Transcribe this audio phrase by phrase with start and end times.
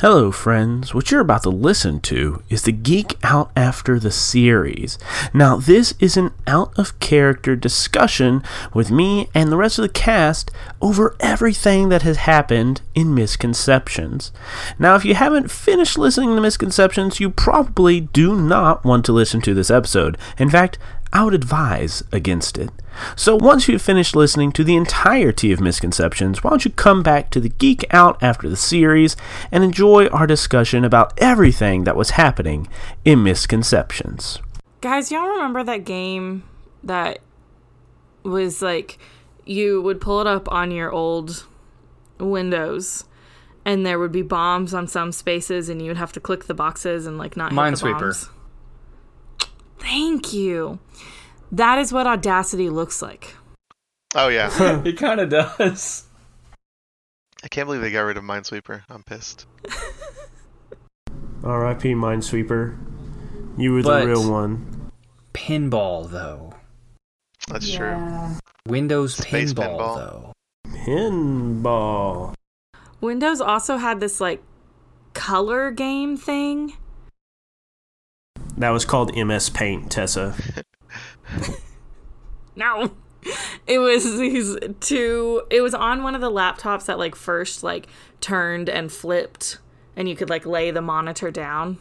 [0.00, 0.94] Hello, friends.
[0.94, 4.98] What you're about to listen to is the Geek Out After the series.
[5.34, 8.42] Now, this is an out of character discussion
[8.72, 10.50] with me and the rest of the cast
[10.80, 14.32] over everything that has happened in Misconceptions.
[14.78, 19.42] Now, if you haven't finished listening to Misconceptions, you probably do not want to listen
[19.42, 20.16] to this episode.
[20.38, 20.78] In fact,
[21.12, 22.70] I would advise against it.
[23.16, 27.30] So once you've finished listening to the entirety of Misconceptions, why don't you come back
[27.30, 29.16] to the Geek Out after the series
[29.50, 32.68] and enjoy our discussion about everything that was happening
[33.04, 34.38] in Misconceptions.
[34.80, 36.44] Guys, y'all remember that game
[36.82, 37.18] that
[38.22, 38.98] was like
[39.44, 41.46] you would pull it up on your old
[42.18, 43.04] Windows
[43.64, 46.54] and there would be bombs on some spaces and you would have to click the
[46.54, 48.28] boxes and like not hit the Minesweeper.
[49.80, 49.90] Bombs.
[49.90, 50.78] Thank you.
[51.52, 53.34] That is what Audacity looks like.
[54.14, 56.04] Oh yeah, it kind of does.
[57.42, 58.82] I can't believe they got rid of Minesweeper.
[58.90, 59.46] I'm pissed.
[61.42, 61.94] R.I.P.
[61.94, 62.76] Minesweeper.
[63.56, 64.90] You were But- the real one.
[65.32, 66.52] Pinball, though.
[67.48, 67.96] That's true.
[68.66, 69.96] Windows Space pinball, pinball.
[69.96, 70.32] though.
[70.68, 72.34] Pinball.
[73.00, 74.42] Windows also had this like
[75.14, 76.74] color game thing.
[78.60, 80.34] That was called MS Paint, Tessa.
[82.56, 82.90] No.
[83.66, 87.86] It was these two it was on one of the laptops that like first like
[88.20, 89.58] turned and flipped
[89.96, 91.78] and you could like lay the monitor down.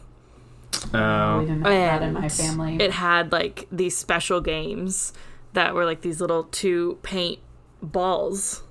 [0.93, 1.39] Oh.
[1.39, 2.77] We didn't have that in my family.
[2.79, 5.11] It had like these special games
[5.51, 7.39] that were like these little two paint
[7.81, 8.63] balls.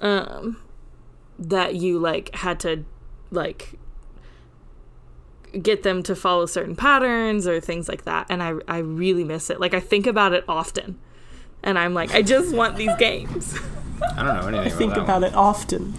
[0.00, 0.62] Um
[1.38, 2.84] that you like had to
[3.30, 3.78] like
[5.62, 9.50] get them to follow certain patterns or things like that and I I really miss
[9.50, 9.60] it.
[9.60, 10.98] Like I think about it often.
[11.62, 13.58] And I'm like I just want these games.
[14.16, 15.94] I don't know anything I think about, about it often.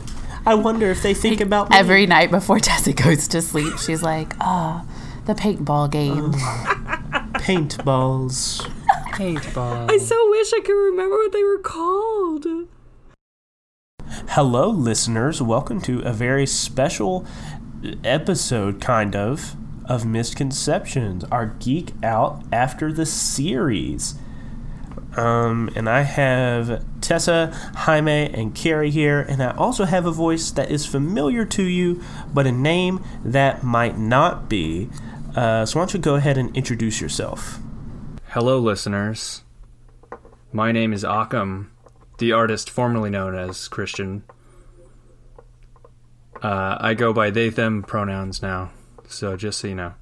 [0.45, 1.75] I wonder if they think about me.
[1.75, 4.85] Every night before Tessa goes to sleep, she's like, ah,
[5.25, 6.31] the paintball game.
[7.41, 8.63] paintballs.
[8.63, 9.13] that.
[9.13, 9.91] Paintball.
[9.91, 12.45] I so wish I could remember what they were called.
[14.29, 15.41] Hello, listeners.
[15.41, 17.25] Welcome to a very special
[18.03, 19.55] episode, kind of,
[19.85, 24.15] of Misconceptions, our geek out after the series.
[25.15, 30.51] Um, and I have Tessa, Jaime, and Carrie here, and I also have a voice
[30.51, 34.89] that is familiar to you, but a name that might not be.
[35.35, 37.59] Uh, so why don't you go ahead and introduce yourself?
[38.29, 39.43] Hello, listeners.
[40.51, 41.71] My name is Occam,
[42.19, 44.23] the artist formerly known as Christian.
[46.41, 48.71] Uh, I go by they them pronouns now,
[49.07, 49.93] so just so you know.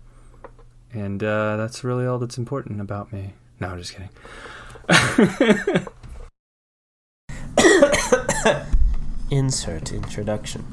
[0.92, 3.34] And uh, that's really all that's important about me.
[3.60, 4.10] No, I'm just kidding.
[9.32, 10.64] Insert introduction.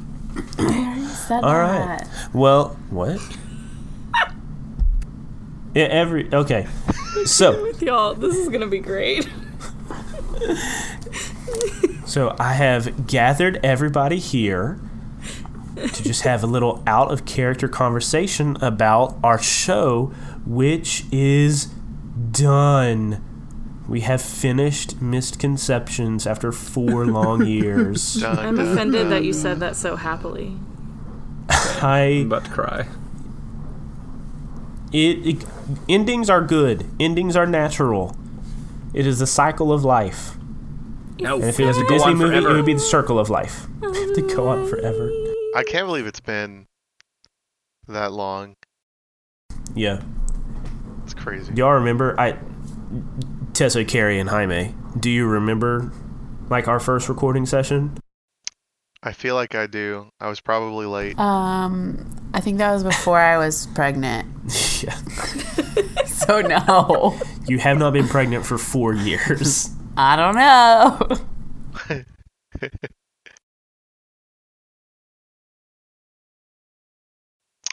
[0.59, 1.99] I already said All right.
[1.99, 2.09] that.
[2.35, 3.21] Well, what?
[5.75, 6.67] Yeah, every okay.
[7.25, 9.29] So, With y'all, this is gonna be great.
[12.05, 14.79] so I have gathered everybody here
[15.77, 20.07] to just have a little out of character conversation about our show,
[20.45, 21.67] which is
[22.31, 23.23] done.
[23.89, 28.15] We have finished Misconceptions after four long years.
[28.21, 29.11] Dun, I'm dun, offended dun.
[29.11, 30.57] that you said that so happily.
[31.83, 32.87] I'm about to cry.
[34.93, 35.45] it, it
[35.89, 36.87] endings are good.
[37.01, 38.17] Endings are natural.
[38.95, 40.37] It is the cycle of life.
[41.19, 43.31] No, And if it was a Disney on movie, it would be the circle of
[43.31, 43.67] life.
[43.81, 45.11] to go on forever.
[45.55, 46.67] I can't believe it's been
[47.89, 48.57] that long.
[49.75, 50.01] Yeah.
[51.05, 51.53] It's crazy.
[51.53, 52.39] Do y'all remember I
[53.55, 55.93] Tessa, Carrie, and Jaime, do you remember
[56.49, 57.97] like our first recording session?
[59.03, 60.11] I feel like I do.
[60.21, 61.19] I was probably late.
[61.19, 64.29] Um, I think that was before I was pregnant.
[64.83, 64.99] yeah.
[66.07, 67.19] So no,
[67.49, 69.71] You have not been pregnant for four years.
[69.97, 72.03] I don't know.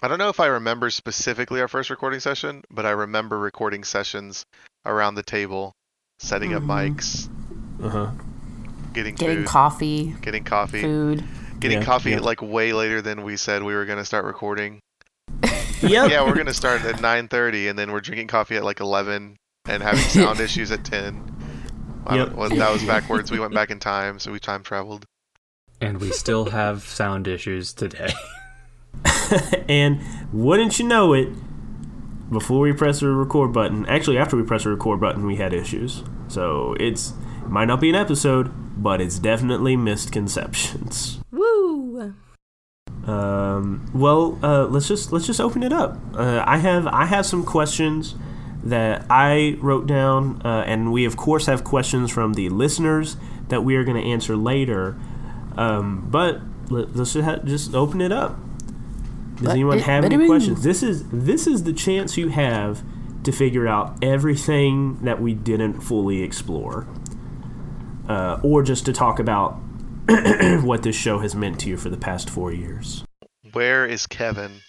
[0.01, 3.83] I don't know if I remember specifically our first recording session, but I remember recording
[3.83, 4.45] sessions
[4.85, 5.73] around the table,
[6.19, 6.67] setting up Mhm.
[6.97, 7.29] mics,
[7.83, 8.11] Uh-huh.
[8.93, 11.23] getting, Getting food, coffee, getting coffee, food.
[11.59, 12.19] getting Yeah, coffee yeah.
[12.19, 14.79] like way later than we said we were gonna start recording.
[15.81, 16.09] Yep.
[16.11, 19.35] yeah, we're gonna start at 9:30, and then we're drinking coffee at like 11,
[19.67, 19.99] and having
[20.35, 21.23] sound issues at 10.
[22.09, 22.33] Yep.
[22.33, 23.31] well, that was backwards.
[23.31, 25.05] We went back in time, so we time traveled.
[25.81, 28.13] And we still have sound issues today.
[29.69, 30.01] and
[30.31, 31.29] wouldn't you know it,
[32.31, 35.53] before we press the record button, actually after we press the record button, we had
[35.53, 36.03] issues.
[36.27, 37.13] So it's
[37.43, 38.51] it might not be an episode,
[38.81, 41.19] but it's definitely misconceptions.
[41.31, 42.15] Woo!
[43.05, 45.97] Um, well, uh, let's just let's just open it up.
[46.13, 48.15] Uh, I have I have some questions
[48.63, 53.63] that I wrote down, uh, and we of course have questions from the listeners that
[53.63, 54.97] we are going to answer later.
[55.57, 58.37] Um, but let, us just, just open it up.
[59.39, 60.63] Does But anyone it- have any it- questions?
[60.63, 62.83] This is this is the chance you have
[63.23, 66.87] to figure out everything that we didn't fully explore,
[68.07, 69.53] uh, or just to talk about
[70.63, 73.03] what this show has meant to you for the past four years.
[73.53, 74.61] Where is Kevin?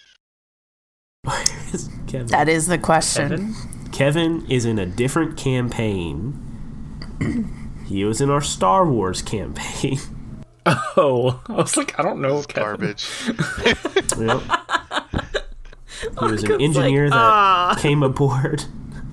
[1.23, 1.41] Where
[1.73, 2.27] is Kevin.
[2.27, 3.29] That is the question.
[3.29, 3.55] Kevin?
[3.91, 6.37] Kevin is in a different campaign.
[7.87, 9.99] he was in our Star Wars campaign.
[10.65, 12.37] Oh, I was like, I don't know.
[12.37, 12.63] It's Kevin.
[12.63, 13.07] garbage.
[14.17, 14.41] Yep.
[16.19, 18.65] He was an engineer like, that "Ah." came aboard.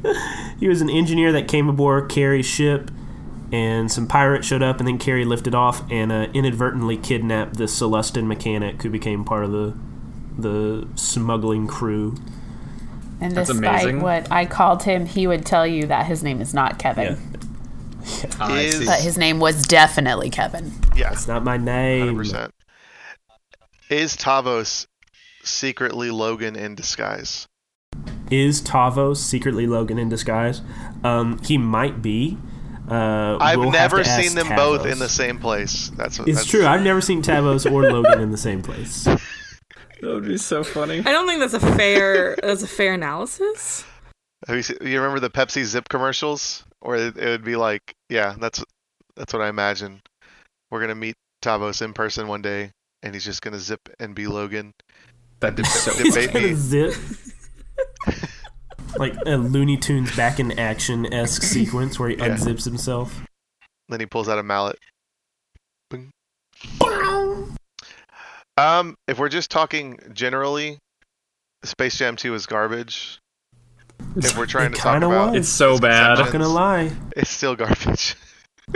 [0.60, 2.90] he was an engineer that came aboard Carrie's ship,
[3.52, 7.64] and some pirates showed up, and then Carrie lifted off and uh, inadvertently kidnapped the
[7.64, 9.76] Celestin mechanic who became part of the
[10.38, 12.14] the smuggling crew.
[13.20, 14.00] And That's despite amazing.
[14.00, 17.18] what I called him, he would tell you that his name is not Kevin.
[18.40, 20.72] I Is- But his name was definitely Kevin.
[20.96, 22.16] Yeah, It's not my name.
[22.16, 22.50] 100%.
[23.90, 24.86] Is Tavos
[25.42, 27.46] secretly Logan in disguise?
[28.30, 30.60] Is Tavos secretly Logan in disguise?
[31.02, 32.36] Um, he might be.
[32.90, 35.90] Uh, I've we'll have never seen them both in the same place.
[35.90, 36.66] That's what It's that's, true.
[36.66, 39.06] I've never seen Tavos or Logan in the same place.
[40.00, 41.00] That would be so funny.
[41.00, 43.84] I don't think that's a fair that's a fair analysis.
[44.46, 46.62] Have you, seen, you remember the Pepsi Zip commercials?
[46.80, 48.62] Or it, it would be like, yeah, that's
[49.16, 50.00] that's what I imagine.
[50.70, 52.70] We're gonna meet Tavos in person one day,
[53.02, 54.72] and he's just gonna zip and be Logan.
[55.40, 56.54] That'd be so Debate me.
[56.54, 56.94] zip.
[58.98, 62.28] like a Looney Tunes back in action esque sequence where he Yeah.
[62.28, 63.20] unzips himself.
[63.88, 64.78] Then he pulls out a mallet.
[65.90, 66.10] Bing.
[68.56, 70.78] Um, if we're just talking generally,
[71.64, 73.18] Space Jam 2 is garbage.
[74.16, 75.40] If we're trying It to talk kinda about, was.
[75.40, 76.12] It's so bad.
[76.18, 76.92] I'm not gonna lie.
[77.16, 78.14] it's still garbage.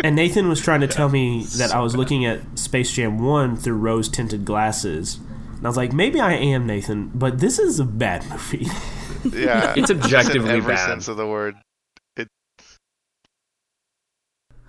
[0.03, 3.57] And Nathan was trying to tell me that I was looking at Space Jam 1
[3.57, 5.19] through rose tinted glasses.
[5.59, 8.67] And I was like, maybe I am, Nathan, but this is a bad movie.
[9.39, 10.87] Yeah, It's objectively in every bad.
[10.87, 11.57] sense of the word.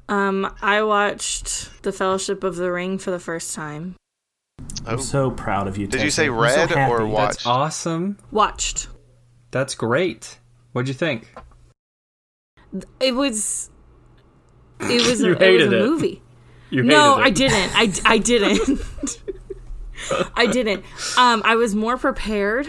[0.09, 3.95] Um, I watched The Fellowship of the Ring for the first time.
[4.85, 5.87] I'm Oh, so proud of you.
[5.87, 7.31] Did you say I'm so read or watched?
[7.35, 8.17] That's awesome.
[8.31, 8.89] Watched.
[9.51, 10.37] That's great.
[10.73, 11.33] What'd you think?
[12.99, 13.69] It was.
[14.81, 15.85] It was a, You it was hated a it.
[15.89, 16.21] movie.
[16.69, 17.71] You No, hated I didn't.
[18.05, 18.79] I, I didn't.
[20.35, 20.83] I didn't.
[21.17, 22.67] Um, I was more prepared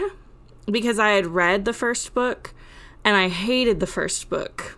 [0.71, 2.53] because I had read the first book
[3.03, 4.77] and I hated the first book.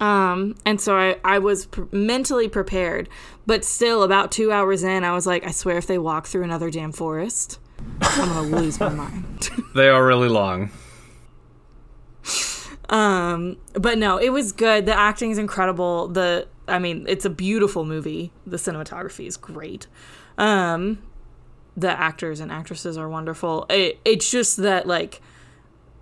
[0.00, 3.08] Um, and so I, I was pr- mentally prepared,
[3.46, 6.42] but still about two hours in, I was like, I swear if they walk through
[6.42, 7.60] another damn forest,
[8.00, 9.48] I'm gonna lose my mind.
[9.74, 10.70] They are really long.
[12.88, 14.86] Um, but no, it was good.
[14.86, 16.08] The acting is incredible.
[16.08, 18.32] The I mean, it's a beautiful movie.
[18.46, 19.86] The cinematography is great.
[20.38, 21.02] Um,
[21.76, 23.66] the actors and actresses are wonderful.
[23.68, 25.20] It, it's just that like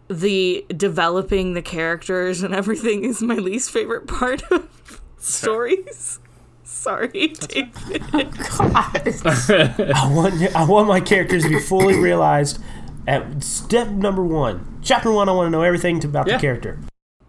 [0.08, 6.18] the developing the characters and everything is my least favorite part of stories.
[6.64, 7.72] Sorry, David.
[8.58, 9.02] God,
[9.94, 12.60] I want I want my characters to be fully realized
[13.06, 14.78] at step number one.
[14.82, 16.36] Chapter one, I want to know everything about Yeah.
[16.36, 16.78] the character.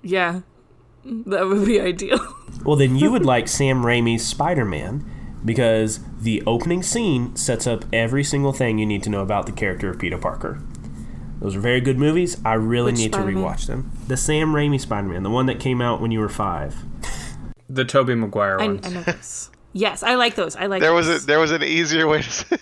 [0.02, 0.42] yeah,
[1.06, 2.20] that would be ideal.
[2.64, 5.04] Well, then you would like Sam Raimi's Spider Man
[5.44, 9.52] because the opening scene sets up every single thing you need to know about the
[9.52, 10.62] character of Peter Parker.
[11.42, 12.38] Those are very good movies.
[12.46, 13.34] I really Which need Spider-Man?
[13.36, 13.92] to rewatch them.
[14.08, 16.76] The Sam Raimi Spider Man, the one that came out when you were five.
[17.68, 18.86] The Tobey Maguire I, ones.
[18.88, 19.50] I know this.
[19.74, 20.56] Yes, I like those.
[20.56, 20.80] I like.
[20.82, 21.26] there was a those.
[21.26, 22.58] there was an easier way to say.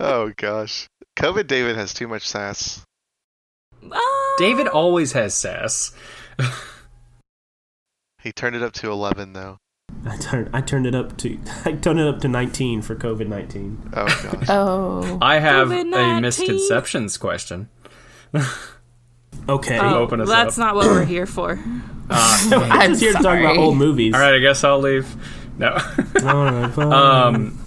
[0.00, 0.86] Oh gosh,
[1.16, 2.84] COVID David has too much sass.
[3.92, 4.34] Ah.
[4.38, 5.92] David always has sass.
[8.20, 9.58] He turned it up to eleven though.
[10.04, 13.28] I turned I turned it up to I turned it up to 19 for COVID
[13.28, 13.90] 19.
[13.94, 14.44] Oh gosh.
[14.48, 15.18] Oh.
[15.22, 16.20] I have a COVID-19.
[16.22, 17.68] misconceptions question.
[19.48, 19.78] Okay.
[19.78, 20.66] Oh, open us that's up.
[20.66, 21.58] not what we're here for.
[22.10, 24.14] I'm here to talk about old movies.
[24.14, 25.06] All right, I guess I'll leave.
[25.58, 25.70] No.
[25.72, 26.92] All right, fine.
[26.92, 27.66] um,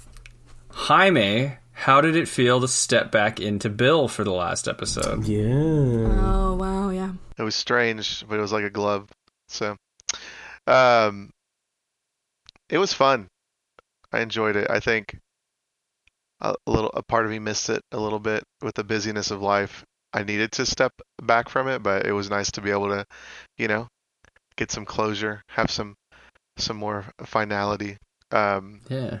[0.70, 5.24] Jaime, how did it feel to step back into Bill for the last episode?
[5.26, 6.06] yeah.
[6.20, 7.12] Oh wow, yeah.
[7.36, 9.08] It was strange, but it was like a glove.
[9.48, 9.76] So,
[10.66, 11.30] um,
[12.68, 13.26] it was fun.
[14.12, 14.70] I enjoyed it.
[14.70, 15.18] I think
[16.40, 19.30] a a little, a part of me missed it a little bit with the busyness
[19.32, 19.84] of life.
[20.12, 23.04] I needed to step back from it, but it was nice to be able to,
[23.58, 23.88] you know,
[24.56, 25.94] get some closure, have some,
[26.58, 27.96] some more finality.
[28.30, 29.20] Um, Yeah.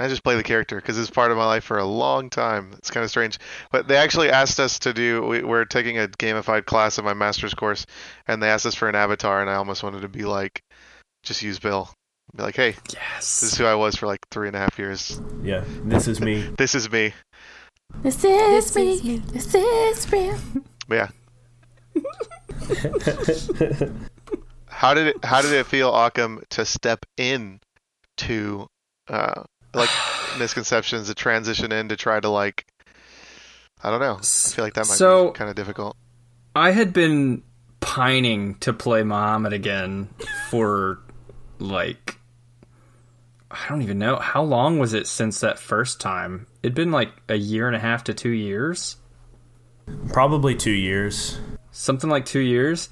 [0.00, 2.72] I just play the character because it's part of my life for a long time.
[2.78, 3.38] It's kind of strange,
[3.70, 5.22] but they actually asked us to do.
[5.22, 7.86] We, we're taking a gamified class in my master's course,
[8.26, 10.62] and they asked us for an avatar, and I almost wanted to be like,
[11.22, 11.88] just use Bill.
[12.36, 14.78] Be like, hey, yes, this is who I was for like three and a half
[14.78, 15.20] years.
[15.42, 16.50] Yeah, this is me.
[16.58, 17.14] This is me.
[18.02, 18.92] This is This me.
[18.92, 19.16] is me.
[19.18, 20.36] This is real.
[20.88, 21.08] But yeah.
[24.66, 27.60] how did it How did it feel, Occam, to step in
[28.18, 28.66] to
[29.08, 29.44] uh,
[29.74, 29.90] like
[30.38, 32.66] misconceptions, to transition in to try to like
[33.82, 34.16] I don't know.
[34.18, 35.96] I feel like that might So- be kind of difficult.
[36.56, 37.42] I had been
[37.80, 40.08] pining to play Muhammad again
[40.50, 41.00] for
[41.58, 42.18] like
[43.50, 46.46] I don't even know how long was it since that first time.
[46.62, 48.96] It'd been like a year and a half to 2 years.
[50.12, 51.38] Probably two years.
[51.70, 52.88] Something like 2 years.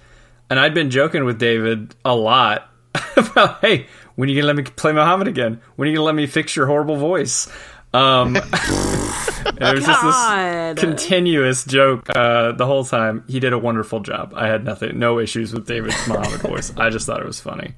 [0.50, 2.70] And I'd been joking with David a lot
[3.16, 3.86] about, "Hey,
[4.22, 5.60] when are you going to let me play Muhammad again?
[5.74, 7.48] When are you going to let me fix your horrible voice?"
[7.92, 8.34] Um
[9.60, 13.24] was just this continuous joke uh, the whole time.
[13.26, 14.32] He did a wonderful job.
[14.36, 16.72] I had nothing, no issues with David's Muhammad voice.
[16.76, 17.74] I just thought it was funny.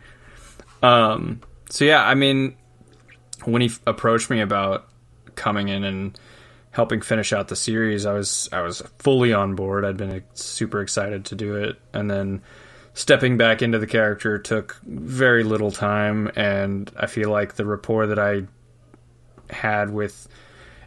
[0.83, 2.57] Um, so yeah, I mean,
[3.45, 4.87] when he f- approached me about
[5.37, 6.21] coming in and
[6.73, 9.87] helping finish out the series, I was I was fully on board.
[9.87, 12.43] I'd been super excited to do it, and then
[12.95, 18.07] stepping back into the character took very little time, and I feel like the rapport
[18.07, 18.45] that I
[19.51, 20.27] had with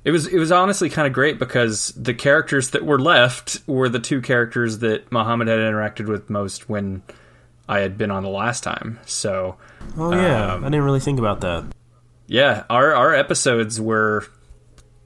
[0.04, 3.90] it was it was honestly kind of great because the characters that were left were
[3.90, 7.04] the two characters that Muhammad had interacted with most when
[7.70, 9.00] I had been on the last time.
[9.06, 9.58] So
[9.98, 11.66] Oh yeah, Um, I didn't really think about that.
[12.28, 14.26] yeah, our our episodes were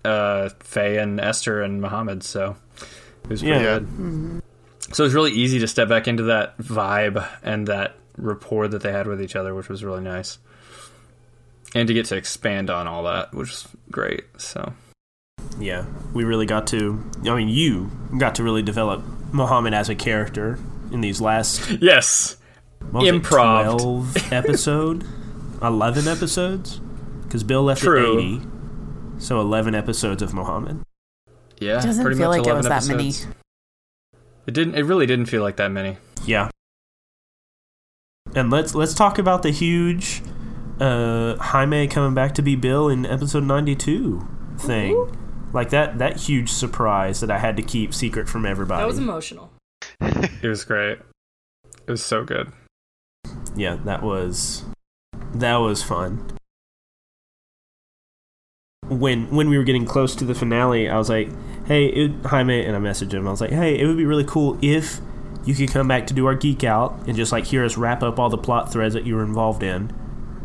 [0.05, 2.55] uh Faye and Esther and Muhammad, so
[3.23, 3.79] it was pretty Yeah.
[3.79, 4.40] good.
[4.93, 8.81] So it was really easy to step back into that vibe and that rapport that
[8.81, 10.37] they had with each other, which was really nice.
[11.73, 14.25] And to get to expand on all that, which was great.
[14.37, 14.73] So
[15.59, 17.01] Yeah, we really got to.
[17.25, 20.59] I mean, you got to really develop Muhammad as a character
[20.91, 22.35] in these last yes,
[22.89, 23.31] what was it, Improv'd.
[23.79, 25.05] twelve episode,
[25.61, 26.81] eleven episodes,
[27.23, 28.17] because Bill left True.
[28.17, 28.41] at eighty,
[29.19, 30.81] so eleven episodes of Muhammad.
[31.61, 33.13] yeah, It doesn't pretty feel much like it 11 was that many.
[34.51, 34.57] Episodes.
[34.57, 34.75] It didn't.
[34.75, 35.97] It really didn't feel like that many.
[36.25, 36.49] Yeah.
[38.35, 40.21] And let's let's talk about the huge
[40.79, 44.27] uh, Jaime coming back to be Bill in episode ninety two
[44.57, 45.17] thing.
[45.53, 48.81] Like that that huge surprise that I had to keep secret from everybody.
[48.81, 49.51] That was emotional.
[49.99, 50.99] It was great.
[51.87, 52.51] It was so good.
[53.55, 54.63] yeah, that was
[55.33, 56.37] that was fun.
[58.91, 61.29] When when we were getting close to the finale, I was like,
[61.65, 63.25] "Hey, it, Jaime," and I messaged him.
[63.25, 64.99] I was like, "Hey, it would be really cool if
[65.45, 68.03] you could come back to do our geek out and just like hear us wrap
[68.03, 69.93] up all the plot threads that you were involved in.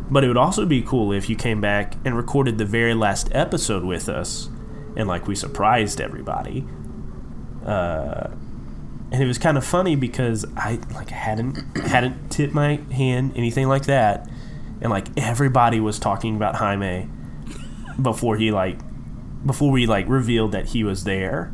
[0.09, 3.29] But it would also be cool if you came back and recorded the very last
[3.33, 4.49] episode with us,
[4.95, 6.65] and like we surprised everybody."
[7.65, 8.29] Uh,
[9.11, 13.67] and it was kind of funny because I like hadn't hadn't tipped my hand anything
[13.67, 14.29] like that,
[14.79, 17.09] and like everybody was talking about Jaime
[18.01, 18.79] before he like
[19.45, 21.53] before we like revealed that he was there.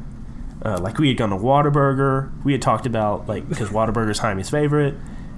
[0.63, 4.49] Uh, like we had gone to Whataburger, we had talked about like because Whataburger's Jaime's
[4.49, 4.95] favorite,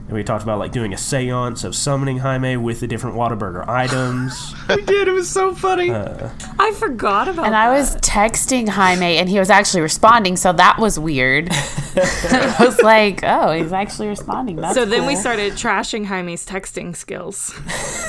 [0.07, 3.67] and we talked about like doing a séance of summoning Jaime with the different Whataburger
[3.67, 4.53] items.
[4.69, 5.07] We did.
[5.07, 5.89] It was so funny.
[5.91, 10.51] Uh, I forgot about And I was texting Jaime, and he was actually responding, so
[10.53, 11.49] that was weird.
[11.51, 16.95] I was like, "Oh, he's actually responding." That's So then we started trashing Jaime's texting
[16.95, 17.53] skills.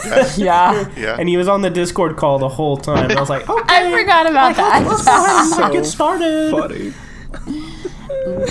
[0.36, 1.16] Yeah, Yeah.
[1.18, 3.10] and he was on the Discord call the whole time.
[3.10, 5.56] I was like, okay, I forgot about that.
[5.58, 6.50] fine, get started.
[6.52, 6.92] funny.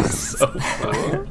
[0.10, 1.30] so funny.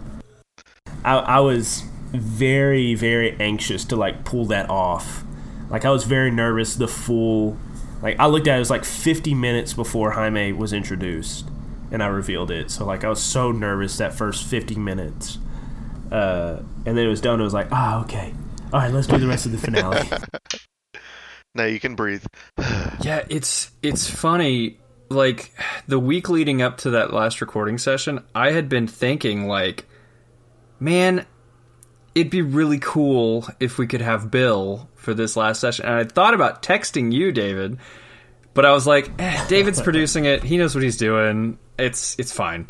[1.05, 5.25] I, I was very very anxious to like pull that off.
[5.71, 7.57] Like i was very nervous the full
[8.03, 11.49] like i looked at it, it was like 50 minutes before jaime was introduced
[11.91, 12.71] and i revealed it.
[12.71, 15.39] So like i was so nervous that first 50 minutes.
[16.13, 18.35] Uh, and then it was done it was like ah okay.
[18.73, 20.09] All right let's do the rest of the finale.
[21.55, 22.25] Now you can breathe.
[23.03, 24.79] Yeah, it's it's funny.
[25.11, 25.53] Like
[25.87, 29.85] the week leading up to that last recording session, I had been thinking like,
[30.81, 31.27] man,
[32.15, 35.87] it'd be really cool if we could have Bill for this last session.
[35.87, 37.79] And I thought about texting you, David,
[38.55, 40.43] but I was like, eh, David's producing it.
[40.43, 41.59] He knows what he's doing.
[41.79, 42.69] It's it's fine.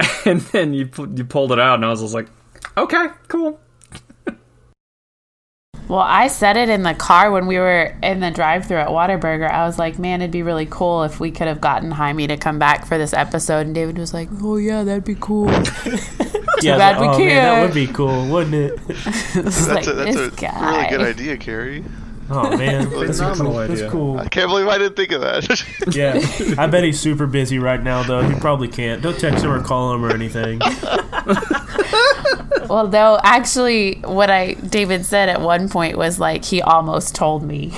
[0.26, 2.26] And then you you pulled it out, and I was just like,
[2.76, 3.60] okay, cool.
[5.88, 9.48] Well, I said it in the car when we were in the drive-through at Whataburger.
[9.48, 12.36] I was like, "Man, it'd be really cool if we could have gotten Jaime to
[12.36, 15.48] come back for this episode." And David was like, "Oh yeah, that'd be cool."
[16.62, 19.66] yeah I was bad like, we oh man that would be cool wouldn't it was
[19.66, 21.84] That's like, a, that's "This a guy." really good idea, Carrie.
[22.28, 23.66] Oh man, that's a Phenomenal cool.
[23.68, 24.18] That's cool.
[24.18, 25.64] I can't believe I didn't think of that.
[25.94, 26.20] Yeah,
[26.58, 28.22] I bet he's super busy right now though.
[28.28, 29.00] He probably can't.
[29.02, 30.60] Don't text him or call him or anything.
[32.68, 37.44] Well, though, actually, what I David said at one point was like he almost told
[37.44, 37.72] me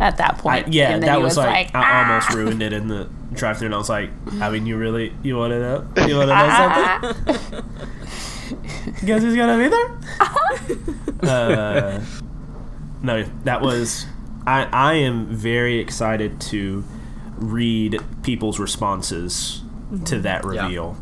[0.00, 0.72] at that I, point.
[0.72, 3.78] yeah, that he was, like, I "Ah." almost ruined it in the drive-through, and I
[3.78, 6.06] was like, I mean, you really, you want to know?
[6.06, 9.04] You want to know something?
[9.04, 9.98] Guess who's gonna be there?
[11.28, 12.00] uh,
[13.02, 14.06] no, that was.
[14.46, 16.84] I I am very excited to
[17.36, 19.62] read people's responses
[20.06, 20.96] to that reveal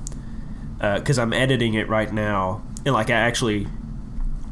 [0.78, 3.64] because I'm editing it right now, and like I actually,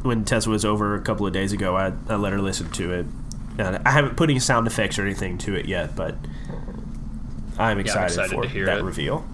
[0.03, 2.93] when Tessa was over a couple of days ago, I, I let her listen to
[2.93, 3.07] it.
[3.59, 6.15] And I haven't put any sound effects or anything to it yet, but
[7.59, 8.85] I'm excited, excited for to hear that it.
[8.85, 9.25] reveal.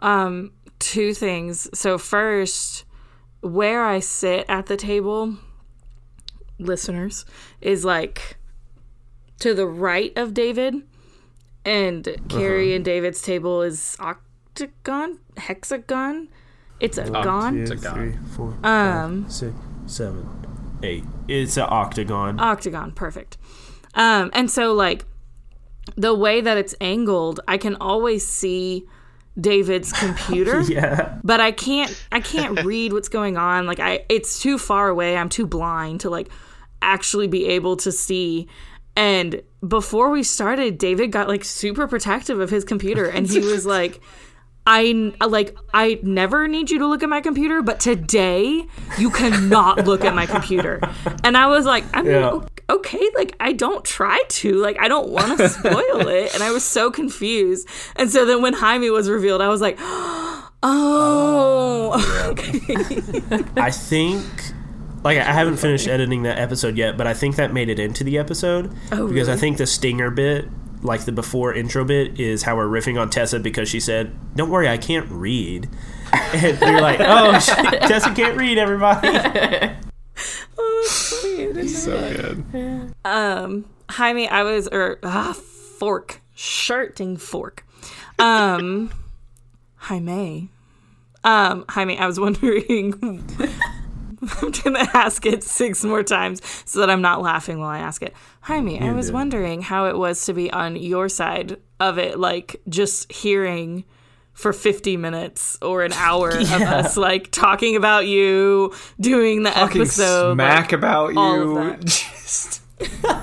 [0.00, 1.68] Um, two things.
[1.72, 2.84] So first,
[3.42, 5.36] where I sit at the table,
[6.58, 7.26] listeners,
[7.60, 8.38] is like
[9.40, 10.76] to the right of David,
[11.64, 16.28] and Carrie and David's table is octagon, hexagon.
[16.80, 17.58] It's a gon.
[17.58, 18.58] It's a gun.
[18.64, 19.54] Um, six,
[19.86, 20.26] seven,
[20.82, 21.04] eight.
[21.28, 22.40] It's an octagon.
[22.40, 23.36] octagon perfect
[23.94, 25.04] um and so like
[25.96, 28.86] the way that it's angled i can always see
[29.40, 31.18] david's computer yeah.
[31.24, 33.66] but i can't i can't read what's going on.
[33.66, 35.16] Like i it's too far away.
[35.16, 36.28] I'm too blind to like
[36.80, 38.48] actually be able to see.
[38.96, 43.64] And before we started david got like super protective of his computer and he was
[43.78, 44.00] like
[44.66, 48.64] I uh, like I never need you to look at my computer, but today
[48.98, 50.80] you cannot look at my computer.
[51.24, 52.40] And I was like, I mean, Yeah.
[52.70, 56.32] okay, like I don't try to, like I don't want to spoil it.
[56.34, 57.68] And I was so confused.
[57.96, 62.60] And so then when Jaime was revealed, I was like, oh, oh okay.
[63.60, 64.24] I think
[65.04, 68.04] like I haven't finished editing that episode yet, but I think that made it into
[68.04, 70.46] the episode Oh, because I think the stinger bit,
[70.82, 74.50] like the before intro bit, is how we're riffing on Tessa because she said, "Don't
[74.50, 75.68] worry, I can't read."
[76.34, 81.42] And you're like, "Oh, shit, Tessa can't read, everybody." oh, that's funny.
[81.44, 82.52] I didn't So that.
[82.52, 82.94] good.
[83.04, 87.64] Um, Jaime, I was or ah fork shirting fork.
[88.18, 88.90] Um,
[89.76, 90.50] Jaime,
[91.24, 93.24] um, Jaime, I was wondering.
[94.42, 98.02] I'm gonna ask it six more times so that I'm not laughing while I ask
[98.02, 98.14] it.
[98.42, 99.14] Jaime, I was do.
[99.14, 103.84] wondering how it was to be on your side of it, like just hearing
[104.32, 109.82] for 50 minutes or an hour of us like talking about you, doing the Talking
[109.82, 110.34] episode.
[110.34, 111.54] smack like, about all of you.
[111.54, 111.84] that.
[111.86, 112.62] Just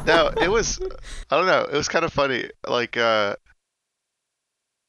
[0.06, 0.80] no, it was
[1.30, 2.50] I don't know, it was kind of funny.
[2.68, 3.36] Like uh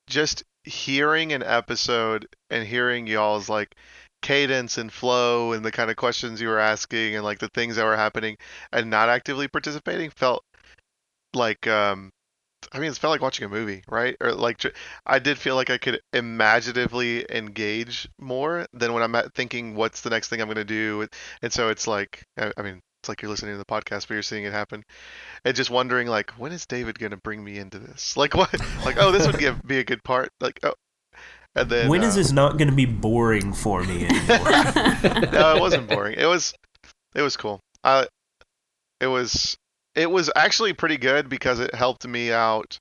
[0.08, 3.74] just hearing an episode and hearing y'all's like
[4.22, 7.76] cadence and flow and the kind of questions you were asking and like the things
[7.76, 8.36] that were happening
[8.72, 10.44] and not actively participating felt
[11.34, 12.10] like um
[12.72, 14.16] I mean, it felt like watching a movie, right?
[14.20, 14.62] Or like,
[15.06, 20.10] I did feel like I could imaginatively engage more than when I'm thinking, what's the
[20.10, 21.08] next thing I'm going to do?
[21.42, 24.22] And so it's like, I mean, it's like you're listening to the podcast, but you're
[24.22, 24.84] seeing it happen,
[25.44, 28.16] and just wondering, like, when is David going to bring me into this?
[28.16, 28.52] Like, what?
[28.84, 30.30] Like, oh, this would be a good part.
[30.38, 30.74] Like, oh,
[31.56, 34.38] and then when is uh, this not going to be boring for me anymore?
[35.32, 36.16] no, it wasn't boring.
[36.18, 36.54] It was,
[37.14, 37.60] it was cool.
[37.82, 38.06] I,
[39.00, 39.56] it was,
[39.94, 42.78] it was actually pretty good because it helped me out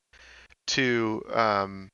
[0.68, 1.90] to, um,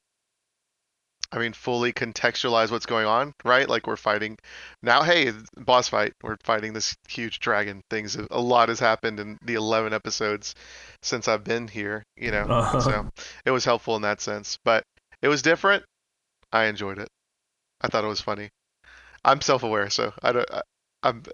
[1.31, 3.67] I mean, fully contextualize what's going on, right?
[3.67, 4.37] Like we're fighting
[4.81, 5.01] now.
[5.03, 6.13] Hey, boss fight.
[6.23, 7.81] We're fighting this huge dragon.
[7.89, 8.15] Things.
[8.31, 10.55] A lot has happened in the 11 episodes
[11.01, 12.03] since I've been here.
[12.15, 12.79] You know, Uh-huh.
[12.79, 13.09] so
[13.45, 14.57] it was helpful in that sense.
[14.63, 14.83] But
[15.21, 15.83] it was different.
[16.55, 17.09] I enjoyed it.
[17.81, 18.49] I thought it was funny.
[19.25, 20.49] I'm self-aware, so I don't.
[20.51, 20.61] I,
[21.03, 21.23] I'm.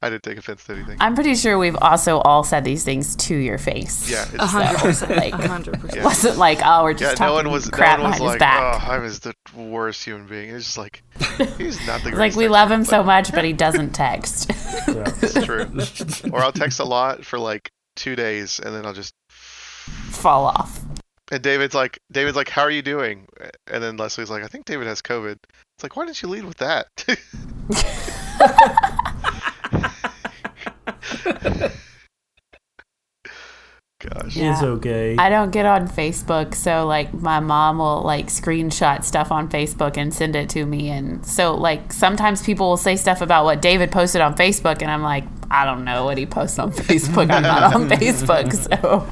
[0.00, 0.96] I didn't take offense to anything.
[1.00, 4.08] I'm pretty sure we've also all said these things to your face.
[4.08, 5.10] yeah, it's, hundred percent.
[5.16, 6.04] like- A hundred percent.
[6.04, 7.10] Wasn't like, oh, we're just yeah.
[7.10, 7.72] just No one was.
[7.72, 8.80] No one was like, back.
[8.80, 11.02] "Oh, I was the worst human being." It's just like
[11.58, 14.52] he's not the like we texter, love him but so much, but he doesn't text.
[14.86, 15.66] It's true.
[16.32, 19.12] or I'll text a lot for like two days, and then I'll just.
[20.10, 20.80] Fall off.
[21.30, 23.26] And David's like, David's like, "How are you doing?"
[23.66, 25.38] And then Leslie's like, "I think David has COVID."
[25.78, 26.88] It's like, why didn't you lead with that?
[34.00, 34.36] Gosh.
[34.36, 34.52] Yeah.
[34.52, 35.16] It's okay.
[35.16, 39.96] I don't get on Facebook, so like my mom will like screenshot stuff on Facebook
[39.96, 40.90] and send it to me.
[40.90, 44.90] And so like sometimes people will say stuff about what David posted on Facebook, and
[44.90, 47.30] I'm like, I don't know what he posts on Facebook.
[47.30, 49.06] I'm not on Facebook, so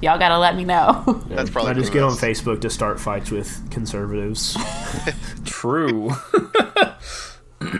[0.00, 1.22] y'all gotta let me know.
[1.28, 2.12] That's probably I just get on.
[2.12, 4.56] Facebook to start fights with conservatives.
[5.44, 6.10] true.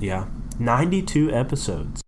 [0.00, 0.26] yeah.
[0.58, 2.02] 92 episodes.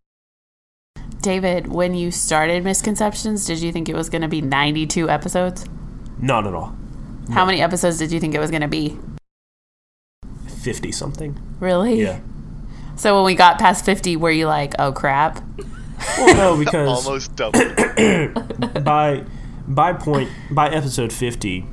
[1.20, 5.66] David, when you started Misconceptions, did you think it was going to be 92 episodes?
[6.18, 6.74] Not at all.
[7.30, 8.98] How many episodes did you think it was going to be?
[10.62, 11.38] 50 something.
[11.60, 12.02] Really?
[12.02, 12.20] Yeah.
[12.96, 15.42] So when we got past 50, were you like, oh crap?
[16.18, 17.60] Well, no, because Almost double.
[18.82, 19.24] by
[19.66, 21.64] by point by episode 50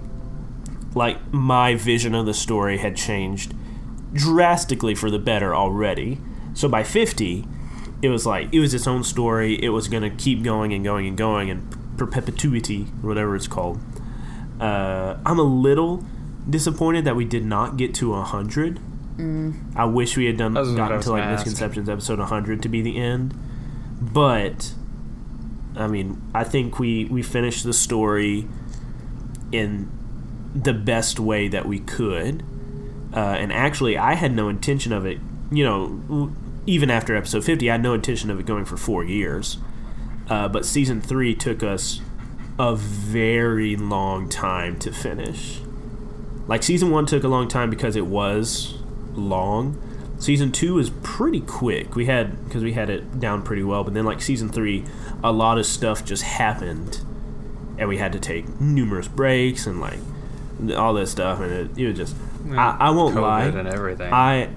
[0.94, 3.54] like my vision of the story had changed
[4.14, 6.20] drastically for the better already.
[6.54, 7.46] So by 50
[8.02, 9.62] it was like it was its own story.
[9.64, 13.48] It was going to keep going and going and going and perpetuity or whatever it's
[13.48, 13.80] called.
[14.60, 16.04] Uh, i'm a little
[16.50, 18.80] disappointed that we did not get to 100
[19.76, 21.46] i wish we had done That's what I gotten to like ask.
[21.46, 23.36] misconceptions episode 100 to be the end
[24.02, 24.74] but
[25.76, 28.48] I mean, I think we we finished the story
[29.52, 29.92] in
[30.56, 32.44] the best way that we could,
[33.14, 35.20] uh, and actually, I had no intention of it.
[35.52, 36.34] You know,
[36.66, 39.58] even after episode fifty, I had no intention of it going for four years.
[40.30, 42.02] Uh, but season three took us
[42.60, 45.62] a very long time to finish.
[46.48, 48.76] Like season one took a long time because it was
[49.14, 49.82] long.
[50.20, 51.96] Season two was pretty quick.
[51.96, 54.84] We had because we had it down pretty well, but then like season three,
[55.24, 57.02] a lot of stuff just happened,
[57.78, 60.00] and we had to take numerous breaks and like
[60.76, 62.16] all this stuff, and it, it was just.
[62.52, 63.44] I, I won't COVID lie.
[63.46, 64.12] and everything.
[64.12, 64.50] I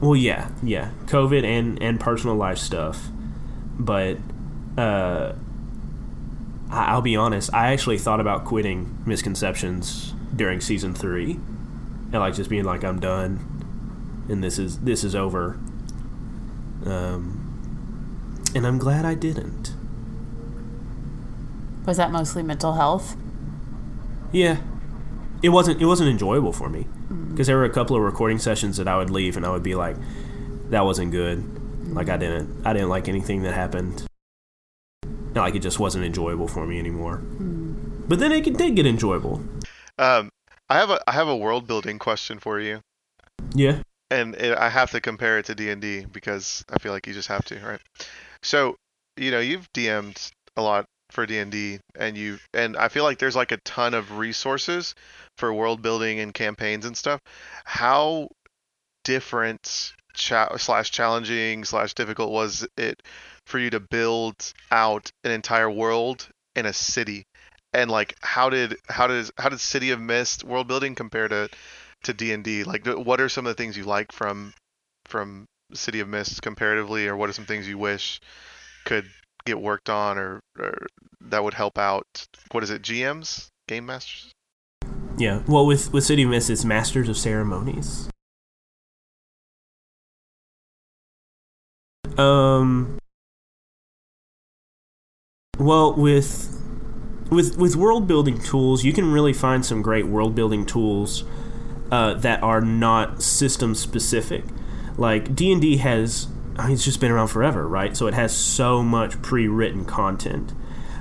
[0.00, 0.90] well yeah, yeah.
[1.06, 3.08] COVID and and personal life stuff.
[3.78, 4.18] But
[4.78, 5.34] uh
[6.70, 12.34] I, I'll be honest, I actually thought about quitting misconceptions during season 3 and like
[12.34, 13.51] just being like I'm done
[14.28, 15.58] and this is this is over.
[16.84, 17.38] Um
[18.54, 19.74] and I'm glad I didn't.
[21.86, 23.16] Was that mostly mental health?
[24.30, 24.58] Yeah.
[25.42, 26.86] It wasn't it wasn't enjoyable for me
[27.30, 29.62] because there were a couple of recording sessions that I would leave and I would
[29.62, 29.96] be like
[30.70, 31.44] that wasn't good.
[31.94, 34.06] Like I didn't I didn't like anything that happened.
[35.34, 37.16] Like it just wasn't enjoyable for me anymore.
[37.16, 39.42] But then it did get enjoyable.
[39.98, 40.30] Um,
[40.68, 42.80] I have a I have a world building question for you,
[43.54, 43.82] Yeah.
[44.12, 47.06] And it, I have to compare it to D and D because I feel like
[47.06, 47.80] you just have to, right?
[48.42, 48.76] So,
[49.16, 53.04] you know, you've DM'd a lot for D and D, and you and I feel
[53.04, 54.94] like there's like a ton of resources
[55.38, 57.20] for world building and campaigns and stuff.
[57.64, 58.28] How
[59.04, 63.02] different cha- slash challenging slash difficult was it
[63.46, 67.24] for you to build out an entire world in a city?
[67.72, 71.48] And like, how did how does how did City of Mist world building compare to
[72.04, 72.64] to D and D?
[72.64, 74.52] Like, what are some of the things you like from
[75.06, 78.20] from City of Mist comparatively, or what are some things you wish
[78.84, 79.06] could
[79.44, 80.86] get worked on, or, or
[81.20, 82.26] that would help out?
[82.52, 84.32] What is it, GMs, game masters?
[85.18, 85.42] Yeah.
[85.46, 88.08] Well, with with City of Mist, it's Masters of Ceremonies.
[92.18, 92.98] Um.
[95.58, 96.60] Well, with
[97.30, 101.24] with with world building tools, you can really find some great world building tools
[101.92, 104.44] uh, that are not system specific.
[104.96, 106.26] Like D and D has,
[106.56, 107.96] I mean, it's just been around forever, right?
[107.96, 110.54] So it has so much pre-written content.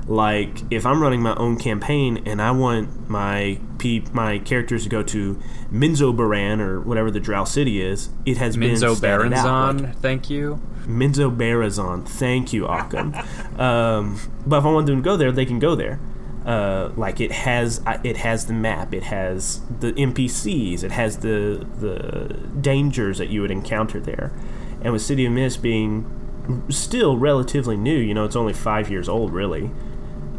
[0.07, 4.89] Like if I'm running my own campaign and I want my pe- my characters to
[4.89, 5.39] go to
[5.71, 9.31] Minzo Baran or whatever the Drow city is, it has Minzo been.
[9.31, 10.59] Baranzon, Like, thank you.
[10.85, 12.05] Minzo Barazon.
[12.05, 13.13] Thank you, Occam.
[13.59, 15.99] um, but if I want them to go there, they can go there.
[16.45, 18.93] Uh, like it has, uh, it has the map.
[18.93, 20.83] It has the NPCs.
[20.83, 24.33] It has the the dangers that you would encounter there.
[24.81, 29.07] And with City of Mist being still relatively new, you know, it's only five years
[29.07, 29.71] old, really.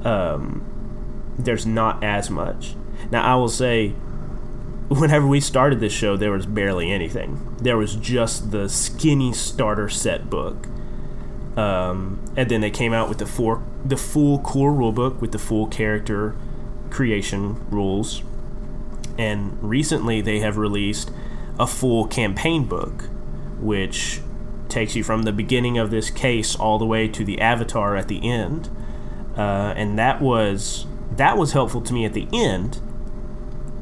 [0.05, 0.65] Um,
[1.39, 2.75] there's not as much.
[3.11, 3.91] Now, I will say,
[4.89, 7.57] whenever we started this show, there was barely anything.
[7.61, 10.67] There was just the skinny starter set book.
[11.57, 15.39] Um, and then they came out with the four, the full core rulebook with the
[15.39, 16.35] full character
[16.91, 18.23] creation rules.
[19.19, 21.11] And recently, they have released
[21.59, 23.05] a full campaign book,
[23.61, 24.21] which
[24.69, 28.09] takes you from the beginning of this case all the way to the avatar at
[28.09, 28.71] the end.
[29.37, 30.87] Uh, and that was
[31.17, 32.81] that was helpful to me at the end,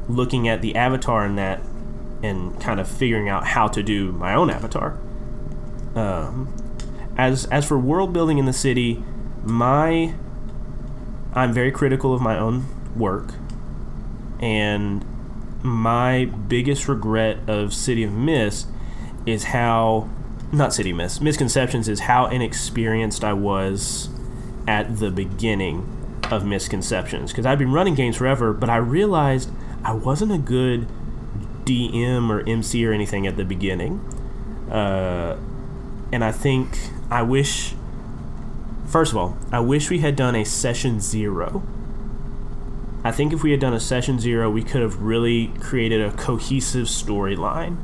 [0.09, 1.61] looking at the avatar in that
[2.21, 4.97] and kind of figuring out how to do my own avatar.
[5.95, 6.53] Um,
[7.21, 9.03] as as for world building in the city,
[9.43, 10.15] my
[11.33, 13.35] I'm very critical of my own work,
[14.39, 15.05] and
[15.63, 18.67] my biggest regret of City of Mist
[19.27, 20.09] is how
[20.51, 24.09] not City of Mist misconceptions is how inexperienced I was
[24.67, 25.87] at the beginning
[26.31, 29.51] of misconceptions because I've been running games forever, but I realized
[29.83, 30.87] I wasn't a good
[31.65, 33.99] DM or MC or anything at the beginning.
[34.71, 35.37] Uh,
[36.11, 36.77] and I think
[37.11, 37.75] I wish.
[38.87, 41.61] First of all, I wish we had done a session zero.
[43.03, 46.11] I think if we had done a session zero, we could have really created a
[46.11, 47.77] cohesive storyline,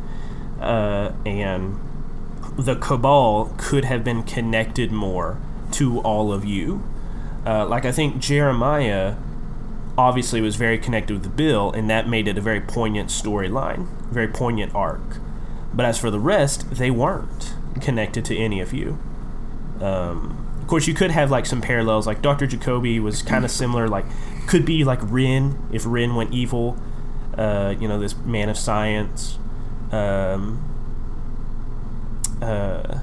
[0.61, 1.77] uh, and
[2.57, 5.37] the cabal could have been connected more
[5.73, 6.83] to all of you.
[7.45, 9.15] Uh, like I think Jeremiah
[9.97, 13.87] obviously was very connected with the Bill, and that made it a very poignant storyline,
[14.09, 15.17] very poignant arc.
[15.73, 18.99] But as for the rest, they weren't connected to any of you.
[19.81, 22.07] Um, of course, you could have like some parallels.
[22.07, 22.47] Like Dr.
[22.47, 23.87] Jacoby was kind of similar.
[23.87, 24.05] Like
[24.47, 26.77] could be like Rin if Rin went evil.
[27.37, 29.39] Uh, you know, this man of science.
[29.91, 30.63] Um,
[32.41, 32.99] uh,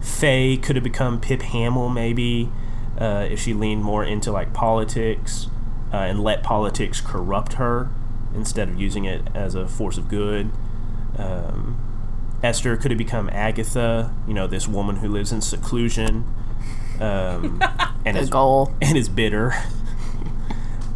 [0.00, 2.50] Faye could have become Pip Hamill maybe
[2.98, 5.46] uh, if she leaned more into like politics
[5.92, 7.90] uh, and let politics corrupt her
[8.34, 10.50] instead of using it as a force of good.
[11.16, 11.87] Um,
[12.42, 16.24] Esther could have become Agatha, you know, this woman who lives in seclusion
[17.00, 17.60] um,
[18.04, 18.74] and The is goal.
[18.80, 19.54] and is bitter.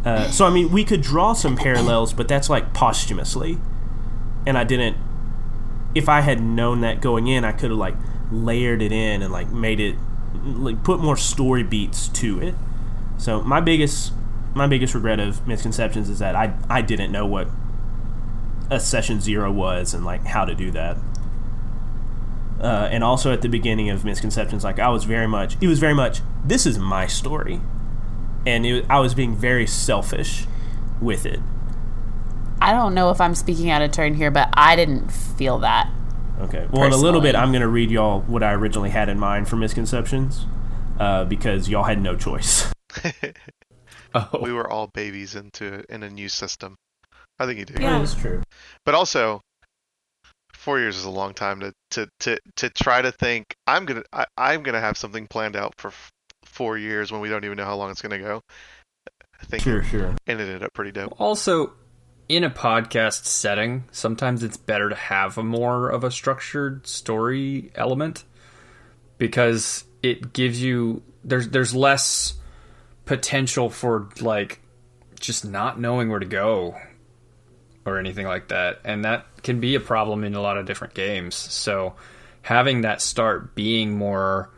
[0.05, 3.57] Uh, so I mean, we could draw some parallels, but that's like posthumously,
[4.45, 4.97] and I didn't.
[5.95, 7.95] If I had known that going in, I could have like
[8.31, 9.95] layered it in and like made it
[10.43, 12.55] like put more story beats to it.
[13.17, 14.11] So my biggest
[14.53, 17.47] my biggest regret of misconceptions is that I I didn't know what
[18.69, 20.97] a session zero was and like how to do that.
[22.59, 25.79] Uh, and also at the beginning of misconceptions, like I was very much it was
[25.79, 27.59] very much this is my story,
[28.45, 30.45] and it, I was being very selfish
[31.01, 31.39] with it.
[32.61, 35.89] I don't know if I'm speaking out of turn here, but I didn't feel that.
[36.39, 36.67] Okay.
[36.71, 39.19] Well, in a little bit, I'm going to read y'all what I originally had in
[39.19, 40.45] mind for misconceptions,
[40.99, 42.71] uh, because y'all had no choice.
[44.15, 46.75] Oh, we were all babies into in a new system.
[47.39, 47.81] I think you do.
[47.81, 47.97] Yeah.
[47.97, 48.43] That's true.
[48.85, 49.41] But also,
[50.63, 53.55] four years is a long time to to to, to try to think.
[53.67, 56.11] I'm gonna I, I'm gonna have something planned out for f-
[56.45, 58.41] four years when we don't even know how long it's gonna go.
[59.41, 60.15] I think Sure, sure.
[60.25, 61.19] And it ended up pretty dope.
[61.19, 61.73] Also,
[62.29, 67.71] in a podcast setting, sometimes it's better to have a more of a structured story
[67.75, 68.23] element
[69.17, 72.35] because it gives you there's there's less
[73.05, 74.61] potential for like
[75.19, 76.75] just not knowing where to go
[77.85, 78.79] or anything like that.
[78.83, 81.35] And that can be a problem in a lot of different games.
[81.35, 81.95] So
[82.41, 84.49] having that start being more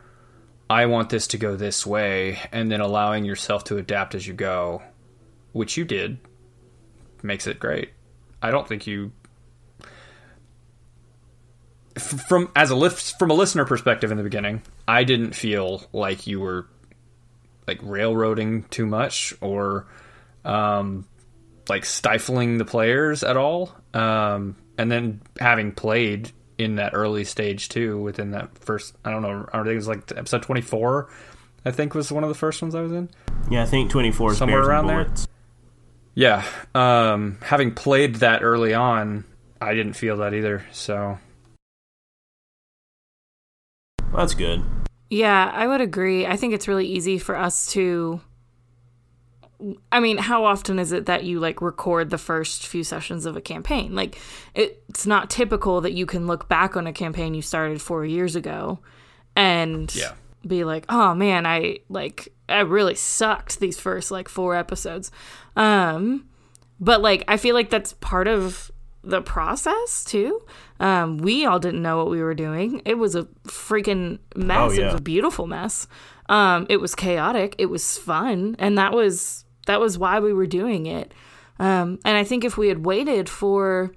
[0.68, 4.34] I want this to go this way and then allowing yourself to adapt as you
[4.34, 4.82] go,
[5.52, 6.18] which you did,
[7.22, 7.90] makes it great.
[8.42, 9.12] I don't think you
[11.96, 16.26] from as a lift from a listener perspective in the beginning, I didn't feel like
[16.26, 16.66] you were
[17.66, 19.86] like railroading too much or
[20.44, 21.06] um
[21.68, 23.74] like stifling the players at all.
[23.94, 29.22] Um and then having played in that early stage too within that first I don't
[29.22, 31.08] know, I think it was like episode 24
[31.66, 33.10] I think was one of the first ones I was in.
[33.50, 35.08] Yeah, I think 24 is Somewhere around there?
[36.14, 39.24] Yeah, um, having played that early on,
[39.60, 40.64] I didn't feel that either.
[40.70, 41.18] So
[44.00, 44.62] Well, that's good.
[45.10, 46.24] Yeah, I would agree.
[46.24, 48.20] I think it's really easy for us to.
[49.90, 53.36] I mean, how often is it that you like record the first few sessions of
[53.36, 53.94] a campaign?
[53.94, 54.18] Like,
[54.54, 58.36] it's not typical that you can look back on a campaign you started four years
[58.36, 58.80] ago
[59.34, 60.12] and Yeah.
[60.46, 65.10] be like, oh man, I like, I really sucked these first like four episodes.
[65.56, 66.26] Um,
[66.78, 68.70] but like, I feel like that's part of
[69.02, 70.42] the process too.
[70.80, 72.82] Um, we all didn't know what we were doing.
[72.84, 74.76] It was a freaking mess.
[74.76, 75.86] It was a beautiful mess.
[76.28, 77.54] Um, it was chaotic.
[77.56, 81.12] It was fun, and that was that was why we were doing it.
[81.58, 83.92] Um, and I think if we had waited for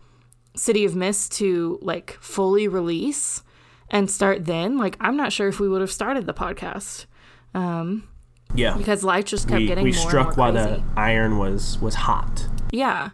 [0.56, 3.44] City of Mist to like fully release
[3.90, 7.06] and start then, like I'm not sure if we would have started the podcast
[7.54, 8.08] um,
[8.54, 8.76] Yeah.
[8.78, 10.70] because life just kept we getting we more struck and while crazy.
[10.70, 12.48] the iron was was hot.
[12.72, 13.10] Yeah.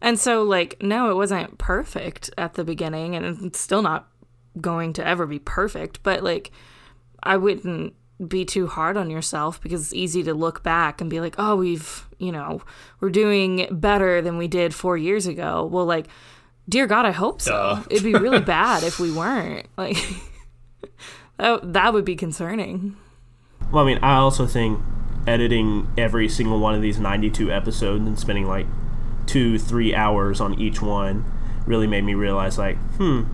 [0.00, 4.08] And so, like, no, it wasn't perfect at the beginning, and it's still not
[4.60, 6.50] going to ever be perfect, but, like,
[7.22, 11.20] I wouldn't be too hard on yourself because it's easy to look back and be
[11.20, 12.62] like, oh, we've, you know,
[13.00, 15.68] we're doing better than we did four years ago.
[15.70, 16.06] Well, like,
[16.68, 17.82] dear God, I hope so.
[17.90, 19.66] It'd be really bad if we weren't.
[19.76, 19.96] Like,
[21.38, 22.96] that, that would be concerning.
[23.72, 24.80] Well, I mean, I also think
[25.26, 28.66] editing every single one of these 92 episodes and spending like
[29.26, 31.24] two, three hours on each one
[31.66, 33.24] really made me realize, like, hmm,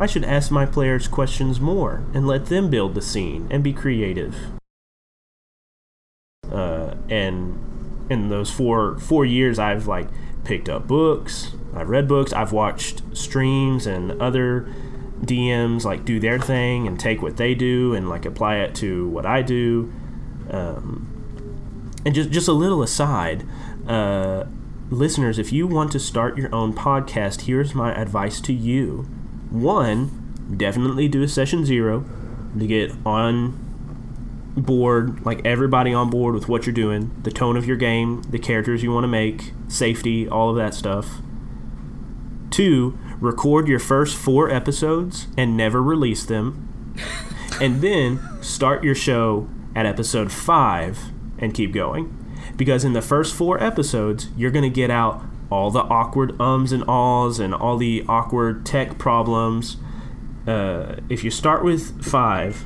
[0.00, 3.74] I should ask my players questions more and let them build the scene and be
[3.74, 4.34] creative.
[6.50, 10.08] Uh, and in those four four years, I've like
[10.42, 14.72] picked up books, I've read books, I've watched streams and other
[15.20, 19.06] DMs like do their thing and take what they do and like apply it to
[19.10, 19.92] what I do.
[20.48, 23.46] Um, and just just a little aside,
[23.86, 24.44] uh,
[24.88, 29.06] listeners, if you want to start your own podcast, here's my advice to you.
[29.50, 32.04] One, definitely do a session zero
[32.58, 33.66] to get on
[34.56, 38.38] board, like everybody on board with what you're doing, the tone of your game, the
[38.38, 41.20] characters you want to make, safety, all of that stuff.
[42.50, 46.94] Two, record your first four episodes and never release them.
[47.60, 50.98] and then start your show at episode five
[51.38, 52.16] and keep going.
[52.56, 56.72] Because in the first four episodes, you're going to get out all the awkward ums
[56.72, 59.76] and ahs and all the awkward tech problems.
[60.46, 62.64] Uh, if you start with five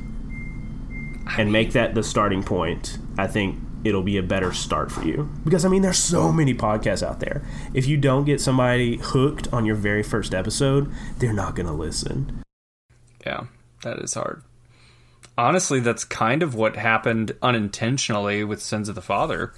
[1.39, 5.31] and make that the starting point, I think it'll be a better start for you.
[5.45, 7.43] Because I mean, there's so many podcasts out there.
[7.73, 11.73] If you don't get somebody hooked on your very first episode, they're not going to
[11.73, 12.43] listen.
[13.27, 13.45] Yeah,
[13.83, 14.43] that is hard.
[15.37, 19.53] Honestly, that's kind of what happened unintentionally with Sins of the Father.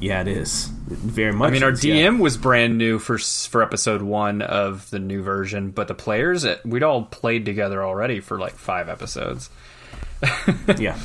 [0.00, 0.66] Yeah, it is.
[0.86, 1.48] Very much.
[1.48, 2.10] I mean, our is, DM yeah.
[2.10, 6.82] was brand new for for episode one of the new version, but the players we'd
[6.82, 9.50] all played together already for like five episodes.
[10.78, 10.98] yeah.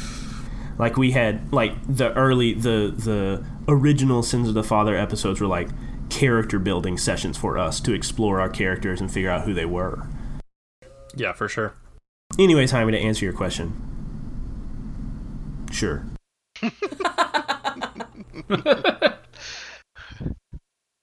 [0.77, 5.47] Like we had like the early the the original Sins of the Father episodes were
[5.47, 5.69] like
[6.09, 10.07] character building sessions for us to explore our characters and figure out who they were.
[11.15, 11.75] Yeah, for sure.
[12.37, 13.73] Anyways, Jaime, to answer your question.
[15.71, 16.05] Sure.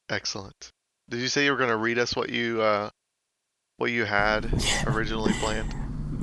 [0.09, 0.71] Excellent.
[1.09, 2.91] Did you say you were going to read us what you uh,
[3.79, 4.47] what you had
[4.87, 5.75] originally planned?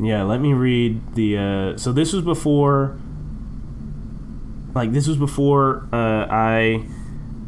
[0.01, 1.37] Yeah, let me read the.
[1.37, 2.97] Uh, so this was before.
[4.73, 6.83] Like this was before uh, I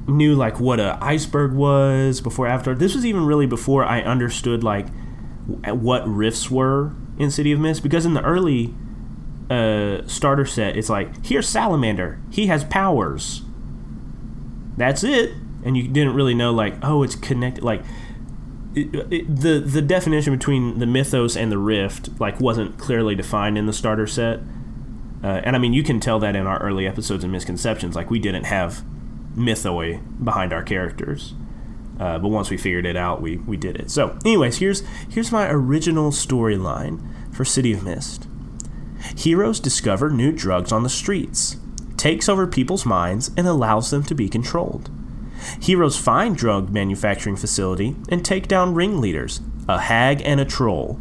[0.07, 2.21] knew like what a iceberg was.
[2.21, 4.87] Before after this was even really before I understood like
[5.65, 7.81] what rifts were in City of Mist.
[7.81, 8.75] Because in the early
[9.49, 12.19] uh, starter set, it's like here's Salamander.
[12.29, 13.41] He has powers.
[14.77, 15.33] That's it,
[15.63, 17.81] and you didn't really know like oh it's connected like
[18.75, 23.57] it, it, the the definition between the mythos and the rift like wasn't clearly defined
[23.57, 24.39] in the starter set.
[25.23, 27.95] Uh, and I mean, you can tell that in our early episodes and misconceptions.
[27.95, 28.83] Like we didn't have
[29.35, 31.33] mythoi behind our characters,
[31.99, 33.89] uh, but once we figured it out, we we did it.
[33.89, 38.27] So, anyways, here's here's my original storyline for City of Mist.
[39.15, 41.57] Heroes discover new drugs on the streets,
[42.05, 44.91] takes over people's minds, and allows them to be controlled.
[45.59, 50.99] Heroes find drug manufacturing facility and take down ringleaders, a hag and a troll.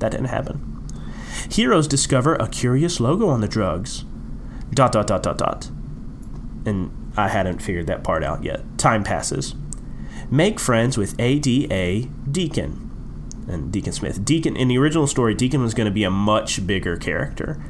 [0.00, 0.88] That didn't happen.
[1.48, 4.04] Heroes discover a curious logo on the drugs.
[4.72, 5.70] Dot dot dot dot dot.
[6.66, 8.62] And I hadn't figured that part out yet.
[8.76, 9.54] Time passes.
[10.32, 12.90] Make friends with ADA Deacon.
[13.46, 14.24] And Deacon Smith.
[14.24, 17.62] Deacon, in the original story, Deacon was going to be a much bigger character.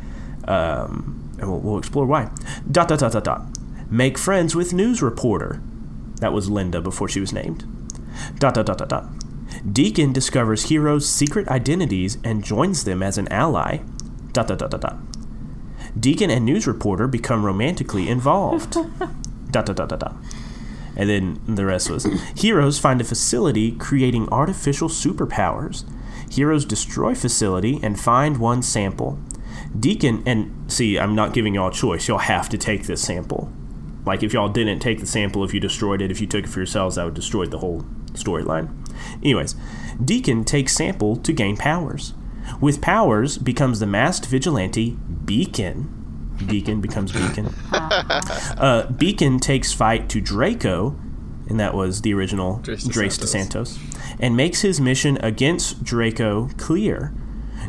[0.48, 2.30] Um, and we'll, we'll explore why.
[2.70, 3.42] Dot dot dot dot dot.
[3.90, 5.62] Make friends with news reporter.
[6.20, 7.64] That was Linda before she was named.
[8.38, 9.06] Dot dot dot dot dot.
[9.72, 13.78] Deacon discovers heroes' secret identities and joins them as an ally.
[14.32, 14.96] Dot dot dot dot dot.
[15.98, 18.72] Deacon and news reporter become romantically involved.
[19.50, 20.16] dot dot dot dot dot.
[20.96, 22.04] And then the rest was
[22.36, 25.84] heroes find a facility creating artificial superpowers.
[26.30, 29.18] Heroes destroy facility and find one sample.
[29.78, 32.08] Deacon and see, I'm not giving y'all a choice.
[32.08, 33.52] Y'all have to take this sample.
[34.06, 36.50] Like if y'all didn't take the sample, if you destroyed it, if you took it
[36.50, 37.82] for yourselves, that would destroy the whole
[38.12, 38.68] storyline.
[39.22, 39.54] Anyways,
[40.02, 42.14] Deacon takes sample to gain powers.
[42.60, 44.90] With powers, becomes the masked vigilante
[45.24, 45.90] Beacon.
[46.46, 47.54] Deacon becomes Beacon.
[48.56, 50.96] Uh, Beacon takes fight to Draco,
[51.48, 53.18] and that was the original Drace.
[53.18, 53.78] DeSantos,
[54.18, 57.12] and makes his mission against Draco clear.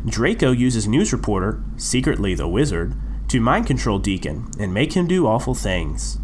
[0.06, 2.94] Draco uses news reporter, secretly the wizard,
[3.28, 6.18] to mind control Deacon and make him do awful things,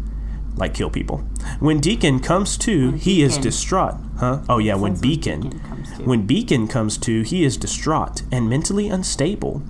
[0.55, 1.17] like kill people.
[1.59, 3.95] When Deacon comes to, he is distraught.
[4.17, 4.41] Huh?
[4.47, 5.41] Oh yeah, when Sounds like Beacon.
[5.41, 6.05] Deacon.
[6.05, 9.61] When Beacon comes to, he is distraught and mentally unstable.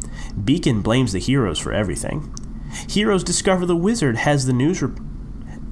[0.43, 2.33] Beacon blames the heroes for everything.
[2.88, 4.99] Heroes discover the wizard has the news rep-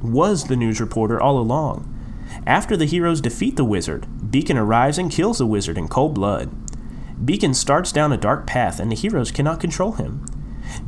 [0.02, 1.88] was the news reporter all along.
[2.48, 6.50] After the heroes defeat the wizard, Beacon arrives and kills the wizard in cold blood.
[7.24, 10.26] Beacon starts down a dark path and the heroes cannot control him.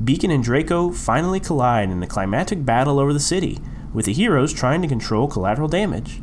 [0.03, 3.59] Beacon and Draco finally collide in a climactic battle over the city,
[3.93, 6.21] with the heroes trying to control collateral damage.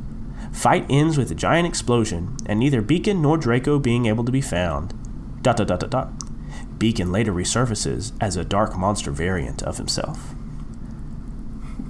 [0.53, 4.41] Fight ends with a giant explosion, and neither Beacon nor Draco being able to be
[4.41, 4.95] found.
[5.43, 6.79] Dot dot dot dot dot.
[6.79, 10.35] Beacon later resurfaces as a dark monster variant of himself.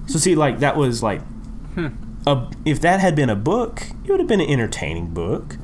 [0.07, 1.23] So see, like that was like,
[1.75, 1.89] hmm.
[2.27, 5.57] a, if that had been a book, it would have been an entertaining book.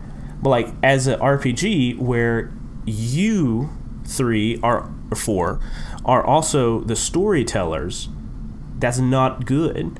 [0.42, 2.52] But like as an RPG, where
[2.84, 3.70] you
[4.04, 5.60] three are or four
[6.04, 8.08] are also the storytellers.
[8.78, 9.98] That's not good.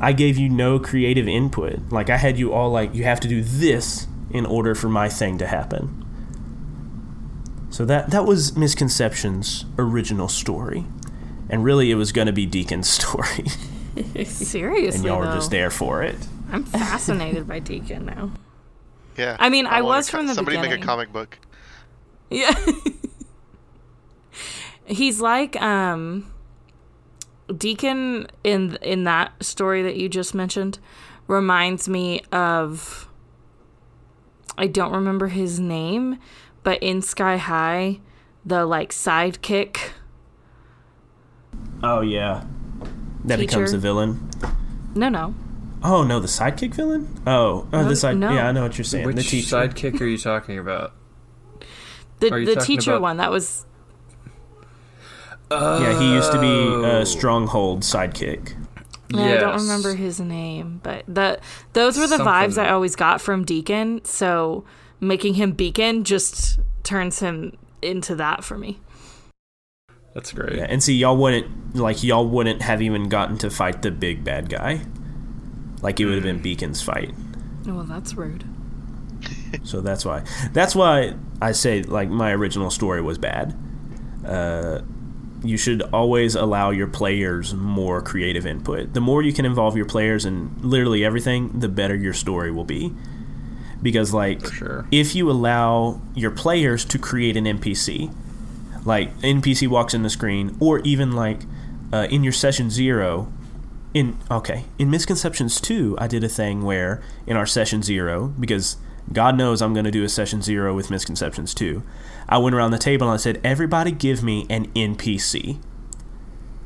[0.00, 1.90] I gave you no creative input.
[1.90, 5.08] Like I had you all like you have to do this in order for my
[5.08, 5.98] thing to happen.
[7.70, 10.84] So that that was Misconception's original story.
[11.48, 13.46] And really it was going to be Deacon's story.
[14.24, 16.16] Seriously, and y'all were just there for it.
[16.50, 18.30] I'm fascinated by Deacon now.
[19.16, 19.36] Yeah.
[19.38, 21.38] I mean, I want a was co- from the somebody make a comic book.
[22.30, 22.54] Yeah.
[24.86, 26.30] He's like um
[27.56, 30.78] Deacon in in that story that you just mentioned
[31.28, 33.08] reminds me of
[34.58, 36.18] I don't remember his name,
[36.62, 38.00] but in Sky High,
[38.44, 39.78] the like sidekick.
[41.82, 42.44] Oh yeah.
[43.24, 44.28] That becomes a villain.
[44.94, 45.34] No, no.
[45.84, 47.08] Oh no, the sidekick villain?
[47.26, 48.16] Oh, oh No, the side.
[48.16, 48.32] no.
[48.32, 49.06] Yeah, I know what you're saying.
[49.06, 49.56] Which the teacher.
[49.56, 50.94] sidekick are you talking about?
[52.20, 53.66] The Are you the teacher about- one that was
[55.50, 57.00] Yeah, he used to be Oh.
[57.00, 58.54] a stronghold sidekick.
[59.10, 61.38] Yeah, I don't remember his name, but the
[61.74, 64.02] those were the vibes I always got from Deacon.
[64.04, 64.64] So
[65.00, 67.52] making him Beacon just turns him
[67.82, 68.80] into that for me.
[70.14, 70.56] That's great.
[70.56, 74.24] Yeah, and see, y'all wouldn't like y'all wouldn't have even gotten to fight the big
[74.24, 74.82] bad guy.
[75.82, 77.12] Like it would have been Beacon's fight.
[77.66, 78.44] Well, that's rude.
[79.64, 80.24] So that's why.
[80.54, 83.54] That's why I say like my original story was bad.
[84.26, 84.80] Uh,
[85.44, 88.94] you should always allow your players more creative input.
[88.94, 92.64] The more you can involve your players in literally everything, the better your story will
[92.64, 92.94] be.
[93.82, 94.86] Because like sure.
[94.90, 98.14] if you allow your players to create an NPC,
[98.84, 101.42] like NPC walks in the screen, or even like
[101.92, 103.32] uh, in your session zero,
[103.94, 108.76] in okay, in Misconceptions two, I did a thing where in our session zero, because
[109.12, 111.82] God knows I'm going to do a session zero with Misconceptions two,
[112.28, 115.60] I went around the table and I said, everybody give me an NPC.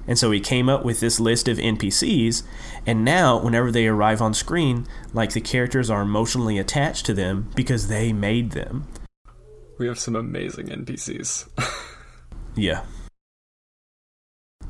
[0.09, 2.45] And so we came up with this list of NPCs,
[2.87, 7.51] and now whenever they arrive on screen, like the characters are emotionally attached to them
[7.57, 8.87] because they made them.
[9.79, 11.49] We have some amazing NPCs.
[12.57, 12.85] Yeah.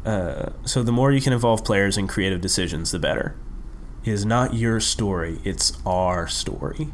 [0.04, 3.36] Uh, so the more you can involve players in creative decisions, the better.
[4.04, 6.88] It is not your story; it's our story.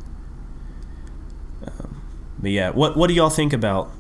[1.67, 2.03] Um,
[2.39, 3.91] but yeah, what what do y'all think about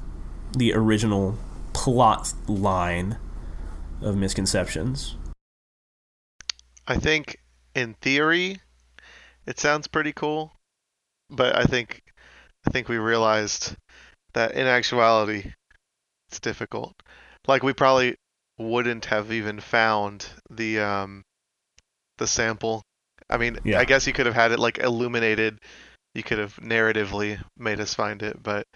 [0.57, 1.36] the original
[1.72, 3.18] plot line
[4.00, 5.16] of misconceptions?
[6.86, 7.38] I think
[7.74, 8.61] in theory,
[9.46, 10.53] it sounds pretty cool,
[11.30, 12.03] but I think
[12.66, 13.76] I think we realized
[14.34, 15.53] that in actuality,
[16.28, 16.94] it's difficult.
[17.46, 18.16] Like we probably
[18.59, 21.22] wouldn't have even found the um
[22.18, 22.82] the sample.
[23.30, 23.78] I mean, Yeah.
[23.80, 25.59] I guess you could have had it like illuminated.
[26.14, 28.66] You could have narratively made us find it, but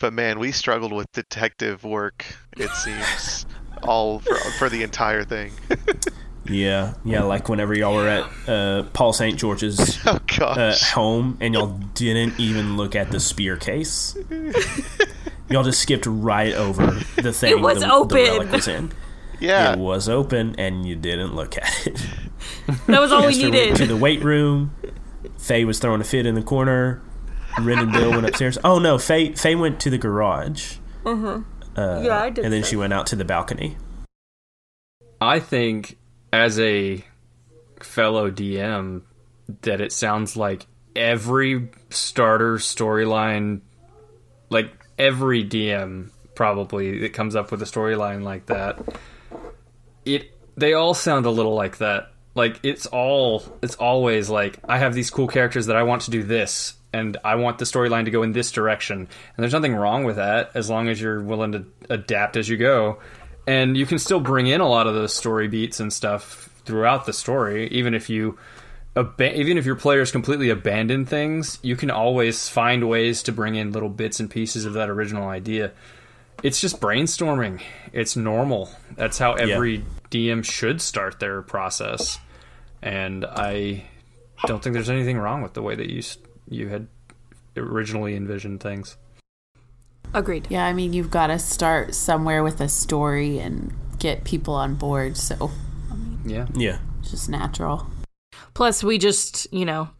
[0.00, 2.24] but man, we struggled with detective work.
[2.56, 3.44] It seems
[3.82, 5.52] all for, for the entire thing.
[6.50, 9.38] Yeah, yeah, like whenever y'all were at uh, Paul St.
[9.38, 14.16] George's oh uh, home and y'all didn't even look at the spear case.
[15.50, 18.16] y'all just skipped right over the thing It was the, open.
[18.16, 18.92] the relic was in.
[19.40, 19.72] Yeah.
[19.72, 22.06] It was open and you didn't look at it.
[22.86, 24.74] That was all we Esther went to the weight room.
[25.38, 27.02] Faye was throwing a fit in the corner.
[27.60, 28.58] Ren and Bill went upstairs.
[28.62, 30.76] Oh no, Faye Faye went to the garage.
[31.04, 31.40] Uh-huh.
[31.76, 32.70] Yeah, I did And then say.
[32.70, 33.76] she went out to the balcony.
[35.20, 35.96] I think,
[36.32, 37.04] as a
[37.80, 39.02] fellow DM,
[39.62, 43.62] that it sounds like every starter storyline,
[44.50, 48.78] like every DM probably that comes up with a storyline like that,
[50.08, 52.10] it they all sound a little like that.
[52.34, 56.10] Like it's all it's always like I have these cool characters that I want to
[56.10, 58.96] do this and I want the storyline to go in this direction.
[58.96, 62.56] And there's nothing wrong with that as long as you're willing to adapt as you
[62.56, 62.98] go.
[63.46, 67.06] And you can still bring in a lot of those story beats and stuff throughout
[67.06, 68.38] the story even if you
[69.20, 73.70] even if your players completely abandon things, you can always find ways to bring in
[73.72, 75.72] little bits and pieces of that original idea.
[76.42, 77.60] It's just brainstorming.
[77.92, 78.70] It's normal.
[78.96, 82.18] That's how every DM should start their process.
[82.82, 83.84] And I
[84.46, 86.02] don't think there's anything wrong with the way that you
[86.48, 86.86] you had
[87.56, 88.96] originally envisioned things.
[90.14, 90.46] Agreed.
[90.48, 94.74] Yeah, I mean, you've got to start somewhere with a story and get people on
[94.74, 95.16] board.
[95.16, 95.50] So
[96.24, 96.46] Yeah.
[96.54, 96.78] Yeah.
[97.00, 97.86] it's just natural.
[98.54, 99.90] Plus, we just, you know,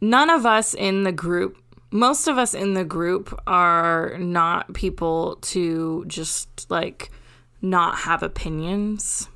[0.00, 1.56] none of us in the group,
[1.90, 7.10] most of us in the group are not people to just like
[7.62, 9.28] not have opinions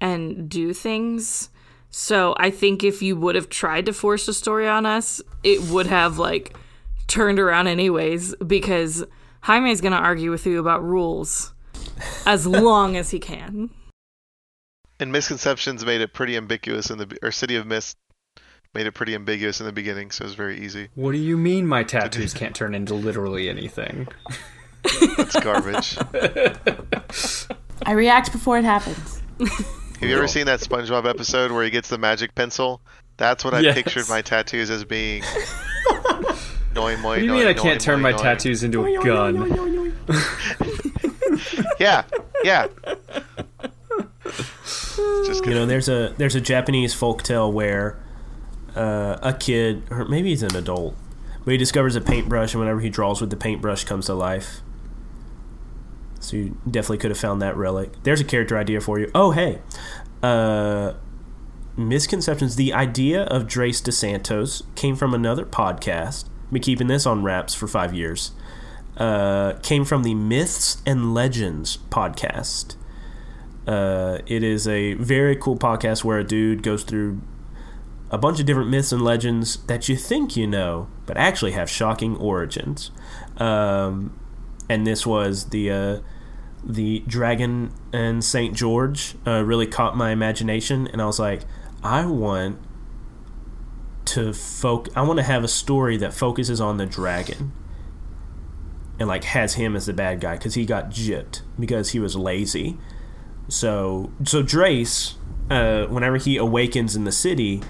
[0.00, 1.50] and do things.
[1.90, 5.60] So I think if you would have tried to force a story on us, it
[5.62, 6.56] would have like
[7.06, 9.04] turned around anyways because
[9.42, 11.54] Jaime's gonna argue with you about rules
[12.26, 13.70] as long as he can.
[14.98, 17.96] And misconceptions made it pretty ambiguous in the or City of Mist
[18.74, 20.88] made it pretty ambiguous in the beginning, so it was very easy.
[20.94, 24.08] What do you mean my tattoos can't turn into literally anything?
[25.16, 25.96] That's garbage.
[27.86, 29.20] I react before it happens.
[29.40, 32.80] Have you ever seen that SpongeBob episode where he gets the magic pencil?
[33.16, 33.74] That's what I Yes.
[33.74, 35.22] pictured my tattoos as being.
[36.74, 38.22] Noi, moi, What do you noi, mean I noi, can't turn moi, my noi.
[38.22, 39.92] tattoos into a gun?
[41.80, 42.04] Yeah,
[42.44, 42.66] yeah.
[45.26, 47.98] Just You know, there's a there's a Japanese folktale where
[48.76, 50.96] uh, a kid, or maybe he's an adult,
[51.44, 54.60] but he discovers a paintbrush, and whenever he draws with the paintbrush, comes to life.
[56.24, 58.02] So you definitely could have found that relic.
[58.02, 59.10] There's a character idea for you.
[59.14, 59.60] Oh, hey,
[60.22, 60.94] uh,
[61.76, 62.56] misconceptions.
[62.56, 66.28] The idea of Drace DeSantos came from another podcast.
[66.50, 68.32] Been keeping this on wraps for five years.
[68.96, 72.76] Uh, came from the Myths and Legends podcast.
[73.66, 77.20] Uh, it is a very cool podcast where a dude goes through
[78.10, 81.68] a bunch of different myths and legends that you think you know, but actually have
[81.68, 82.90] shocking origins.
[83.38, 84.18] Um,
[84.68, 85.98] and this was the uh,
[86.64, 91.42] the dragon and Saint George uh, really caught my imagination, and I was like,
[91.82, 92.58] I want
[94.06, 94.88] to folk.
[94.96, 97.52] I want to have a story that focuses on the dragon.
[98.98, 102.14] And like has him as the bad guy because he got gypped because he was
[102.14, 102.78] lazy.
[103.48, 105.14] So so Drace,
[105.50, 107.60] uh, whenever he awakens in the city,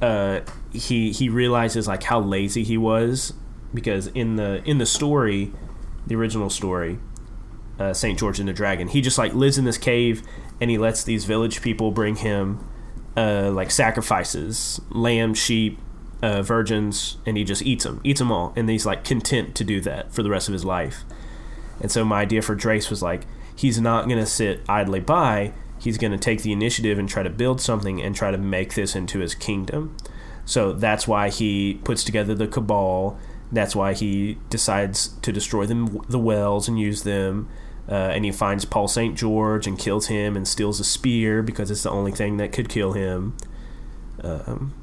[0.00, 0.40] uh,
[0.72, 3.34] he he realizes like how lazy he was
[3.74, 5.52] because in the in the story,
[6.06, 6.98] the original story,
[7.80, 10.22] uh, Saint George and the Dragon, he just like lives in this cave
[10.60, 12.64] and he lets these village people bring him
[13.16, 15.78] uh, like sacrifices, lamb, sheep,
[16.22, 19.64] uh, virgins, and he just eats them, eats them all, and he's like content to
[19.64, 21.04] do that for the rest of his life.
[21.80, 23.22] And so my idea for Drace was like,
[23.56, 25.52] he's not going to sit idly by.
[25.78, 28.74] He's going to take the initiative and try to build something and try to make
[28.74, 29.96] this into his kingdom.
[30.44, 33.18] So that's why he puts together the cabal.
[33.50, 37.48] That's why he decides to destroy them, the wells and use them.
[37.90, 39.16] Uh, and he finds Paul St.
[39.16, 42.68] George and kills him and steals a spear because it's the only thing that could
[42.68, 43.36] kill him.
[44.22, 44.74] Um,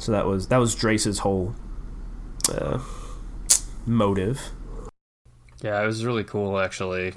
[0.00, 1.54] so that was that was Drace's whole
[2.52, 2.80] uh,
[3.86, 4.50] motive.
[5.62, 7.14] Yeah, it was really cool actually.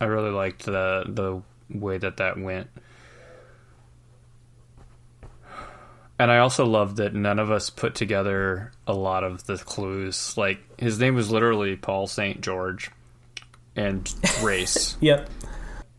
[0.00, 1.42] I really liked the the
[1.76, 2.68] way that that went.
[6.18, 10.36] And I also loved that none of us put together a lot of the clues.
[10.36, 12.40] Like his name was literally Paul St.
[12.40, 12.92] George
[13.76, 14.12] and
[14.42, 14.96] race.
[15.00, 15.28] Yep.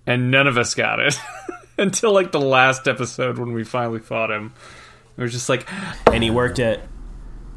[0.05, 1.17] and none of us got it
[1.77, 4.53] until like the last episode when we finally fought him.
[5.17, 5.67] It was just like,
[6.11, 6.81] and he worked at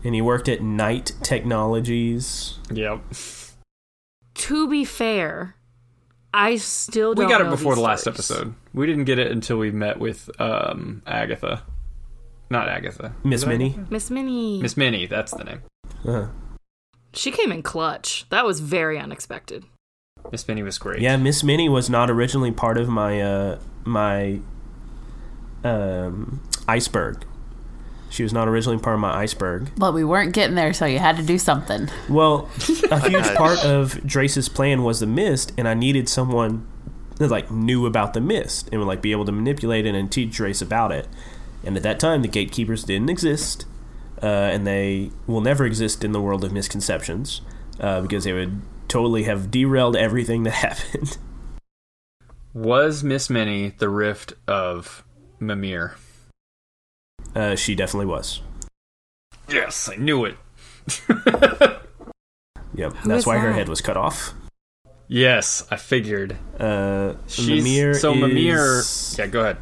[0.05, 2.59] and he worked at Knight Technologies.
[2.71, 3.01] yep.
[4.35, 5.57] To be fair,
[6.35, 8.19] I still We don't We got it know before the last stories.
[8.31, 8.55] episode.
[8.75, 11.63] We didn't get it until we met with um, Agatha.
[12.51, 13.15] Not Agatha.
[13.25, 13.79] Miss Minnie.
[13.91, 14.61] Miss Minnie.
[14.63, 15.63] Miss Minnie, that's the name.
[16.07, 16.29] Uh,
[17.15, 18.27] She came in clutch.
[18.29, 19.65] That was very unexpected.
[20.33, 21.01] Miss Minnie was great.
[21.01, 24.41] yeah, Miss Minnie was not originally part of my uh, my
[25.65, 27.25] um, iceberg.
[28.09, 29.71] She was not originally part of my iceberg.
[29.77, 31.89] But we weren't getting there, so you had to do something.
[32.09, 32.49] Well,
[32.91, 36.67] a huge part of Drace's plan was the mist, and I needed someone
[37.17, 40.11] that like knew about the mist and would like be able to manipulate it and
[40.11, 41.09] teach Drace about it.
[41.65, 43.67] And at that time, the gatekeepers didn't exist,
[44.23, 47.41] uh, and they will never exist in the world of misconceptions
[47.81, 51.19] uh, because they would totally have derailed everything that happened.
[52.55, 55.05] Was Miss Minnie the rift of
[55.41, 55.97] Mimir?
[57.35, 58.41] Uh, she definitely was.
[59.49, 60.37] Yes, I knew it.
[62.75, 64.35] Yep, Who that's is why her head was cut off.
[65.09, 66.37] yes, I figured.
[66.61, 68.83] Uh, She's Mimir so Mimir.
[69.17, 69.57] Yeah, go ahead.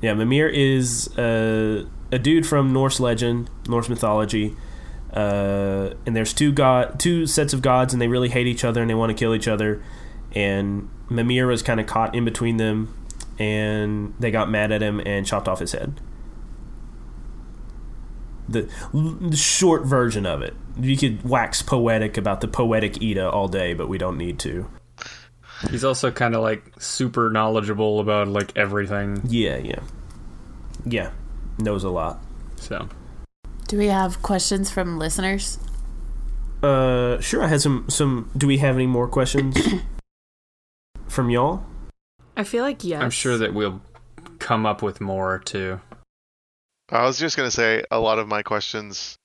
[0.00, 4.56] Yeah, Mimir is uh, a dude from Norse legend, Norse mythology.
[5.16, 8.82] Uh, and there's two god, two sets of gods, and they really hate each other
[8.82, 9.82] and they want to kill each other.
[10.32, 12.94] And Mimir was kind of caught in between them,
[13.38, 15.98] and they got mad at him and chopped off his head.
[18.46, 20.54] The, the short version of it.
[20.78, 24.68] You could wax poetic about the Poetic Edda all day, but we don't need to.
[25.70, 29.22] He's also kind of like super knowledgeable about like everything.
[29.26, 29.80] Yeah, yeah,
[30.84, 31.10] yeah.
[31.58, 32.22] Knows a lot.
[32.56, 32.86] So
[33.68, 35.58] Do we have questions from listeners?
[36.62, 37.42] Uh, sure.
[37.42, 37.86] I had some.
[37.88, 38.30] Some.
[38.36, 39.56] Do we have any more questions
[41.08, 41.64] from y'all?
[42.36, 43.02] I feel like yes.
[43.02, 43.80] I'm sure that we'll
[44.38, 45.80] come up with more too.
[46.90, 49.16] I was just gonna say a lot of my questions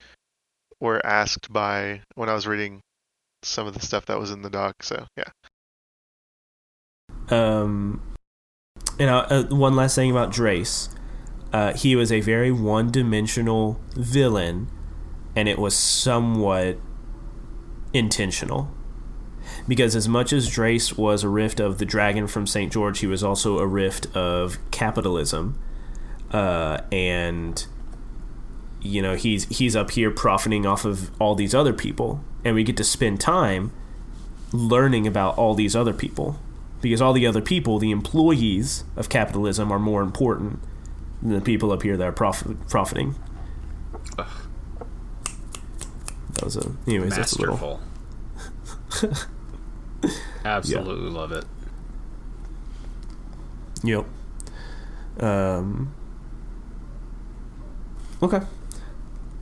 [0.80, 2.82] were asked by when I was reading
[3.44, 4.82] some of the stuff that was in the doc.
[4.82, 5.30] So yeah,
[7.30, 8.02] Um,
[9.00, 10.90] and uh, uh, one last thing about Drace.
[11.54, 14.70] Uh, he was a very one-dimensional villain,
[15.36, 16.78] and it was somewhat
[17.94, 18.70] intentional.
[19.68, 22.72] Because as much as Drace was a rift of the dragon from St.
[22.72, 25.60] George, he was also a rift of capitalism.
[26.32, 27.66] Uh, and
[28.82, 32.64] you know, he's he's up here profiting off of all these other people, and we
[32.64, 33.72] get to spend time
[34.52, 36.40] learning about all these other people
[36.82, 40.60] because all the other people, the employees of capitalism, are more important
[41.22, 43.16] than the people up here that are profit, profiting.
[44.18, 44.28] That
[46.44, 47.16] was a, anyways.
[47.16, 47.80] That's a little.
[48.90, 49.28] Masterful.
[50.46, 51.46] Absolutely love it.
[53.84, 54.06] Yep.
[55.20, 55.94] Um.
[58.24, 58.42] Okay.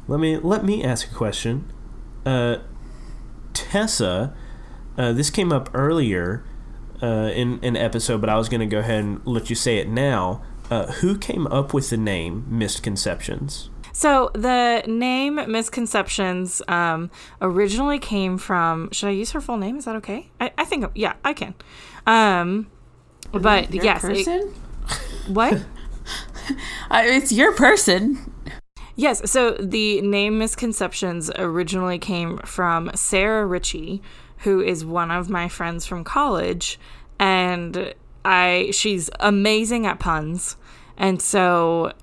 [0.07, 1.71] Let me let me ask a question.
[2.25, 2.57] Uh,
[3.53, 4.33] Tessa,
[4.97, 6.43] uh, this came up earlier
[7.01, 9.77] uh, in an episode, but I was going to go ahead and let you say
[9.77, 10.41] it now.
[10.69, 13.69] Uh, who came up with the name Misconceptions?
[13.91, 17.09] So the name Misconceptions um,
[17.41, 18.89] originally came from.
[18.91, 19.77] Should I use her full name?
[19.77, 20.29] Is that okay?
[20.39, 21.55] I, I think yeah, I can.
[22.05, 22.67] Um,
[23.31, 24.53] but Your yes, it- person?
[25.33, 25.65] what?
[26.89, 28.33] Uh, it's your person.
[28.95, 34.01] Yes, so the name Misconceptions originally came from Sarah Ritchie,
[34.39, 36.79] who is one of my friends from college,
[37.19, 37.93] and
[38.25, 40.55] I she's amazing at puns.
[40.97, 41.93] And so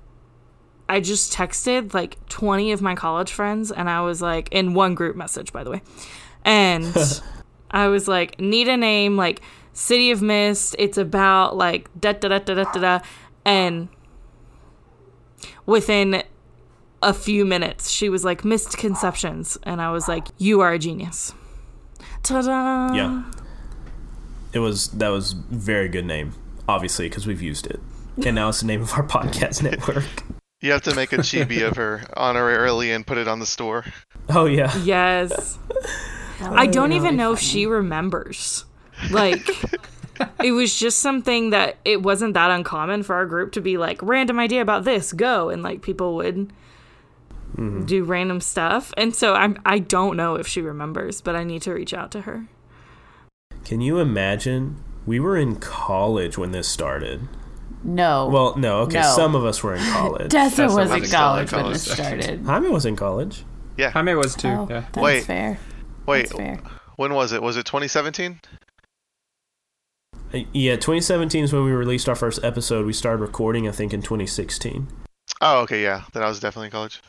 [0.89, 4.95] I just texted like 20 of my college friends and I was like in one
[4.95, 5.81] group message by the way.
[6.43, 6.95] And
[7.71, 9.41] I was like need a name like
[9.73, 12.99] City of Mist, it's about like da da da da da da, da.
[13.45, 13.89] and
[15.65, 16.23] within
[17.03, 21.33] a few minutes she was like misconceptions and i was like you are a genius
[22.23, 23.23] ta-da Yeah.
[24.57, 26.33] It was that was very good name,
[26.67, 27.79] obviously, because we've used it,
[28.25, 30.23] and now it's the name of our podcast network.
[30.61, 33.85] you have to make a chibi of her honorarily and put it on the store.
[34.29, 34.75] Oh yeah.
[34.79, 35.59] yes.
[36.41, 38.65] I don't even know if she remembers.
[39.11, 39.47] Like
[40.43, 44.01] it was just something that it wasn't that uncommon for our group to be like
[44.01, 46.51] random idea about this go and like people would
[47.55, 47.85] mm-hmm.
[47.85, 48.91] do random stuff.
[48.97, 52.09] And so i'm i don't know if she remembers but i need to reach out
[52.13, 52.47] to her
[53.67, 54.81] Can you imagine?
[55.05, 57.27] We were in college when this started.
[57.83, 58.29] No.
[58.29, 59.13] Well, no, okay, No.
[59.13, 60.31] some of us were in college.
[60.31, 62.45] Tessa Tessa was was in in college college when this started.
[62.45, 63.43] Jaime was in college.
[63.75, 64.47] Yeah, Jaime was too.
[64.47, 64.85] Oh, yeah.
[64.93, 65.23] that's Wait.
[65.25, 65.59] fair.
[66.05, 66.61] Wait, That's fair.
[66.95, 67.41] when was it?
[67.41, 68.39] Was it 2017?
[70.33, 72.85] Uh, Yeah, 2017 is when we released our first episode.
[72.85, 74.87] We started recording, I think, in 2016.
[75.41, 76.03] Oh, okay, yeah.
[76.13, 77.01] Then I was definitely in college.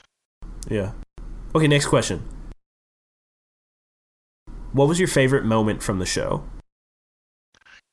[0.69, 0.91] Yeah.
[1.55, 2.25] Okay, next question.
[4.73, 6.45] What was your favorite moment from the show?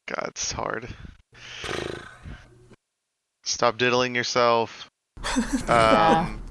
[0.07, 0.89] God, it's hard.
[3.43, 4.89] Stop diddling yourself.
[5.67, 6.26] Yeah.
[6.28, 6.41] Um,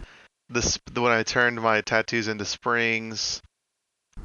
[0.51, 3.41] this when I turned my tattoos into springs.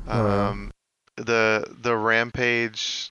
[0.08, 0.50] Uh-huh.
[0.50, 0.72] Um,
[1.16, 3.10] the the rampage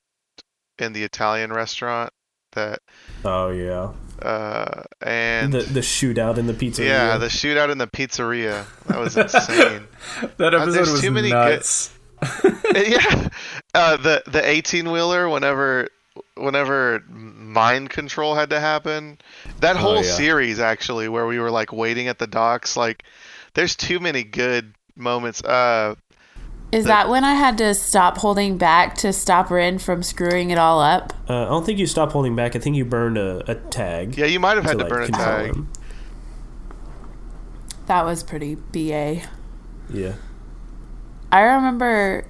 [0.79, 2.11] in the Italian restaurant
[2.53, 2.81] that
[3.25, 3.93] Oh yeah,
[4.27, 6.85] uh and the the shootout in the pizza.
[6.85, 9.87] yeah the shootout in the pizzeria that was insane.
[10.39, 11.91] That Uh, episode there's was too many good- nuts.
[12.75, 13.29] yeah,
[13.75, 15.89] uh, the the eighteen wheeler whenever
[16.37, 19.19] whenever mind control had to happen.
[19.61, 20.03] That Oh, whole yeah.
[20.03, 23.05] series actually, where we were like waiting at the docks, like
[23.55, 25.43] there's too many good moments.
[25.45, 25.95] Uh,
[26.73, 30.59] Is that when I had to stop holding back to stop Ren from screwing it
[30.59, 31.13] all up?
[31.29, 32.57] Uh, I don't think you stopped holding back.
[32.57, 34.19] I think you burned a, a tag.
[34.19, 35.47] yeah, you might have had to, like, burn a control tag.
[35.55, 35.69] him.
[37.87, 39.23] That was pretty BA.
[39.91, 40.15] Yeah.
[41.31, 42.27] I remember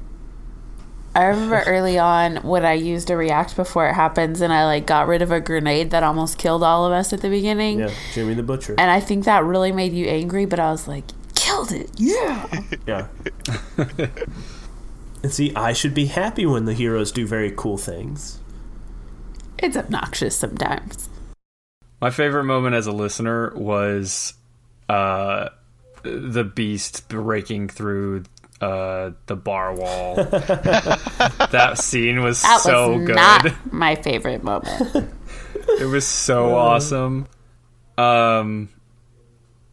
[1.15, 4.87] I remember early on when I used a react before it happens and I like
[4.87, 7.81] got rid of a grenade that almost killed all of us at the beginning.
[7.81, 7.91] Yeah.
[8.13, 8.75] Jimmy the Butcher.
[8.79, 11.91] And I think that really made you angry, but I was like, killed it.
[11.97, 12.47] Yeah.
[12.87, 13.09] Yeah.
[15.23, 18.39] and see, I should be happy when the heroes do very cool things.
[19.59, 21.09] it's obnoxious sometimes.
[22.01, 24.35] My favorite moment as a listener was
[24.89, 25.49] uh,
[26.03, 28.23] the beast breaking through
[28.61, 30.15] uh, the bar wall.
[30.25, 33.17] that scene was That so was good.
[33.17, 35.13] not my favorite moment.
[35.81, 37.29] It was so awesome.
[37.99, 38.71] Um,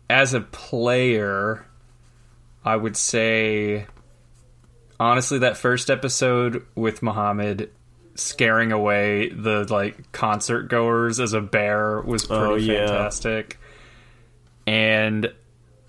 [0.09, 1.65] as a player,
[2.65, 3.85] I would say,
[4.99, 7.71] honestly, that first episode with Muhammad
[8.15, 12.87] scaring away the like concert goers as a bear was pretty Oh, yeah.
[12.87, 13.57] fantastic.
[14.67, 15.31] And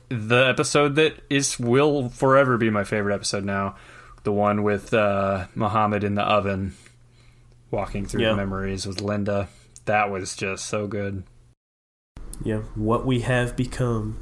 [0.09, 3.77] the episode that is will forever be my favorite episode now,
[4.25, 6.75] the one with uh, Muhammad in the oven,
[7.71, 8.31] walking through Yeah.
[8.31, 9.49] the memories with Linda.
[9.85, 11.23] That was just so good.
[12.45, 14.19] Yeah, what we have become,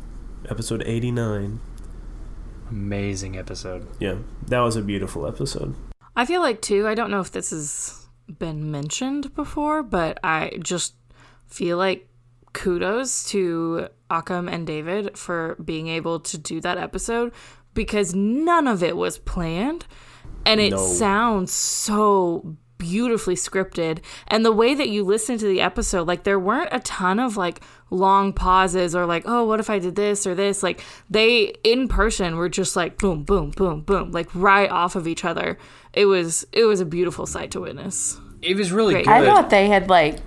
[0.48, 1.60] episode eighty nine.
[2.70, 3.86] Amazing episode.
[4.00, 4.16] Yeah,
[4.46, 5.74] that was a beautiful episode.
[6.16, 6.86] I feel like too.
[6.86, 8.06] I don't know if this has
[8.38, 10.94] been mentioned before, but I just
[11.46, 12.08] feel like
[12.54, 17.32] kudos to Akam and David for being able to do that episode
[17.74, 19.84] because none of it was planned,
[20.46, 20.78] and it No.
[20.78, 26.38] sounds so beautifully scripted and the way that you listen to the episode like there
[26.40, 30.26] weren't a ton of like long pauses or like oh what if i did this
[30.26, 34.70] or this like they in person were just like boom boom boom boom like right
[34.70, 35.56] off of each other
[35.94, 39.06] it was it was a beautiful sight to witness It was really Great.
[39.06, 39.14] good.
[39.14, 40.18] I thought they had like.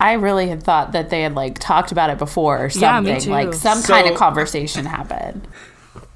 [0.00, 3.08] I really had thought that they had like talked about it before or Yeah, me
[3.10, 3.20] something.
[3.20, 3.30] too.
[3.30, 5.48] Like some So- kind of conversation happened.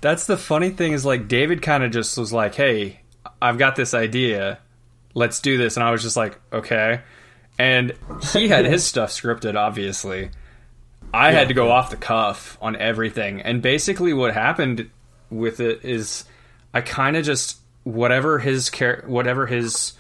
[0.01, 3.01] That's the funny thing is like David kind of just was like, "Hey,
[3.41, 4.59] I've got this idea.
[5.15, 7.01] Let's do this." And I was just like, "Okay."
[7.59, 7.93] And
[8.33, 10.31] he had his stuff scripted obviously.
[11.15, 13.43] I had to go off the cuff on everything.
[13.43, 14.89] And basically what happened
[15.31, 16.25] with it is
[16.73, 19.93] I kind of just whatever his char- whatever his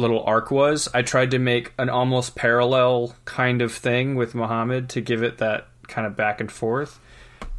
[0.00, 4.88] little arc was, I tried to make an almost parallel kind of thing with Muhammad
[4.90, 6.98] to give it that kind of back and forth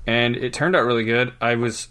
[0.07, 1.33] and it turned out really good.
[1.39, 1.89] I was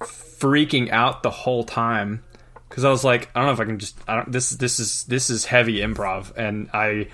[0.00, 2.22] freaking out the whole time
[2.68, 3.98] because I was like, I don't know if I can just.
[4.06, 4.32] I don't.
[4.32, 7.08] This this is this is heavy improv, and I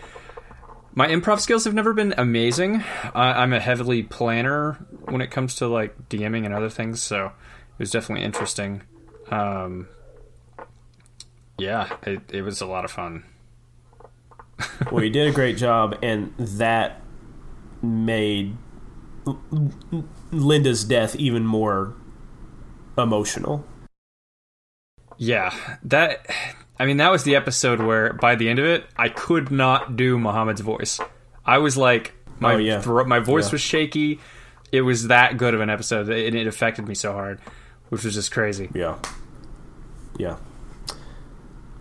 [0.94, 2.82] my improv skills have never been amazing.
[3.14, 7.26] I, I'm a heavily planner when it comes to like DMing and other things, so
[7.26, 8.82] it was definitely interesting.
[9.30, 9.88] Um,
[11.62, 13.24] yeah, it, it was a lot of fun.
[14.90, 17.00] well, you did a great job, and that
[17.82, 18.56] made
[20.30, 21.94] Linda's death even more
[22.98, 23.64] emotional.
[25.18, 25.54] Yeah,
[25.84, 26.26] that.
[26.78, 29.96] I mean, that was the episode where, by the end of it, I could not
[29.96, 30.98] do Muhammad's voice.
[31.44, 32.80] I was like, my Oh, yeah.
[32.80, 33.52] throat, my voice Yeah.
[33.52, 34.18] was shaky.
[34.72, 37.38] It was that good of an episode, and it affected me so hard,
[37.90, 38.70] which was just crazy.
[38.74, 38.98] Yeah,
[40.18, 40.36] yeah.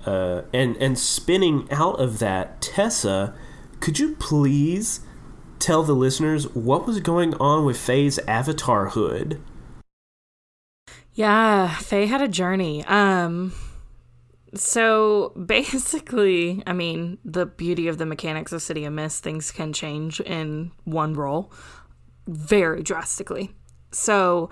[0.05, 3.35] Uh, and and spinning out of that, Tessa,
[3.79, 5.01] could you please
[5.61, 9.41] tell the listeners what was going on with Faye's avatar hood?
[11.13, 12.83] Yeah, Faye had a journey.
[12.85, 13.53] Um
[14.53, 19.71] so basically, I mean, the beauty of the mechanics of City of Mist, things can
[19.71, 21.51] change in one roll
[22.27, 23.51] very drastically.
[23.91, 24.49] So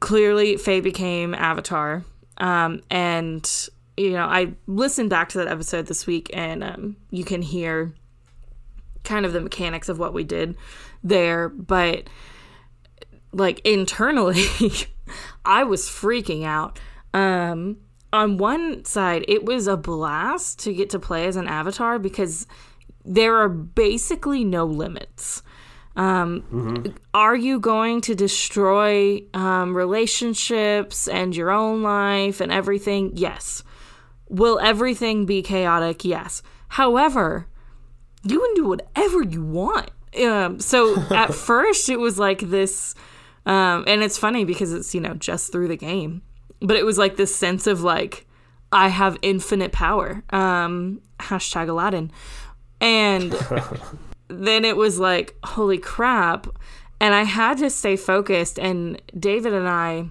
[0.00, 2.04] clearly Faye became Avatar.
[2.38, 3.68] Um and
[4.00, 7.92] you know, I listened back to that episode this week and um you can hear
[9.04, 10.56] kind of the mechanics of what we did
[11.04, 12.08] there, but
[13.32, 14.44] like internally
[15.44, 16.78] I was freaking out.
[17.12, 17.76] Um
[18.12, 22.46] on one side it was a blast to get to play as an avatar because
[23.04, 25.42] there are basically no limits.
[25.94, 33.12] Um are you going to destroy um relationships and your own life and everything?
[33.14, 33.62] Yes.
[34.30, 36.04] Will everything be chaotic?
[36.04, 36.42] Yes.
[36.68, 37.48] However,
[38.22, 39.90] you can do whatever you want.
[40.22, 42.94] Um, so at first it was like this,
[43.44, 46.22] um, and it's funny because it's you know just through the game,
[46.60, 48.26] but it was like this sense of like
[48.72, 50.22] I have infinite power.
[50.30, 52.12] Um, hashtag Aladdin,
[52.80, 53.32] and
[54.28, 56.46] then it was like holy crap,
[57.00, 58.58] and I had to stay focused.
[58.58, 60.10] And David and I,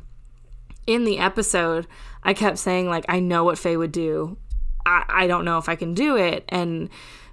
[0.88, 1.88] in the episode,
[2.24, 4.38] I kept saying like I know what Faye would do.
[4.86, 6.46] I, I don't know if I can do it.
[6.50, 6.90] And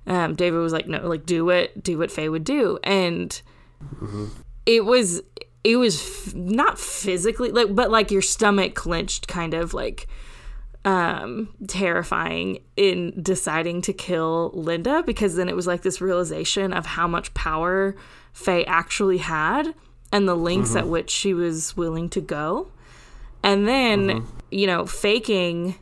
[0.07, 2.78] um, David was like, no, like do it, do what Faye would do.
[2.84, 3.41] And
[4.66, 5.22] it was,
[5.64, 10.07] it was f- not physically like, but like your stomach clenched kind of like,
[10.84, 16.87] um, terrifying in deciding to kill Linda because then it was like this realization of
[16.87, 17.97] how much power
[18.32, 19.74] Faye actually had
[20.12, 22.70] and the lengths at which she was willing to go.
[23.43, 25.76] And then, you know, faking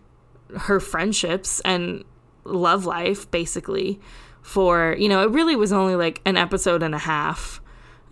[0.56, 2.04] her friendships and
[2.44, 4.00] love life basically
[4.42, 7.60] for, you know, it really was only like an episode and a half.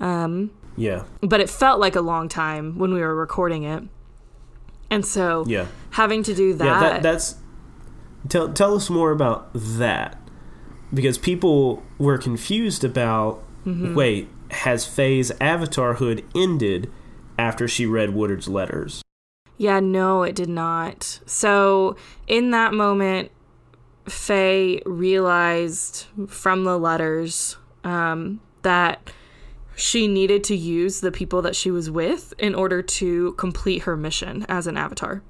[0.01, 3.85] Um, Yeah, but it felt like a long time when we were recording it.
[4.91, 6.81] And so yeah, having to do that, yeah.
[6.81, 7.37] That, that's
[8.29, 10.19] tell tell us more about that
[10.93, 13.43] because people were confused about.
[13.65, 16.91] Wait, has Faye's avatar hood ended
[17.39, 19.03] after she read Woodard's letters?
[19.63, 21.21] Yeah, no, it did not.
[21.25, 21.95] So
[22.27, 23.31] in that moment,
[24.09, 29.13] Faye realized from the letters um, that
[29.77, 33.97] she needed to use the people that she was with in order to complete her
[33.97, 35.23] mission as an avatar.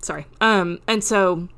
[0.00, 0.26] Sorry.
[0.40, 1.48] Um, and so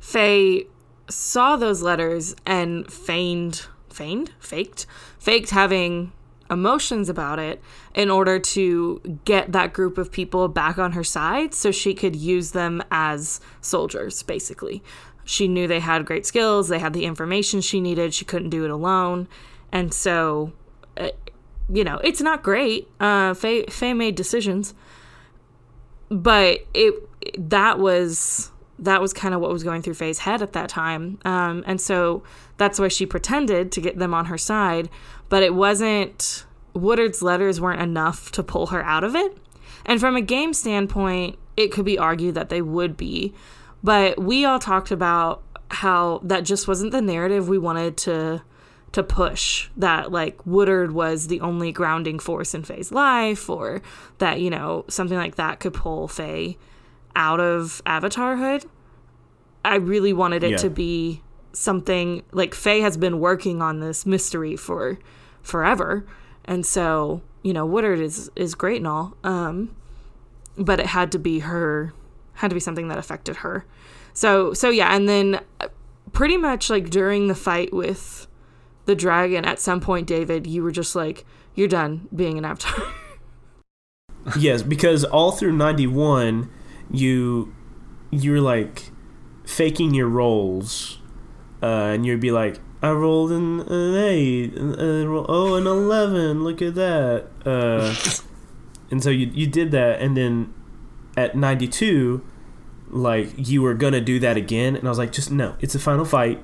[0.00, 0.66] Faye
[1.08, 4.86] saw those letters and feigned, feigned, faked,
[5.20, 6.10] faked having
[6.50, 7.62] emotions about it
[7.94, 12.16] in order to get that group of people back on her side so she could
[12.16, 14.82] use them as soldiers, basically.
[15.24, 18.64] She knew they had great skills, they had the information she needed, she couldn't do
[18.64, 19.28] it alone.
[19.70, 20.52] And so,
[20.96, 21.10] uh,
[21.72, 22.88] you know, it's not great.
[22.98, 24.74] Uh, Faye, Faye made decisions,
[26.08, 26.94] but it
[27.38, 28.49] that was
[28.80, 31.18] that was kind of what was going through Faye's head at that time.
[31.24, 32.22] Um, and so
[32.56, 34.88] that's why she pretended to get them on her side,
[35.28, 39.36] but it wasn't, Woodard's letters weren't enough to pull her out of it.
[39.84, 43.34] And from a game standpoint, it could be argued that they would be.
[43.82, 48.42] But we all talked about how that just wasn't the narrative we wanted to
[48.92, 53.82] to push that like Woodard was the only grounding force in Faye's life or
[54.18, 56.58] that, you know, something like that could pull Faye
[57.16, 58.66] out of Avatarhood.
[59.64, 60.56] I really wanted it Yeah.
[60.58, 64.98] to be something like Faye has been working on this mystery for
[65.42, 66.06] forever.
[66.44, 69.14] And so, you know, Woodard is is great and all.
[69.24, 69.74] Um
[70.56, 71.92] but it had to be her
[72.34, 73.64] had to be something that affected her.
[74.12, 75.68] So so yeah, and then uh,
[76.12, 78.26] pretty much like during the fight with
[78.86, 82.74] the dragon at some point David, you were just like you're done being an avatar.
[84.38, 86.50] yes, because all through '91,
[86.90, 87.54] you
[88.10, 88.90] you're like
[89.44, 90.98] faking your rolls,
[91.62, 96.44] uh, and you'd be like, "I rolled an, an eight, an, an, oh, an eleven.
[96.44, 97.94] Look at that." Uh,
[98.90, 100.52] and so you you did that, and then
[101.16, 102.24] at '92,
[102.88, 105.80] like you were gonna do that again, and I was like, "Just no, it's a
[105.80, 106.42] final fight.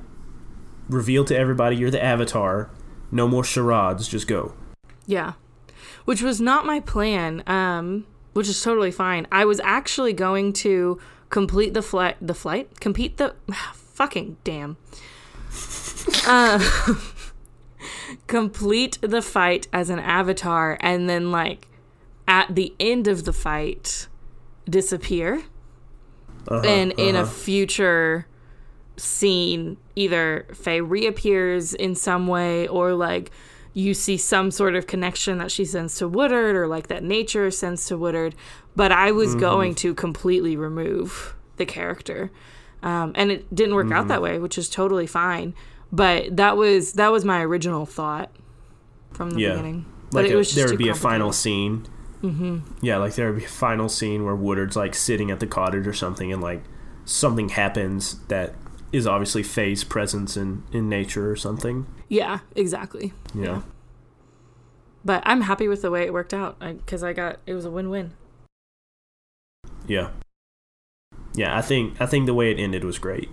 [0.88, 2.70] Reveal to everybody you're the Avatar.
[3.10, 4.08] No more charades.
[4.08, 4.54] Just go."
[5.06, 5.34] Yeah.
[6.04, 8.06] Which was not my plan, um,
[8.36, 9.26] which is totally fine.
[9.32, 13.34] I was actually going to complete the flight, the flight, compete the,
[13.72, 14.76] fucking damn,
[16.26, 16.92] uh,
[18.26, 21.66] complete the fight as an avatar, and then like
[22.28, 24.06] at the end of the fight,
[24.68, 25.44] disappear,
[26.48, 27.30] Uh-huh, and in a uh-huh.
[27.30, 28.26] future
[28.98, 33.30] scene, either Faye reappears in some way or like
[33.76, 37.50] you see some sort of connection that she sends to Woodard or like that nature
[37.50, 38.34] sends to Woodard.
[38.74, 42.30] But I was going to completely remove the character.
[42.82, 45.54] Um, and it didn't work out that way, which is totally fine.
[45.92, 48.30] But that was that was my original thought
[49.12, 49.50] from the Yeah.
[49.50, 49.84] beginning.
[50.10, 51.84] But like it was there would be a final scene.
[52.22, 52.60] Mm-hmm.
[52.80, 55.86] Yeah, like there would be a final scene where Woodard's like sitting at the cottage
[55.86, 56.62] or something, and like
[57.04, 58.54] something happens that
[58.96, 61.86] is obviously Faye's presence in in nature or something.
[62.08, 63.12] Yeah, exactly.
[63.34, 63.62] Yeah,
[65.04, 67.70] But I'm happy with the way it worked out because I got it was a
[67.70, 68.12] win-win.
[69.86, 70.10] yeah,
[71.34, 71.56] yeah.
[71.56, 73.28] I think I think the way it ended was great.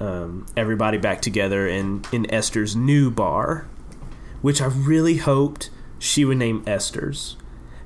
[0.00, 3.68] Um, everybody back together in in Esther's new bar,
[4.42, 7.36] which I really hoped she would name Esther's,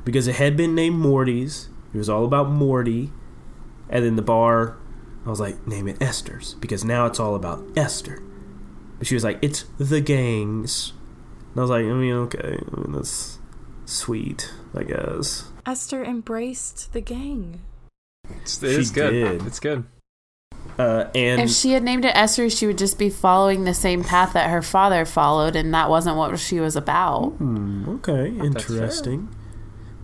[0.04, 1.68] because it had been named Morty's.
[1.92, 3.12] It was all about Morty,
[3.88, 4.76] and then the bar,
[5.28, 8.22] I was like, name it Esther's because now it's all about Esther.
[8.98, 10.92] But she was like, it's the gangs.
[11.50, 13.38] And I was like, I mean, okay, I mean, that's
[13.84, 15.50] sweet, I guess.
[15.66, 17.60] Esther embraced the gang.
[18.40, 19.10] It's, it is She good.
[19.10, 19.46] did.
[19.46, 19.84] It's good.
[20.78, 24.04] Uh, and If she had named it Esther, she would just be following the same
[24.04, 27.30] path that her father followed, and that wasn't what she was about.
[27.32, 28.44] Hmm, okay, fair.
[28.46, 29.28] interesting.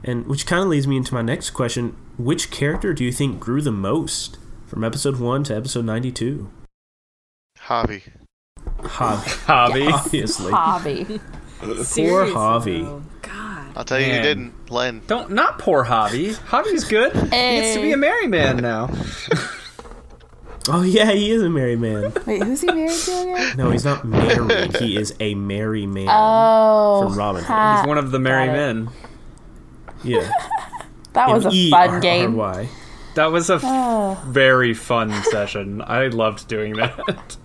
[0.02, 3.38] And which kind of leads me into my next question: Which character do you think
[3.40, 4.36] grew the most
[4.74, 6.50] from episode one to episode ninety-two?
[7.60, 8.02] Javi.
[8.82, 9.92] Hobby, Javi.
[9.92, 10.50] obviously.
[10.52, 11.20] Javi.
[11.60, 12.82] Poor Javi.
[12.84, 13.02] though.
[13.22, 13.72] God.
[13.76, 14.16] I'll tell you Man.
[14.16, 14.70] who didn't.
[14.72, 15.00] Len.
[15.06, 16.34] Don't not poor Javi.
[16.48, 17.12] Javi's good.
[17.14, 17.96] He gets to be a eh.
[17.96, 18.90] merry man now.
[20.66, 22.10] Oh yeah, he is a married man.
[22.26, 23.54] Wait, who's he married to again?
[23.58, 24.74] No, he's not married.
[24.78, 26.08] he is a merry man.
[26.10, 27.46] Oh, For Robin Hood.
[27.52, 28.88] ha- He's one of the merry men.
[30.02, 30.26] yeah,
[31.12, 32.34] that was a fun game.
[33.14, 33.22] M-E-R-R-Y.
[33.22, 34.20] That was a Oh.
[34.26, 35.82] very fun session.
[35.82, 37.36] I loved doing that.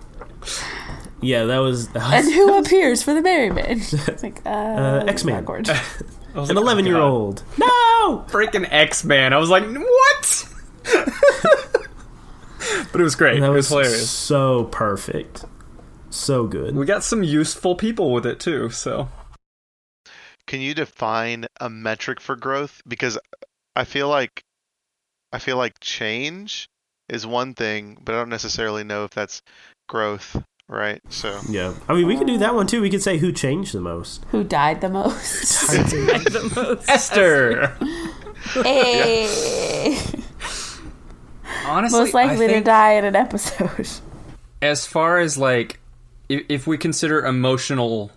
[1.22, 3.64] Yeah, that was, that And was who appears for the Merryman?
[3.92, 5.42] It's like, uh, Uh, X-Man.
[5.42, 5.68] awkward.
[6.34, 7.42] I was an like, oh, eleven-year-old.
[7.58, 8.24] No.
[8.28, 9.32] Freaking X Man.
[9.32, 10.48] I was like, what?
[12.92, 13.40] but it was great.
[13.40, 14.10] That it was was hilarious.
[14.10, 15.44] so perfect,
[16.10, 16.76] so good.
[16.76, 18.70] We got some useful people with it too.
[18.70, 19.08] So
[20.46, 22.80] Can you define a metric for growth?
[22.86, 23.18] Because
[23.76, 24.44] I feel like
[25.32, 26.68] I feel like change
[27.08, 29.42] is one thing, but I don't necessarily know if that's
[29.88, 30.36] growth
[30.70, 31.02] right?
[31.10, 31.74] So Yeah.
[31.88, 32.80] I mean, we could do that one too.
[32.80, 34.24] We could say who changed the most.
[34.30, 35.68] Who died the most?
[35.70, 36.88] the most.
[36.88, 37.66] Esther.
[38.62, 39.26] hey.
[39.26, 40.12] Eh.
[41.66, 43.88] Honestly, Most likely I to die in an episode.
[44.62, 45.80] as far as like
[46.28, 48.10] if, if we consider emotional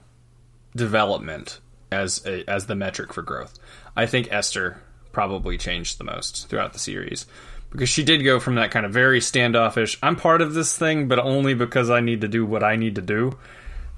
[0.76, 1.60] development
[1.92, 3.60] as a, as the metric for growth,
[3.96, 4.82] I think Esther
[5.14, 7.26] probably changed the most throughout the series
[7.72, 11.08] because she did go from that kind of very standoffish I'm part of this thing
[11.08, 13.38] but only because I need to do what I need to do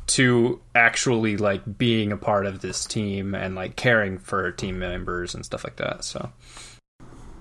[0.07, 5.33] to actually like being a part of this team and like caring for team members
[5.33, 6.03] and stuff like that.
[6.03, 6.31] So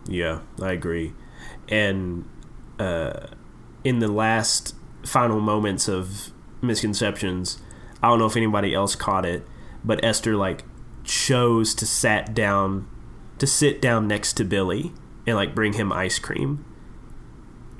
[0.08, 1.12] Yeah, I agree.
[1.68, 2.28] And
[2.78, 3.26] uh,
[3.82, 7.58] in the last final moments of misconceptions,
[8.02, 9.46] I don't know if anybody else caught it,
[9.84, 10.64] but Esther like
[11.04, 12.88] chose to sat down
[13.38, 14.92] to sit down next to Billy
[15.26, 16.64] and like bring him ice cream.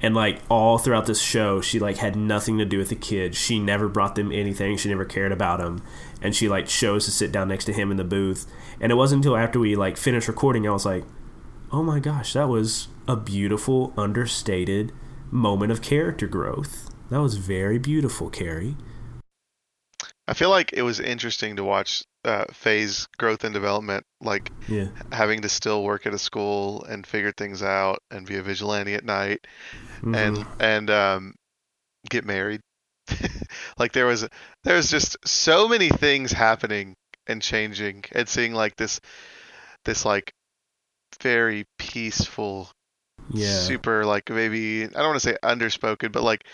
[0.00, 3.38] And like all throughout this show, she like had nothing to do with the kids.
[3.38, 4.76] She never brought them anything.
[4.76, 5.82] She never cared about them.
[6.20, 8.46] And she like chose to sit down next to him in the booth.
[8.80, 11.05] And it wasn't until after we like finished recording, I was like,
[11.72, 14.92] oh my gosh, that was a beautiful, understated
[15.30, 16.90] moment of character growth.
[17.11, 18.76] That was very beautiful, Carrie.
[20.26, 24.88] I feel like it was interesting to watch uh, Faye's growth and development, like Yeah.
[25.12, 28.94] having to still work at a school and figure things out and be a vigilante
[28.94, 29.46] at night
[30.02, 30.14] Mhm.
[30.14, 31.34] and and um,
[32.08, 32.60] get married.
[33.78, 34.26] like there was
[34.64, 36.94] there was just so many things happening
[37.26, 39.00] and changing and seeing like this
[39.84, 40.32] this like
[41.20, 42.70] very peaceful
[43.30, 43.44] yeah.
[43.46, 46.44] super like maybe I don't want to say underspoken but like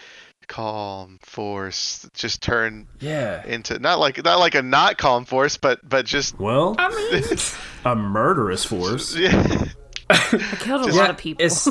[0.50, 5.78] calm force just turn yeah, into not like not like a not calm force but
[5.88, 7.38] but just well, I mean,
[7.84, 9.14] a murderous force.
[9.16, 9.64] yeah
[10.10, 10.16] I
[10.58, 11.44] killed a Just- lot of people.
[11.46, 11.68] As,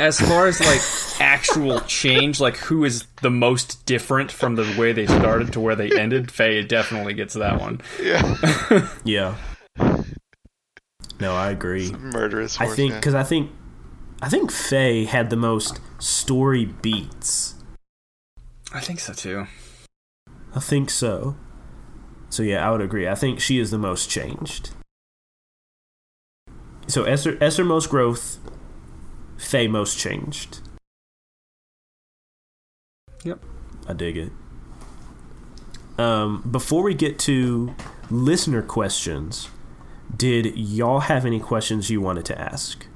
[0.00, 0.80] as far as like
[1.20, 5.76] actual change, like who is the most different from the way they started to where
[5.76, 7.82] they ended, Faye definitely gets that one.
[8.02, 9.34] yeah Yeah.
[11.20, 11.92] No, I agree.
[11.92, 13.50] murderous I think because I think
[14.22, 17.54] I think Faye had the most story beats.
[18.72, 19.46] I think so too.
[20.54, 21.36] I think so.
[22.30, 23.08] So yeah, I would agree.
[23.08, 24.70] I think she is the most changed.
[26.86, 28.38] So Esther, Esther most growth,
[29.36, 30.60] Faye most changed.
[33.24, 33.42] Yep.
[33.86, 34.32] I dig it.
[35.98, 37.74] Um, before we get to
[38.10, 39.48] listener questions,
[40.16, 42.86] did y'all have any questions you wanted to ask?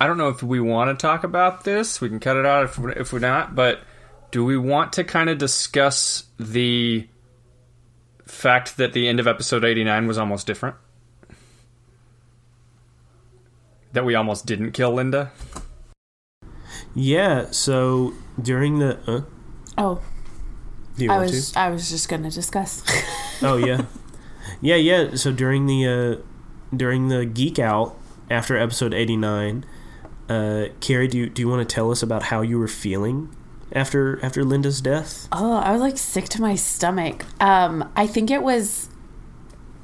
[0.00, 2.00] I don't know if we want to talk about this.
[2.00, 3.54] We can cut it out if we're, if we're not.
[3.54, 3.80] But
[4.30, 7.08] do we want to kind of discuss the
[8.26, 10.76] fact that the end of episode eighty nine was almost different?
[13.92, 15.32] That we almost didn't kill Linda.
[16.94, 17.46] Yeah.
[17.50, 19.22] So during the, uh,
[19.76, 20.00] Oh,
[20.96, 21.58] do you I want was to?
[21.58, 22.82] I was just gonna discuss.
[23.40, 23.82] Oh yeah,
[24.60, 25.14] yeah, yeah.
[25.14, 27.96] So during the uh, during the geek out
[28.28, 29.64] after episode eighty nine,
[30.28, 33.34] uh, Carrie, do you do you want to tell us about how you were feeling
[33.72, 35.28] after after Linda's death?
[35.32, 37.24] Oh, I was like sick to my stomach.
[37.40, 38.90] Um, I think it was.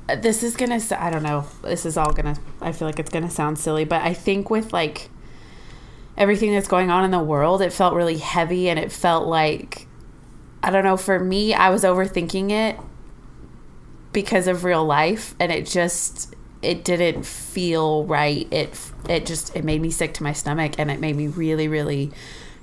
[0.06, 0.80] This is gonna.
[0.98, 1.46] I don't know.
[1.62, 2.36] This is all gonna.
[2.60, 5.08] I feel like it's gonna sound silly, but I think with like
[6.16, 9.86] everything that's going on in the world, it felt really heavy, and it felt like
[10.62, 10.98] I don't know.
[10.98, 12.78] For me, I was overthinking it
[14.12, 16.33] because of real life, and it just
[16.64, 18.48] it didn't feel right.
[18.50, 21.68] It it just it made me sick to my stomach, and it made me really
[21.68, 22.10] really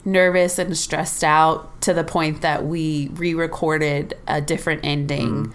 [0.03, 5.53] nervous and stressed out to the point that we re-recorded a different ending.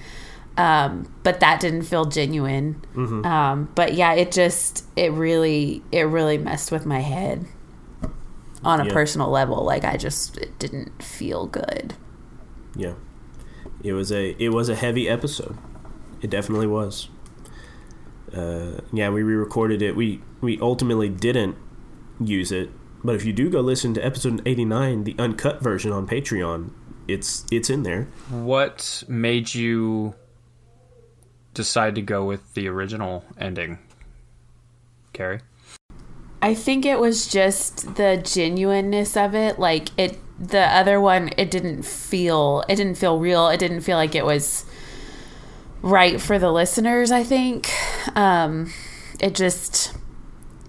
[0.56, 2.80] Um, but that didn't feel genuine.
[2.96, 7.44] Um, but yeah, it just it really it really messed with my head
[8.64, 8.92] on a Yeah.
[8.92, 9.64] personal level.
[9.64, 11.94] Like I just it didn't feel good.
[12.74, 12.94] Yeah,
[13.82, 15.58] it was a it was a heavy episode.
[16.22, 17.08] It definitely was.
[18.34, 19.94] Uh, yeah, we re-recorded it.
[19.96, 21.56] We we ultimately didn't
[22.20, 22.70] use it,
[23.04, 26.70] but if you do go listen to episode eighty nine, the uncut version on Patreon,
[27.06, 28.08] it's it's in there.
[28.30, 30.14] What made you
[31.54, 33.78] decide to go with the original ending,
[35.12, 35.40] Carrie?
[36.42, 39.58] I think it was just the genuineness of it.
[39.58, 43.48] Like it, the other one, it didn't feel, it didn't feel real.
[43.48, 44.66] It didn't feel like it was
[45.86, 47.10] right for the listeners.
[47.10, 47.70] I think,
[48.14, 48.72] um,
[49.20, 49.94] it just,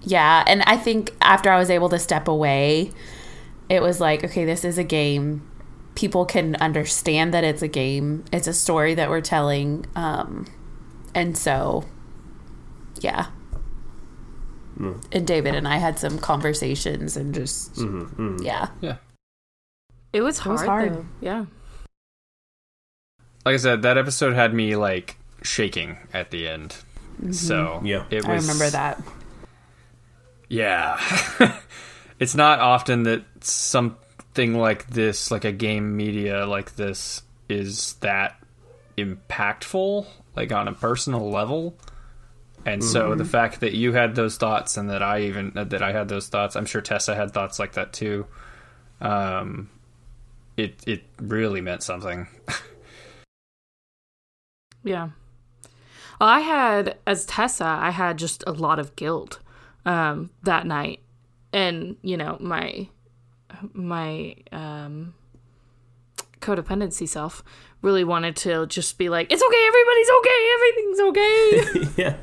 [0.02, 0.44] yeah.
[0.46, 2.92] And I think after I was able to step away,
[3.68, 5.48] it was like, okay, this is a game.
[5.94, 8.24] People can understand that it's a game.
[8.32, 9.84] It's a story that we're telling.
[9.96, 10.46] Um,
[11.14, 11.84] and so,
[13.00, 13.28] yeah
[15.12, 17.78] and David and I had some conversations and just
[18.40, 18.68] yeah.
[18.80, 18.96] Yeah.
[20.12, 20.52] It was hard.
[20.52, 20.94] was hard.
[20.94, 21.06] Though.
[21.20, 21.44] Yeah.
[23.48, 26.76] Like I said, that episode had me like shaking at the end.
[27.30, 27.86] So mm-hmm.
[27.86, 28.04] Yeah.
[28.10, 29.02] it I remember that.
[30.50, 31.00] Yeah.
[32.20, 38.38] it's not often that something like this, like a game media like this, is that
[38.98, 41.74] impactful, like on a personal level.
[42.66, 43.16] And so mm-hmm.
[43.16, 46.10] the fact that you had those thoughts and that I even uh, that I had
[46.10, 48.26] those thoughts, I'm sure Tessa had thoughts like that too.
[49.00, 49.70] Um,
[50.58, 52.26] it it really meant something.
[54.88, 55.10] Yeah.
[56.20, 59.38] Well, I had as Tessa, I had just a lot of guilt
[59.84, 61.00] um, that night,
[61.52, 62.88] and you know my
[63.72, 65.14] my um,
[66.40, 67.44] codependency self
[67.82, 72.16] really wanted to just be like, "It's okay, everybody's okay, everything's okay, yeah.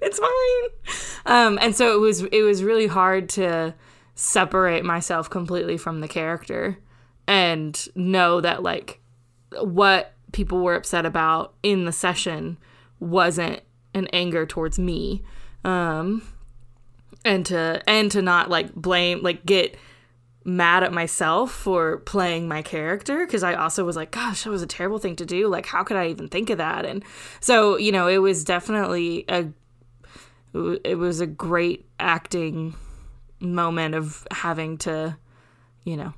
[0.00, 3.74] it's fine." Um, and so it was it was really hard to
[4.14, 6.78] separate myself completely from the character
[7.28, 9.00] and know that like
[9.60, 12.58] what people were upset about in the session
[13.00, 13.60] wasn't
[13.94, 15.22] an anger towards me.
[15.64, 16.22] Um
[17.24, 19.76] and to and to not like blame like get
[20.44, 24.62] mad at myself for playing my character because I also was like gosh that was
[24.62, 25.48] a terrible thing to do.
[25.48, 26.84] Like how could I even think of that?
[26.84, 27.04] And
[27.40, 29.48] so you know it was definitely a
[30.84, 32.74] it was a great acting
[33.40, 35.16] moment of having to
[35.84, 36.14] you know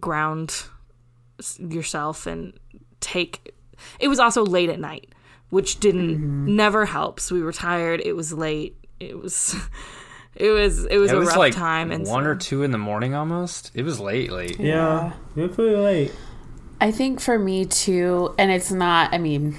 [0.00, 0.64] ground
[1.58, 2.54] yourself and
[3.06, 3.54] take
[4.00, 5.08] it was also late at night
[5.50, 6.56] which didn't mm-hmm.
[6.56, 9.54] never helps we were tired it was late it was
[10.36, 12.62] it was it was it a was rough like time and one so- or two
[12.62, 13.70] in the morning almost.
[13.74, 14.60] It was late, late.
[14.60, 15.12] Yeah.
[15.34, 16.12] You're pretty late.
[16.80, 19.56] I think for me too, and it's not, I mean,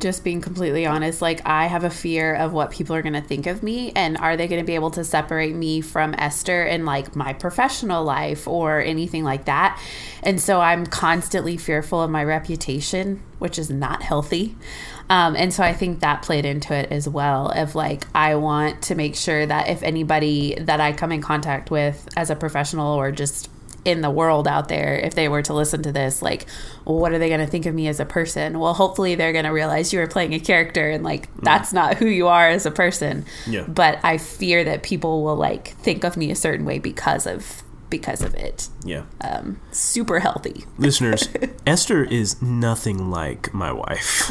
[0.00, 3.20] just being completely honest, like I have a fear of what people are going to
[3.20, 6.64] think of me and are they going to be able to separate me from Esther
[6.64, 9.80] in like my professional life or anything like that.
[10.22, 14.56] And so I'm constantly fearful of my reputation, which is not healthy.
[15.10, 17.48] Um, and so I think that played into it as well.
[17.48, 21.70] Of like, I want to make sure that if anybody that I come in contact
[21.70, 23.48] with as a professional or just
[23.84, 26.46] in the world out there if they were to listen to this like
[26.84, 28.58] what are they going to think of me as a person?
[28.58, 31.42] Well hopefully they're going to realize you were playing a character and like mm.
[31.42, 33.24] that's not who you are as a person.
[33.46, 33.64] Yeah.
[33.66, 37.62] but i fear that people will like think of me a certain way because of
[37.90, 39.04] because of it Yeah.
[39.20, 41.28] um super healthy Listeners,
[41.66, 44.30] Esther is nothing like my wife.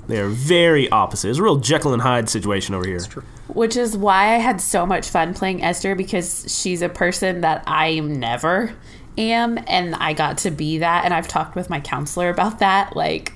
[0.08, 1.30] they are very opposite.
[1.30, 3.00] It's a real Jekyll and Hyde situation over here.
[3.48, 7.62] which is why i had so much fun playing esther because she's a person that
[7.66, 8.72] i never
[9.18, 12.94] am and i got to be that and i've talked with my counselor about that
[12.96, 13.32] like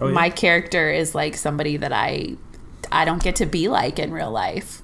[0.00, 0.12] Oh, yeah?
[0.14, 2.36] my character is like somebody that I
[2.92, 4.80] I don't get to be like in real life.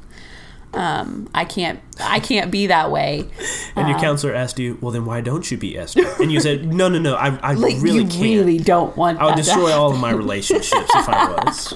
[0.75, 3.29] Um, I can't I can't be that way.
[3.77, 6.05] And your um, counselor asked you, well, then why don't you be Esther?
[6.21, 8.21] And you said, no, no, no, I, I Like really you can't.
[8.23, 11.75] really don't want I would that to destroy all of my relationships if I was.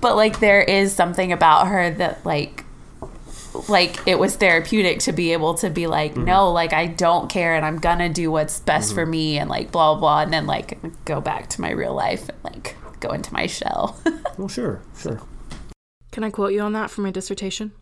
[0.00, 2.64] but like there is something about her that like
[3.68, 6.24] like it was therapeutic to be able to be like mm-hmm.
[6.24, 8.94] no like i don't care and i'm gonna do what's best mm-hmm.
[8.96, 12.28] for me and like blah blah and then like go back to my real life
[12.28, 13.98] and like go into my shell
[14.38, 15.20] Well, sure, sure.
[16.12, 17.72] can i quote you on that for my dissertation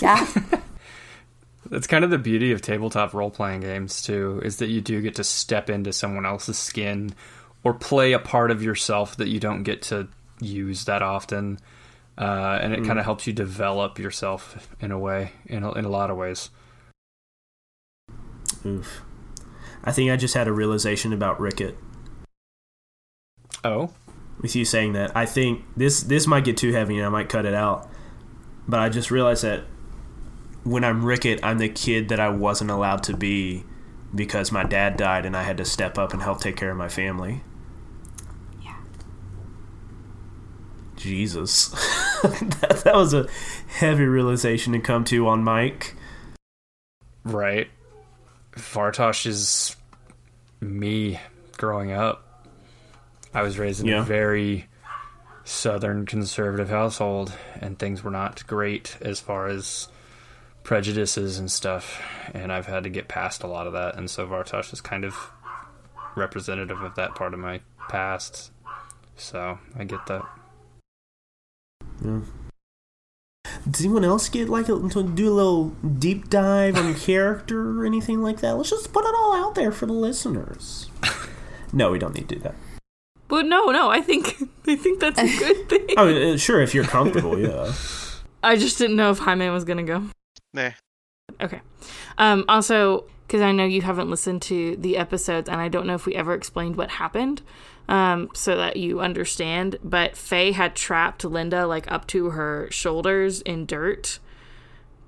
[0.00, 0.26] yeah
[1.70, 5.00] That's kind of the beauty of tabletop role playing games too, is that you do
[5.00, 7.14] get to step into someone else's skin
[7.64, 10.08] or play a part of yourself that you don't get to
[10.38, 11.58] use that often.
[12.18, 15.86] Uh, and it kind of helps you develop yourself in a way, in a, in
[15.86, 16.50] a lot of ways.
[18.66, 19.02] Oof.
[19.82, 21.76] I think I just had a realization about Rickett
[23.64, 23.90] Oh,
[24.40, 25.16] with you saying that.
[25.16, 27.88] I think this this might get too heavy and I might cut it out.
[28.68, 29.64] But I just realized that
[30.64, 33.64] when I'm Rickett, I'm the kid that I wasn't allowed to be
[34.14, 36.76] because my dad died and I had to step up and help take care of
[36.76, 37.42] my family.
[38.62, 38.76] Yeah.
[40.96, 41.68] Jesus.
[42.22, 43.26] that, that was a
[43.68, 45.94] heavy realization to come to on Mike.
[47.24, 47.68] right.
[48.52, 49.74] Vartosh is
[50.60, 51.18] me
[51.56, 52.46] growing up.
[53.32, 54.02] I was raised in Yeah.
[54.02, 54.66] a very
[55.44, 59.88] southern conservative household, and things were not great as far as
[60.62, 62.02] prejudices and stuff.
[62.32, 65.04] And I've had to get past a lot of that, and so Vartosh is kind
[65.04, 65.30] of
[66.14, 68.50] representative of that part of my past.
[69.16, 70.24] So I get that.
[72.04, 72.20] Yeah.
[73.70, 77.86] Does anyone else get like a, to do a little deep dive on character or
[77.86, 78.56] anything like that?
[78.56, 80.90] Let's just put it all out there for the listeners.
[81.72, 82.54] no, we don't need to do that.
[83.32, 84.36] But no no i think
[84.68, 87.72] i think that's a good thing Oh, uh, sure, if you're comfortable, yeah.
[88.42, 90.04] i just didn't know if jaime was gonna go
[90.52, 90.70] Nah.
[91.40, 91.60] Okay.
[92.18, 95.94] Um, also, because I know you haven't listened to the episodes, and I don't know
[95.94, 97.42] if we ever explained what happened,
[97.88, 99.76] um, so that you understand.
[99.82, 104.18] But Faye had trapped Linda like up to her shoulders in dirt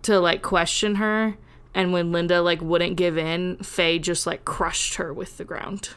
[0.03, 1.37] to like question her,
[1.75, 5.91] and when Linda like wouldn't give in, Faye just like crushed her with the ground.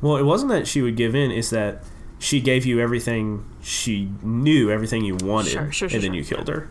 [0.00, 1.82] Well, it wasn't that she would give in; it's that
[2.18, 6.14] she gave you everything she knew, everything you wanted, Sure, sure, sure, and then sure.
[6.14, 6.70] you killed her.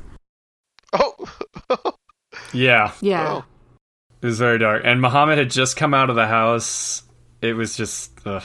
[0.94, 1.16] Oh,
[2.54, 3.28] Yeah, Yeah.
[3.30, 3.46] Oh.
[4.22, 4.84] it was very dark.
[4.86, 7.04] And Muhammad had just come out of the house.
[7.42, 8.44] It was just, ugh.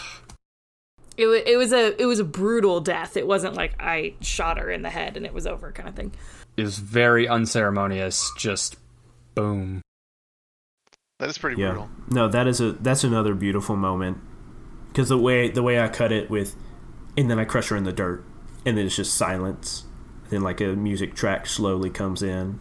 [1.16, 3.16] It, wa it was a it was a brutal death.
[3.16, 5.94] It wasn't like I shot her in the head and it was over kind of
[5.96, 6.12] thing.
[6.58, 8.30] It was very unceremonious.
[8.36, 8.76] Just
[9.34, 9.80] boom.
[11.18, 11.68] that is pretty Yeah.
[11.70, 11.88] brutal.
[12.10, 14.18] No, that is a that's another beautiful moment
[14.96, 16.56] because the way the way I cut it with,
[17.18, 18.24] and then I crush her in the dirt,
[18.64, 19.84] and then it's just silence.
[20.30, 22.58] Then like a music track slowly comes in,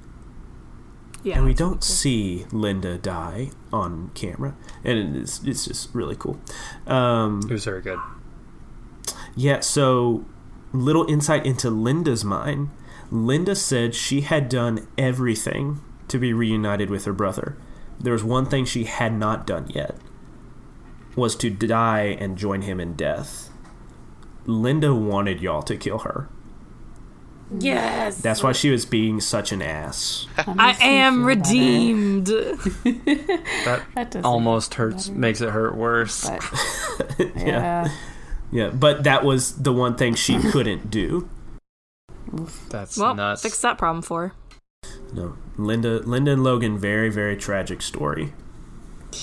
[1.23, 1.37] Yeah.
[1.37, 1.81] and we don't cool.
[1.81, 4.53] see Linda die on camera,
[4.83, 6.37] and it's it's just really cool.
[6.85, 7.99] Um, It was very good.
[9.33, 10.25] Yeah, so
[10.73, 12.69] little insight into Linda's mind.
[13.11, 15.79] Linda said she had done everything
[16.09, 17.55] to be reunited with her brother.
[17.97, 19.95] There was one thing she had not done yet
[21.15, 23.49] was to die and join him in death.
[24.45, 26.29] Linda wanted y'all to kill her.
[27.59, 28.17] Yes.
[28.17, 30.27] That's why she was being such an ass.
[30.37, 32.27] I am redeemed.
[32.27, 36.27] That, That almost hurts, makes it hurt worse.
[36.27, 37.89] But, yeah.
[38.51, 41.29] Yeah, but that was the one thing she couldn't do.
[42.69, 43.41] That's well, nuts.
[43.43, 44.33] fix that problem for her.
[45.13, 48.33] No, Linda, Linda and Logan, very, very tragic story.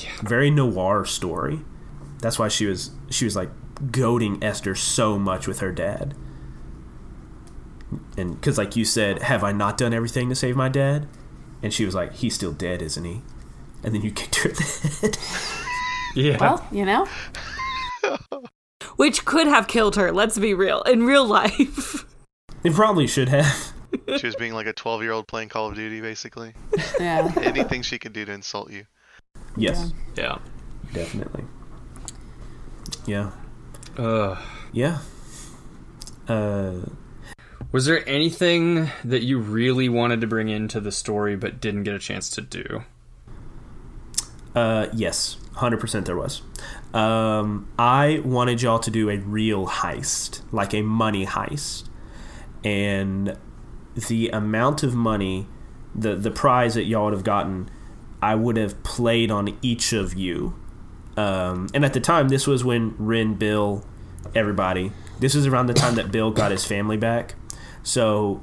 [0.03, 0.11] Yeah.
[0.23, 1.61] Very noir story.
[2.23, 3.51] That's why she was she was like
[3.91, 6.15] goading Esther so much with her dad.
[8.17, 11.07] And because, like you said, have I not done everything to save my dad?
[11.63, 13.21] And she was like, he's still dead, isn't he?
[13.85, 15.19] And then you kicked her in the head.
[16.17, 16.37] yeah.
[16.41, 17.07] Well, you know,
[18.97, 20.83] Which could have killed her, let's be real.
[20.83, 22.05] In real life.
[22.65, 23.73] it probably should have.
[24.17, 26.55] She was being like a 12 year old playing Call of Duty, basically.
[26.99, 27.31] yeah.
[27.43, 28.87] Anything she could do to insult you.
[29.55, 30.39] Yes, yeah.
[30.95, 31.45] definitely.
[33.07, 33.31] Yeah,
[33.97, 34.39] Ugh.
[34.73, 34.99] yeah.
[36.29, 36.81] Uh,
[37.73, 41.95] Was there anything that you really wanted to bring into the story but didn't get
[41.95, 42.85] a chance to do?
[44.55, 46.07] Uh, yes, hundred percent.
[46.07, 46.43] There was.
[46.95, 51.89] Um, I wanted y'all to do a real heist, like a money heist,
[52.63, 53.37] and
[53.95, 55.47] the amount of money,
[55.95, 57.71] the the prize that y'all would have gotten,
[58.21, 60.55] I would have played on each of you.
[61.17, 63.85] Um, and at the time, this was when Rin, Bill,
[64.35, 64.93] everybody.
[65.21, 67.35] This was around the time that Bill got his family back,
[67.83, 68.43] so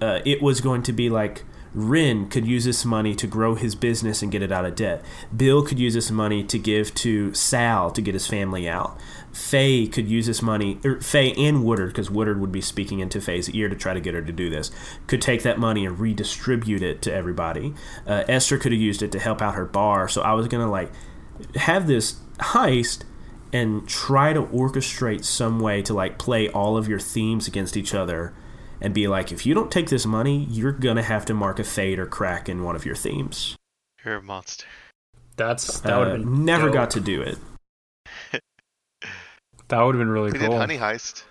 [0.00, 3.74] uh, it was going to be like Rin could use this money to grow his
[3.74, 5.04] business and get it out of debt.
[5.36, 8.98] Bill could use this money to give to Sal to get his family out.
[9.32, 13.20] Faye could use this money, or Faye and Woodard, because Woodard would be speaking into
[13.20, 14.72] Faye's ear to try to get her to do this,
[15.06, 17.72] could take that money and redistribute it to everybody.
[18.06, 20.08] Uh, Esther could have used it to help out her bar.
[20.08, 20.90] So I was going to like
[21.56, 23.02] have this heist
[23.52, 27.94] and try to orchestrate some way to like play all of your themes against each
[27.94, 28.32] other
[28.80, 31.64] and be like, if you don't take this money, you're gonna have to mark a
[31.64, 33.56] fade or crack in one of your themes.
[34.04, 34.66] You're a monster.
[35.36, 36.74] That's that would Uh, have been never dope.
[36.74, 37.38] got to do it.
[39.68, 40.48] That would have been really We cool.
[40.50, 41.22] did Honey Heist.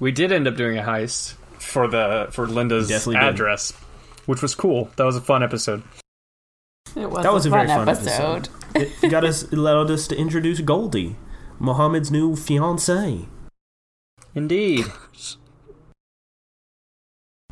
[0.00, 3.34] We did end up doing a heist for the for Linda's Definitely did.
[3.34, 3.72] address,
[4.26, 4.90] which was cool.
[4.96, 5.82] That was a fun episode.
[6.94, 8.48] It was, That was a, fun very fun episode.
[8.74, 8.92] episode.
[9.04, 11.16] it got us it allowed us to introduce Goldie,
[11.58, 13.26] Mohammed's new fiance.
[14.34, 14.86] Indeed.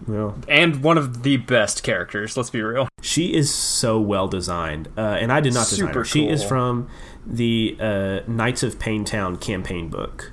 [0.07, 2.89] Well, And one of the best characters, let's be real.
[3.01, 6.05] she is so well designed, uh, and I did not design Super her.
[6.05, 6.91] She is from
[7.27, 10.33] the uh, Nights of Payne Town campaign book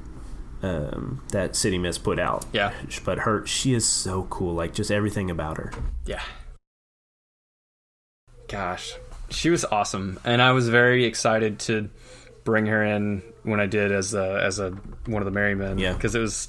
[0.62, 2.46] um, that City Miss put out.
[2.52, 2.74] Yeah.
[3.06, 4.54] but her she is so cool.
[4.54, 5.72] Like just everything about her.
[6.06, 6.22] Yeah.
[8.52, 8.94] Gosh,
[9.30, 11.90] she was awesome, and I was very excited to
[12.44, 14.72] bring her in when I did as a, as a
[15.06, 15.78] one of the Merry Men.
[15.78, 15.94] Yeah.
[15.94, 16.48] because it was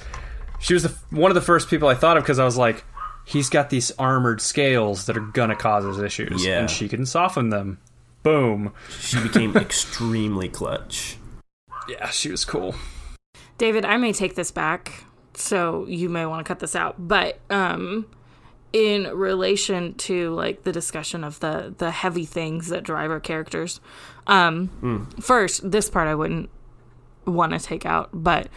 [0.59, 2.85] she was the, one of the first people I thought of because I was like,
[3.25, 6.61] he's got these armored scales that are gonna cause us issues, Yeah.
[6.61, 7.79] and she can soften them.
[8.23, 8.73] Boom.
[9.01, 11.17] She became extremely clutch.
[11.89, 12.75] Yeah, she was cool.
[13.59, 15.05] David, I may take this back,
[15.35, 16.95] so you may want to cut this out.
[16.99, 18.07] But um,
[18.73, 23.81] in relation to like the discussion of the the heavy things that drive our characters,
[24.27, 26.49] um, first this part I wouldn't
[27.27, 28.49] want to take out, but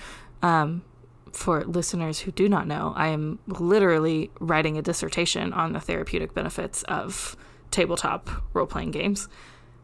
[0.41, 0.83] um,
[1.31, 6.33] for listeners who do not know, I am literally writing a dissertation on the therapeutic
[6.33, 7.35] benefits of
[7.71, 9.27] tabletop role playing games.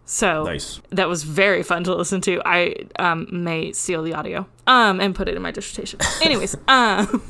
[0.05, 0.81] So Nice.
[0.89, 2.41] that was very fun to listen to.
[2.45, 5.99] I um, may steal the audio um, and put it in my dissertation.
[6.21, 7.21] Anyways, um,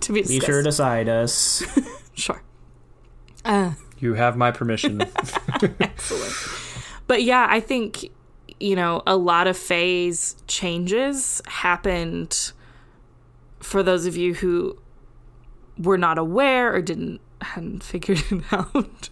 [0.00, 1.62] to be Be sure to cite us.
[2.20, 2.42] sure.
[3.44, 5.00] Uh, You have my permission.
[5.80, 6.34] Excellent.
[7.06, 8.10] But yeah, I think
[8.58, 12.52] you know a lot of phase changes happened
[13.60, 14.76] for those of you who
[15.78, 19.08] were not aware or didn't hadn't figured it out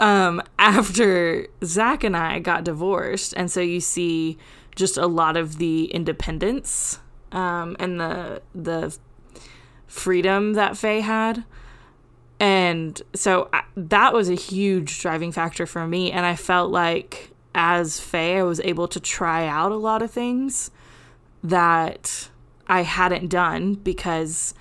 [0.00, 4.38] um, after Zach and I got divorced, and so you see
[4.74, 7.00] just a lot of the independence
[7.32, 8.96] um, and the the
[9.86, 11.44] freedom that Faye had.
[12.40, 16.10] And so I, that was a huge driving factor for me.
[16.10, 20.10] And I felt like as Faye, I was able to try out a lot of
[20.10, 20.70] things
[21.44, 22.30] that
[22.66, 24.54] I hadn't done because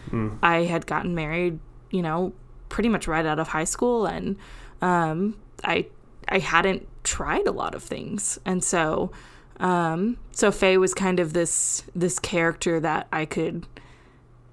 [0.43, 2.34] I had gotten married, you know,
[2.68, 4.06] pretty much right out of high school.
[4.06, 4.38] And
[4.81, 5.88] um, I,
[6.27, 8.39] I hadn't tried a lot of things.
[8.45, 9.11] And so,
[9.60, 13.68] um, so Faye was kind of this, this character that I could,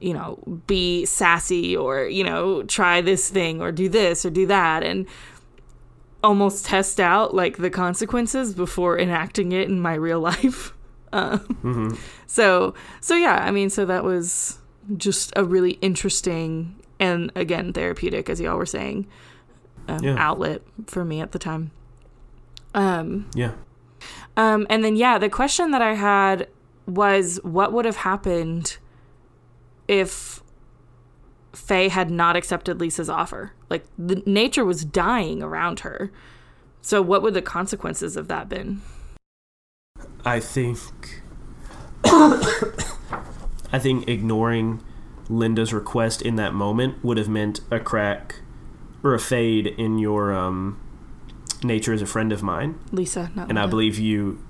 [0.01, 4.47] you know, be sassy or, you know, try this thing or do this or do
[4.47, 5.07] that and
[6.23, 10.73] almost test out like the consequences before enacting it in my real life.
[11.13, 11.97] Um,
[12.27, 14.59] So, so yeah, I mean, so that was
[14.97, 19.07] just a really interesting and again therapeutic, as y'all were saying,
[19.89, 20.17] um, Yeah.
[20.19, 21.71] outlet for me at the time.
[22.75, 23.53] Um, Yeah.
[24.37, 26.49] um, and then yeah, the question that I had
[26.87, 28.77] was, what would have happened
[29.89, 30.43] if
[31.53, 33.53] Faye had not accepted Lisa's offer?
[33.71, 36.11] Like the nature was dying around her.
[36.81, 38.83] So what would the consequences of that been?
[40.25, 41.23] I think
[42.05, 44.83] I think ignoring
[45.29, 48.37] Linda's request in that moment would have meant a crack
[49.03, 50.81] or a fade in your um,
[51.63, 54.43] nature as a friend of mine, Lisa, not and I believe you.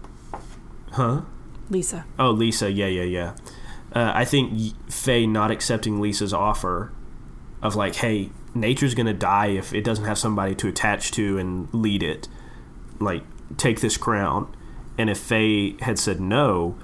[0.93, 1.23] Huh?
[1.69, 2.05] Lisa.
[2.19, 2.71] Oh, Lisa.
[2.71, 3.35] Yeah, yeah, yeah.
[3.97, 6.93] Uh, I think Faye not accepting Lisa's offer
[7.63, 11.73] of like, hey, nature's gonna die if it doesn't have somebody to attach to and
[11.73, 12.29] lead it.
[13.01, 13.23] Like,
[13.57, 14.55] take this crown.
[14.99, 16.77] And if Faye had said no,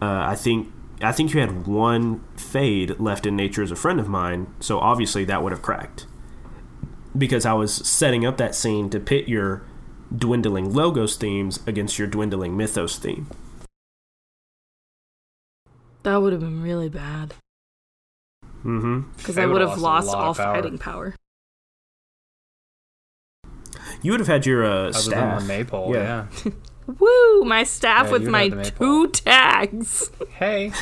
[0.00, 3.98] uh, I think I think you had one fade left in nature as a friend
[3.98, 4.46] of mine.
[4.60, 6.06] So obviously that would have cracked
[7.18, 9.64] because I was setting up that scene to pit your
[10.16, 13.26] dwindling logos themes against your dwindling mythos theme.
[16.02, 17.34] That would have been really bad
[18.64, 19.10] Mm-hmm.
[19.16, 20.54] because Faye I would would've lost lost all power.
[20.54, 21.14] fighting power.
[24.02, 25.38] You would have had your uh, Other staff.
[25.40, 26.26] than the maypole, Yeah.
[26.44, 26.52] yeah.
[26.98, 27.44] Woo!
[27.44, 30.10] My staff Yeah, with my two tags.
[30.30, 30.72] Hey.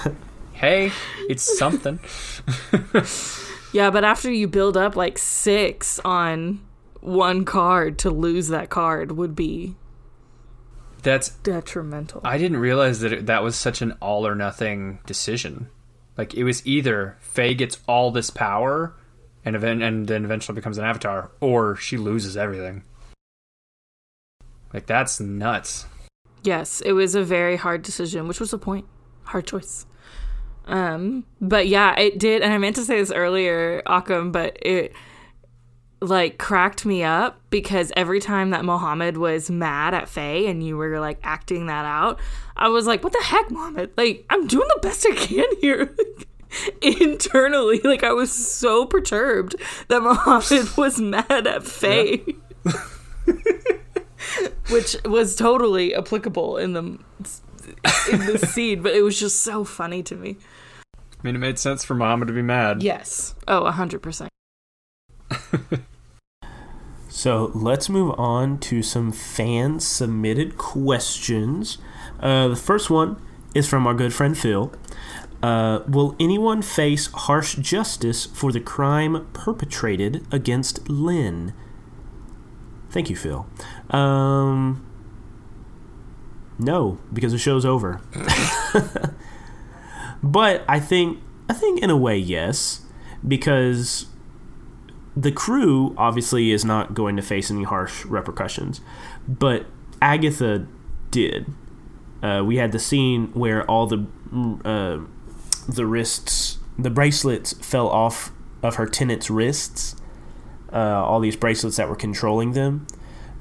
[0.52, 0.92] hey,
[1.28, 1.98] it's something.
[3.72, 6.60] Yeah, but after you build up like six on
[7.00, 9.74] one card, to lose that card would be
[11.02, 12.20] That's detrimental.
[12.24, 15.68] I didn't realize that it, that was such an all or nothing decision.
[16.16, 18.94] Like it was either Faye gets all this power
[19.44, 22.82] and event and then eventually becomes an avatar, or she loses everything.
[24.74, 25.86] Like that's nuts.
[26.42, 28.86] Yes, it was a very hard decision, which was the point.
[29.24, 29.86] Hard choice.
[30.66, 34.92] Um, but yeah, it did, and I meant to say this earlier, Akam, but it
[36.00, 40.76] like cracked me up because every time that Mohammed was mad at Faye and you
[40.76, 42.20] were like acting that out,
[42.56, 43.92] I was like, "What the heck, Mohammed?
[43.96, 45.94] Like, I'm doing the best I can here."
[46.80, 49.56] Internally, like I was so perturbed
[49.88, 52.24] that Mohammed was mad at Faye.
[54.70, 56.98] which was totally applicable in the
[58.10, 60.36] in the scene, but it was just so funny to me.
[60.94, 62.82] I mean, it made sense for Mohammed to be mad.
[62.82, 63.34] Yes.
[63.46, 64.30] Oh, a hundred percent.
[67.18, 71.78] So let's move on to some fan submitted questions.
[72.20, 73.20] Uh, the first one
[73.56, 74.72] is from our good friend Phil.
[75.42, 81.54] Uh, will anyone face harsh justice for the crime perpetrated against Lynn?
[82.90, 83.48] Thank you, Phil.
[83.90, 84.86] Um,
[86.56, 88.00] no, because the show's over.
[90.22, 91.18] but I think
[91.48, 92.82] I think in a way yes,
[93.26, 94.06] because
[95.18, 98.80] the crew obviously is not going to face any harsh repercussions,
[99.26, 99.66] but
[100.00, 100.66] Agatha
[101.10, 101.46] did.
[102.22, 104.06] Uh, we had the scene where all the
[104.64, 104.98] uh,
[105.68, 108.30] the wrists, the bracelets fell off
[108.62, 109.96] of her tenant's wrists.
[110.72, 112.86] Uh, all these bracelets that were controlling them,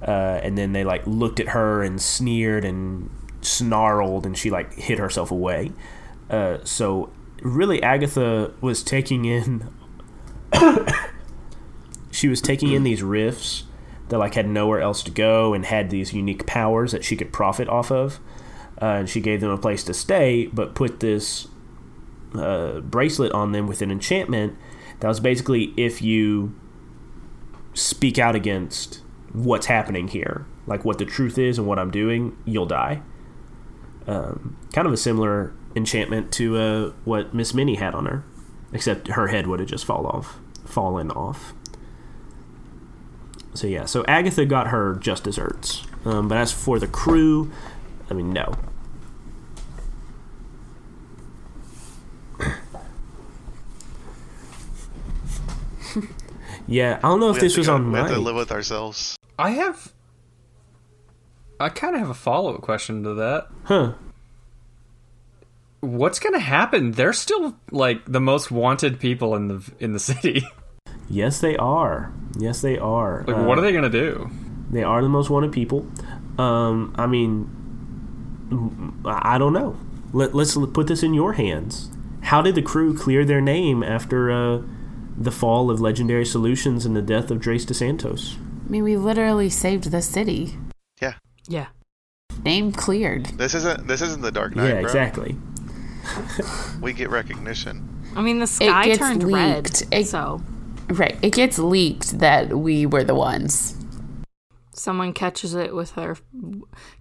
[0.01, 4.73] uh, and then they like looked at her and sneered and snarled, and she like
[4.73, 5.71] hid herself away.
[6.27, 7.11] Uh, so
[7.43, 9.69] really Agatha was taking in
[12.17, 13.65] she was taking in these rifts
[14.09, 17.31] that like had nowhere else to go and had these unique powers that she could
[17.31, 18.19] profit off of.
[18.81, 21.47] Uh, and she gave them a place to stay, but put this
[22.33, 24.57] uh, bracelet on them with an enchantment
[24.99, 26.59] that was basically if you
[27.75, 32.35] speak out against what's happening here, like what the truth is and what I'm doing,
[32.45, 33.03] you'll die.
[34.07, 38.25] Um, kind of a similar enchantment to uh, what Miss Minnie had on her,
[38.73, 41.53] except her head would have just fall off, fallen off.
[43.57, 47.51] So yeah, so Agatha got her just desserts, um, but as for the crew,
[48.07, 48.53] I mean no.
[56.67, 58.19] yeah, I don't know if We have this was go- on we have to my.
[58.19, 59.15] live with ourselves.
[59.39, 59.93] I have.
[61.59, 63.47] I kind of have a follow up question to that.
[63.63, 63.93] Huh?
[65.79, 66.91] What's gonna happen?
[66.91, 70.45] They're still like the most wanted people in the in the city.
[71.09, 72.11] Yes, they are.
[72.37, 73.23] Yes, they are.
[73.27, 74.29] Like, Uh, what are they gonna do?
[74.69, 75.85] They are the most wanted people.
[76.37, 77.49] Um, I mean,
[79.05, 79.77] I I don't know.
[80.13, 81.89] Let, let's put this in your hands.
[82.21, 84.61] How did the crew clear their name after uh,
[85.17, 88.35] the fall of Legendary Solutions and the death of Drace DeSantos?
[88.65, 90.57] I mean, we literally saved the city.
[91.01, 91.13] Yeah,
[91.47, 91.67] Yeah.
[92.43, 93.25] Name cleared.
[93.37, 94.65] this isn't this isn't the Dark Knight.
[94.67, 94.81] yeah, bro.
[94.81, 95.35] exactly.
[96.81, 97.83] We get recognition.
[98.15, 99.83] I mean, the sky gets turned leaked.
[99.91, 99.93] red.
[99.99, 100.41] It- so
[100.89, 101.17] Right.
[101.21, 103.75] It gets leaked that we were the ones.
[104.73, 106.15] someone catches it with their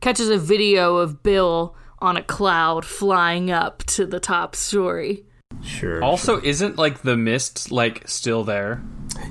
[0.01, 5.25] catches a video of Bill on a cloud flying up to the top story.
[5.63, 6.03] Sure.
[6.03, 8.83] Also, isn't like the mist like still there?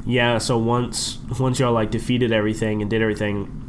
[0.05, 3.61] Yeah, so once once y'all like defeated everything and did everything,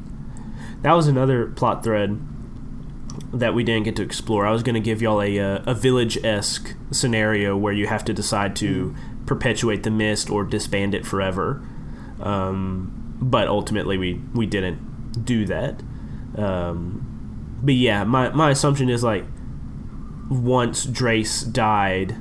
[0.83, 2.21] that was another plot thread
[3.33, 4.47] that we didn't get to explore.
[4.47, 8.05] I was going to give y'all a uh, a village esque scenario where you have
[8.05, 8.95] to decide to
[9.27, 11.63] perpetuate the mist or disband it forever.
[12.21, 15.83] Um, but ultimately, we we didn't do that.
[16.37, 19.25] Um, but yeah, my my assumption is like
[20.31, 22.17] once Drace died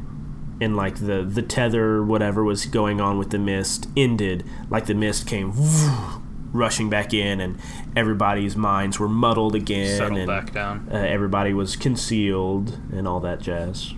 [0.62, 4.94] and like the the tether whatever was going on with the mist ended like the
[4.94, 5.52] mist came
[6.54, 7.58] rushing back in and
[7.96, 10.88] everybody's minds were muddled again Settle and back down.
[10.90, 13.94] uh, everybody was concealed and all that jazz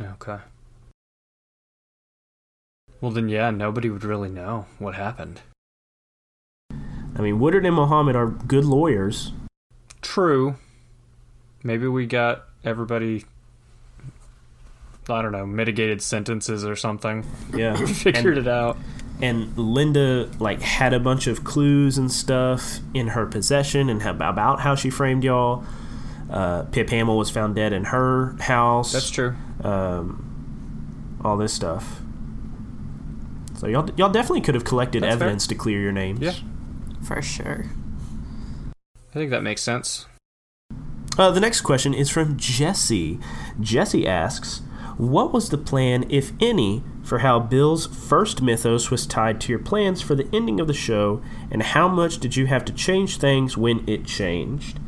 [0.00, 0.38] Okay.
[3.00, 5.40] Well then, yeah, nobody would really know what happened.
[6.70, 9.32] i mean woodard and mohammed are good lawyers
[10.02, 10.54] True.
[11.64, 13.24] Maybe we got everybody.
[15.08, 17.24] I don't know, mitigated sentences or something.
[17.54, 18.76] yeah Figured and, it out.
[19.20, 24.60] and linda like had a bunch of clues and stuff in her possession and about
[24.60, 25.64] how she framed y'all
[26.30, 29.34] uh, pip hamill was found dead in her house That's true.
[29.64, 32.00] um, all this stuff.
[33.56, 35.24] So y'all y'all definitely could have collected That's fair.
[35.24, 36.20] evidence to clear your names.
[36.20, 36.34] Yeah.
[37.02, 37.66] For sure.
[39.10, 40.06] I think that makes sense.
[41.18, 43.18] Uh, the next question is from Jesse.
[43.58, 44.60] Jesse asks,
[44.98, 49.58] "What was the plan, if any, for how Bill's first mythos was tied to your
[49.58, 53.16] plans for the ending of the show, and how much did you have to change
[53.16, 54.78] things when it changed?"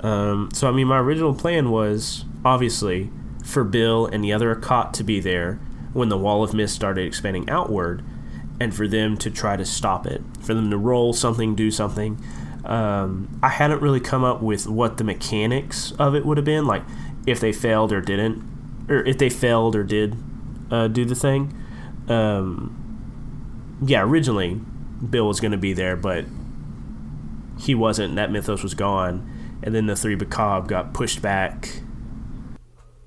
[0.00, 3.10] Um, so I mean, my original plan was obviously
[3.44, 5.60] for Bill and the other Akkad to be there
[5.92, 8.02] when the wall of mist started expanding outward,
[8.60, 12.22] and for them to try to stop it, for them to roll something, do something.
[12.64, 16.66] Um, I hadn't really come up with what the mechanics of it would have been,
[16.66, 16.84] like
[17.26, 18.42] if they failed or didn't,
[18.88, 20.16] or if they failed or did
[20.70, 21.52] uh, do the thing.
[22.08, 24.60] Um, yeah, originally
[25.08, 26.24] Bill was going to be there, but
[27.58, 28.16] he wasn't.
[28.16, 29.28] That mythos was gone,
[29.62, 31.81] and then the three Bacab got pushed back.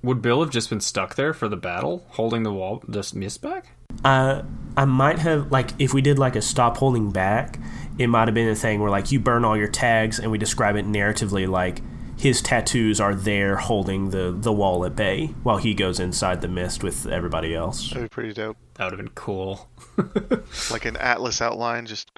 [0.06, 3.41] Would Bill have just been stuck there for the battle, holding the wall, just mist
[3.41, 3.72] back?
[4.03, 4.44] Uh,
[4.77, 7.57] I might have like if we did like a stop holding back,
[7.98, 10.38] it might have been a thing where like you burn all your tags and we
[10.38, 11.82] describe it narratively like
[12.18, 16.48] his tattoos are there holding the the wall at bay while he goes inside the
[16.48, 17.90] mist with everybody else.
[17.90, 18.57] That'd be pretty dope.
[18.76, 19.69] That would have been cool.
[20.69, 22.11] Like an atlas outline, just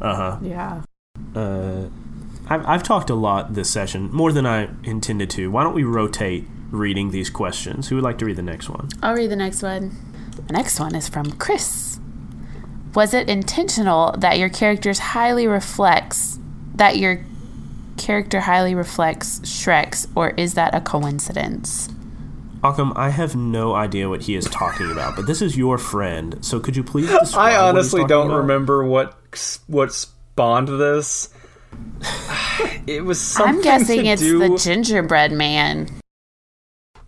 [0.00, 0.38] Uh huh.
[0.42, 0.82] Yeah.
[1.36, 1.84] Uh,
[2.48, 5.48] I've I've talked a lot this session, more than I intended to.
[5.48, 7.88] Why don't we rotate reading these questions?
[7.88, 8.88] Who would like to read the next one?
[9.02, 9.96] I'll read the next one.
[10.46, 11.98] The next one is from Chris.
[12.94, 16.38] Was it intentional that your characters highly reflects
[16.74, 17.24] that your
[17.96, 21.88] character highly reflects Shrek's, or is that a coincidence?
[22.64, 26.42] Occam, I have no idea what he is talking about, but this is your friend,
[26.44, 28.36] so could you please describe I he's honestly talking don't about?
[28.38, 29.14] remember what
[29.66, 31.28] what spawned this.
[32.86, 34.38] It was something I'm guessing to it's do.
[34.38, 35.99] the gingerbread man.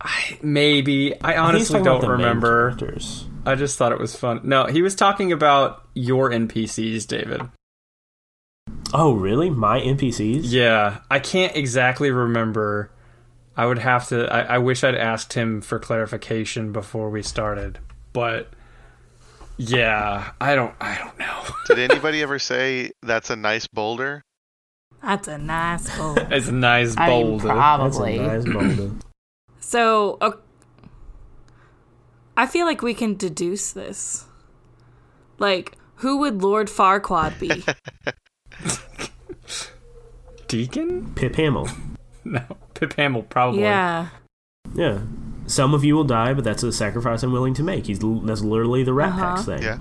[0.03, 1.19] I, maybe.
[1.21, 2.71] I honestly don't remember.
[2.71, 3.25] characters.
[3.45, 4.41] I just thought it was fun.
[4.43, 7.41] No, he was talking about your NPCs, David.
[8.93, 9.49] Oh, really?
[9.49, 10.41] My NPCs?
[10.43, 12.91] Yeah, I can't exactly remember.
[13.55, 14.31] I would have to.
[14.31, 17.79] I, I wish I'd asked him for clarification before we started,
[18.11, 18.49] but
[19.57, 20.73] yeah, I don't.
[20.81, 21.43] I don't know.
[21.67, 24.23] Did anybody ever say that's a nice boulder?
[25.03, 26.27] That's a nice boulder.
[26.31, 27.47] it's a nice I mean, boulder.
[27.47, 28.19] That's a probably.
[28.19, 28.91] nice boulder.
[29.73, 30.31] So, uh,
[32.37, 34.25] I feel like we can deduce this.
[35.39, 37.63] Like, who would Lord Farquaad be?
[40.47, 41.11] Deacon?
[41.15, 41.67] Pip Hamill.
[42.23, 42.43] No,
[42.75, 43.61] Pip Hamill probably.
[43.61, 44.09] yeah.
[44.75, 44.99] Yeah.
[45.47, 47.87] Some of you will die, but that's a sacrifice I'm willing to make.
[47.87, 49.19] He's l- that's literally the Rat Uh-huh.
[49.35, 49.61] Pack's thing.
[49.63, 49.79] Yeah.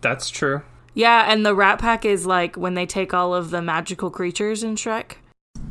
[0.00, 0.62] that's true.
[0.92, 4.62] Yeah, and the Rat Pack is like when they take all of the magical creatures
[4.62, 5.12] in Shrek.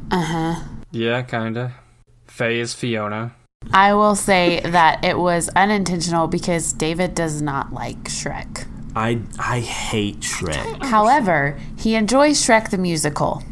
[0.10, 0.64] Uh huh.
[0.91, 1.76] Yeah, kinda.
[2.34, 3.36] Faye is Fiona.
[3.72, 8.66] I will say that it was unintentional because David does not like Shrek.
[8.96, 10.84] I I hate Shrek.
[10.84, 13.44] However, he enjoys Shrek the musical.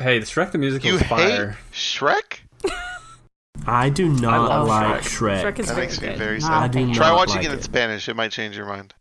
[0.00, 1.58] Hey, the Shrek the musical You is hate fire.
[1.70, 2.38] Shrek?
[3.66, 5.42] I do not love like Shrek.
[5.42, 5.52] Shrek.
[5.54, 6.70] Shrek is That very makes me very Not I sad.
[6.72, 6.94] do.
[6.94, 7.62] Try not watching like it in it.
[7.64, 8.08] Spanish.
[8.08, 8.94] It might change your mind.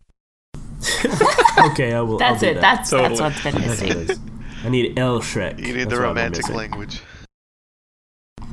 [1.72, 2.18] okay, I will.
[2.18, 2.54] That's I'll it.
[2.56, 2.62] that.
[2.62, 3.10] That's Totally.
[3.18, 4.08] that's what's been That's missing.
[4.08, 4.20] what.
[4.66, 5.60] I need L Shrek.
[5.60, 7.02] You need That's the romantic language.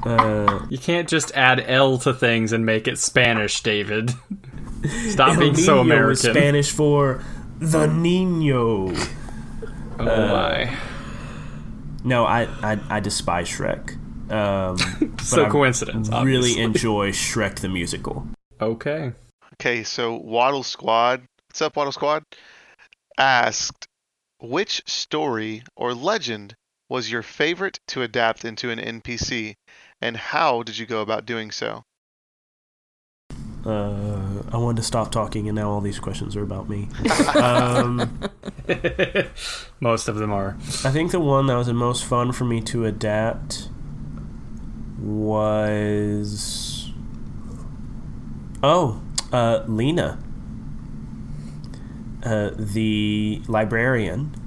[0.05, 4.13] Uh, You can't just add L to things and make it Spanish, David.
[5.11, 6.13] Stop El being so Niño American.
[6.13, 7.23] is Spanish for
[7.61, 8.93] the Nino.
[9.99, 10.77] oh Uh, my.
[12.05, 13.95] No, I I, I despise Shrek.
[14.31, 14.77] Um,
[15.17, 16.63] but So I coincidence, Really obviously.
[16.63, 18.27] enjoy Shrek the musical.
[18.61, 19.13] Okay.
[19.55, 22.25] Okay, so Waddle Squad, what's up, Waddle Squad?
[23.19, 23.87] Asked,
[24.41, 26.55] which story or legend
[26.93, 29.57] was your favorite to adapt into an NPC,
[30.03, 31.85] and how did you go about doing so?
[33.65, 36.89] Uh, I wanted to stop talking, and now all these questions are about me.
[37.35, 38.29] um,
[39.81, 40.59] Most of them are.
[40.85, 43.71] I think the one that was the most fun for me to adapt
[45.01, 46.91] was
[48.63, 49.01] oh,
[49.33, 50.19] uh, Lena,
[52.23, 54.42] uh, the librarian.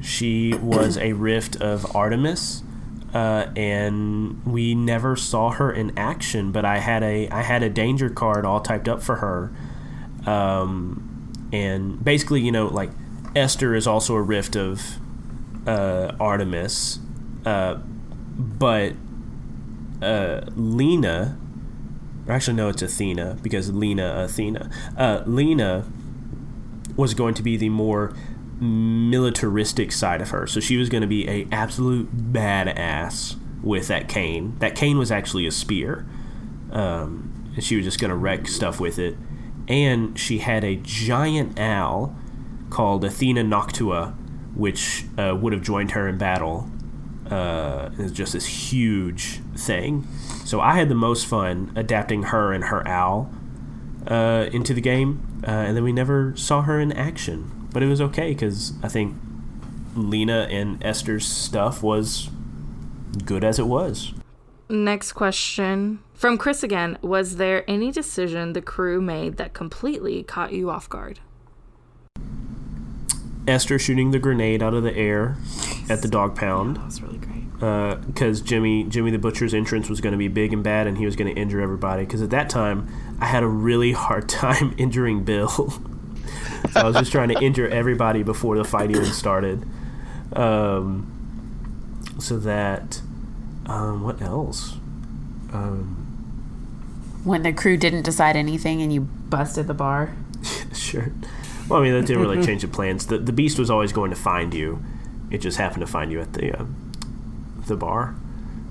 [0.00, 2.62] She was a rift of Artemis,
[3.12, 6.52] uh, and we never saw her in action.
[6.52, 9.52] But I had a I had a danger card all typed up for her,
[10.26, 12.90] um, and basically, you know, like
[13.36, 14.98] Esther is also a rift of
[15.66, 16.98] uh, Artemis,
[17.44, 17.74] uh,
[18.38, 18.94] but
[20.02, 21.38] uh, Lena,
[22.26, 24.70] or actually no, it's Athena because Lena Athena.
[24.96, 25.84] Uh, Lena
[26.96, 28.12] was going to be the more
[28.60, 34.08] militaristic side of her, so she was going to be a absolute badass with that
[34.08, 34.56] cane.
[34.58, 36.06] That cane was actually a spear,
[36.70, 39.16] um, and she was just going to wreck stuff with it.
[39.68, 42.16] And she had a giant owl
[42.70, 44.14] called Athena Noctua,
[44.54, 46.70] which uh, would have joined her in battle.
[47.30, 50.06] Uh, it's just this huge thing.
[50.44, 53.32] So I had the most fun adapting her and her owl
[54.06, 57.59] uh, into the game, uh, and then we never saw her in action.
[57.72, 59.16] But it was okay because I think
[59.94, 62.30] Lena and Esther's stuff was
[63.24, 64.12] good as it was.
[64.68, 66.96] Next question from Chris again.
[67.02, 71.20] Was there any decision the crew made that completely caught you off guard?
[73.48, 75.36] Esther shooting the grenade out of the air
[75.88, 76.76] at the dog pound.
[76.76, 77.36] That was really great.
[77.60, 80.96] Uh, because Jimmy Jimmy the Butcher's entrance was going to be big and bad, and
[80.96, 82.04] he was going to injure everybody.
[82.04, 82.88] Because at that time,
[83.20, 85.72] I had a really hard time injuring Bill,
[86.72, 89.64] so I was just trying to injure everybody before the fight even started.
[90.32, 91.10] Um,
[92.18, 93.00] so that,
[93.66, 94.74] um, what else?
[95.52, 95.96] Um,
[97.24, 100.14] When the crew didn't decide anything and you busted the bar.
[100.74, 101.12] sure.
[101.68, 103.06] Well, I mean, that didn't really change the plans.
[103.06, 104.82] The the beast was always going to find you.
[105.30, 106.64] It just happened to find you at the uh,
[107.66, 108.14] the bar.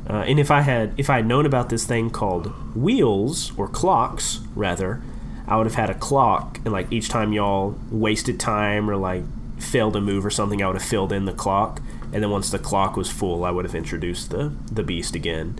[0.10, 3.68] Uh, and if I had if I had known about this thing called wheels or
[3.68, 5.02] clocks rather,
[5.49, 9.23] I would have had a clock and like each time y'all wasted time or like
[9.59, 11.81] failed a move or something, I would have filled in the clock.
[12.13, 15.59] And then once the clock was full, I would have introduced the the beast again.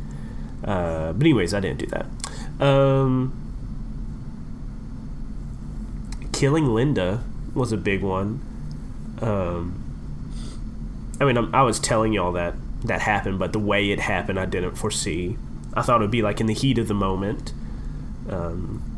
[0.64, 2.06] Uh, but anyways, I didn't do that.
[2.64, 3.34] Um,
[6.34, 8.42] killing Linda was a big one.
[9.22, 9.84] Um,
[11.20, 14.40] I mean, I'm, I was telling y'all that that happened, but the way it happened,
[14.40, 15.38] I didn't foresee.
[15.74, 17.54] I thought it would be like in the heat of the moment.
[18.30, 18.89] Um,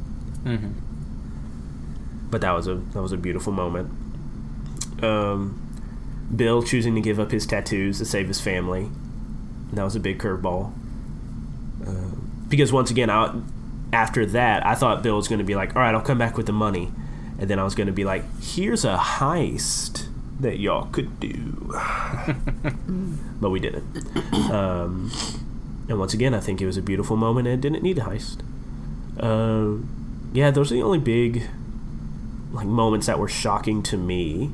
[0.45, 2.29] Mm-hmm.
[2.31, 3.89] but that was a that was a beautiful moment.
[5.03, 5.57] Um,
[6.35, 8.89] Bill choosing to give up his tattoos to save his family.
[9.73, 10.73] That was a big curveball.
[11.85, 12.15] Uh,
[12.47, 13.33] because once again, I,
[13.93, 16.37] after that, I thought Bill was going to be like, "All right, I'll come back
[16.37, 16.91] with the money,"
[17.39, 20.07] and then I was going to be like, "Here's a heist
[20.39, 21.73] that y'all could do,"
[23.41, 23.85] but we didn't.
[24.51, 25.11] Um,
[25.87, 28.01] and once again, I think it was a beautiful moment and it didn't need a
[28.01, 28.39] heist.
[29.19, 29.83] Uh,
[30.33, 31.43] yeah, those are the only big
[32.51, 34.51] like moments that were shocking to me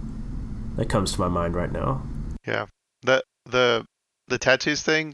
[0.75, 2.03] that comes to my mind right now.
[2.45, 2.65] Yeah.
[3.01, 3.85] The the
[4.27, 5.13] the tattoos thing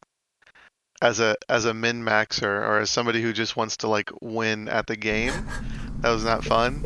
[1.02, 4.68] as a as a min maxer or as somebody who just wants to like win
[4.68, 5.34] at the game,
[6.00, 6.84] that was not fun.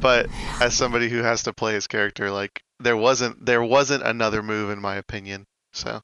[0.00, 0.28] But
[0.60, 4.70] as somebody who has to play his character, like there wasn't there wasn't another move
[4.70, 5.44] in my opinion.
[5.72, 6.00] So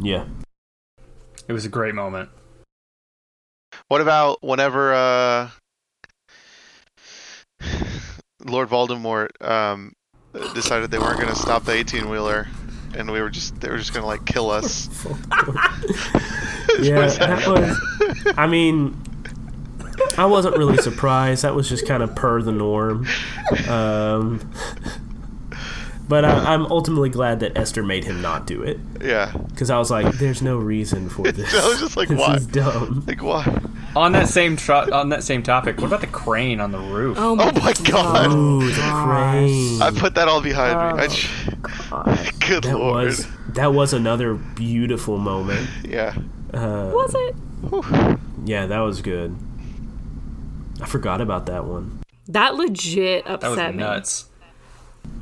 [0.00, 0.26] Yeah.
[1.48, 2.30] It was a great moment.
[3.88, 5.50] What about whenever uh
[8.44, 9.92] Lord Voldemort um
[10.54, 12.46] decided they weren't gonna stop the eighteen wheeler
[12.94, 14.88] and we were just they were just gonna like kill us.
[16.80, 18.34] Yeah, Was that was.
[18.36, 19.00] I mean,
[20.18, 21.42] I wasn't really surprised.
[21.42, 23.06] That was just kind of per the norm.
[23.66, 24.50] Um,
[26.08, 29.32] but I, I'm ultimately glad that Esther made him not do it yeah.
[29.50, 31.54] because I was like, "There's no reason for this.
[31.54, 32.34] I was just like, this why?
[32.36, 33.60] is dumb." Like why?
[33.96, 37.16] On that same tro- on that same topic, what about the crane on the roof?
[37.18, 38.30] Oh Oh my god.
[38.32, 39.80] Ooh, the crane.
[39.82, 41.02] I put that all behind me.
[41.02, 41.28] I j-
[42.46, 43.06] Good that lord.
[43.06, 45.68] was that was another beautiful moment.
[45.84, 46.14] Yeah.
[46.52, 47.34] Uh, Was it?
[47.70, 48.18] Whew.
[48.44, 49.34] yeah, that was good.
[50.80, 52.00] I forgot about that one.
[52.28, 53.82] That legit upset that was upset me.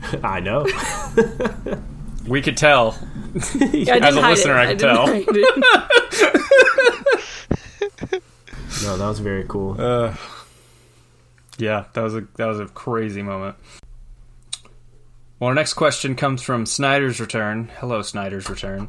[0.00, 0.16] Nuts.
[0.24, 0.66] I know.
[2.26, 2.98] We could tell.
[3.34, 3.38] I
[3.68, 4.60] didn't As a hide listener, it.
[4.60, 5.06] I could didn't tell.
[8.82, 9.78] no, that was very cool.
[9.78, 10.14] Uh,
[11.58, 13.56] yeah, that was a that was a crazy moment.
[15.38, 17.70] Well, our next question comes from Snyder's Return.
[17.78, 18.88] Hello, Snyder's Return.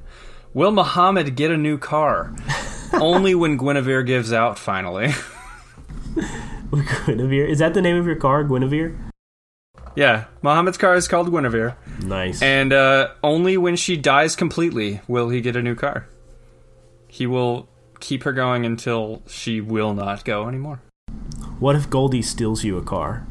[0.54, 2.34] Will Muhammad get a new car?
[2.94, 5.14] Only when Guinevere gives out, finally.
[7.06, 7.50] Guinevere.
[7.50, 8.96] Is that the name of your car, Guinevere?
[9.96, 11.76] Yeah, Muhammad's car is called Guinevere.
[12.04, 12.42] Nice.
[12.42, 16.08] And uh, only when she dies completely will he get a new car.
[17.08, 17.68] He will
[18.00, 20.82] keep her going until she will not go anymore.
[21.60, 23.26] what if Goldie steals you a car?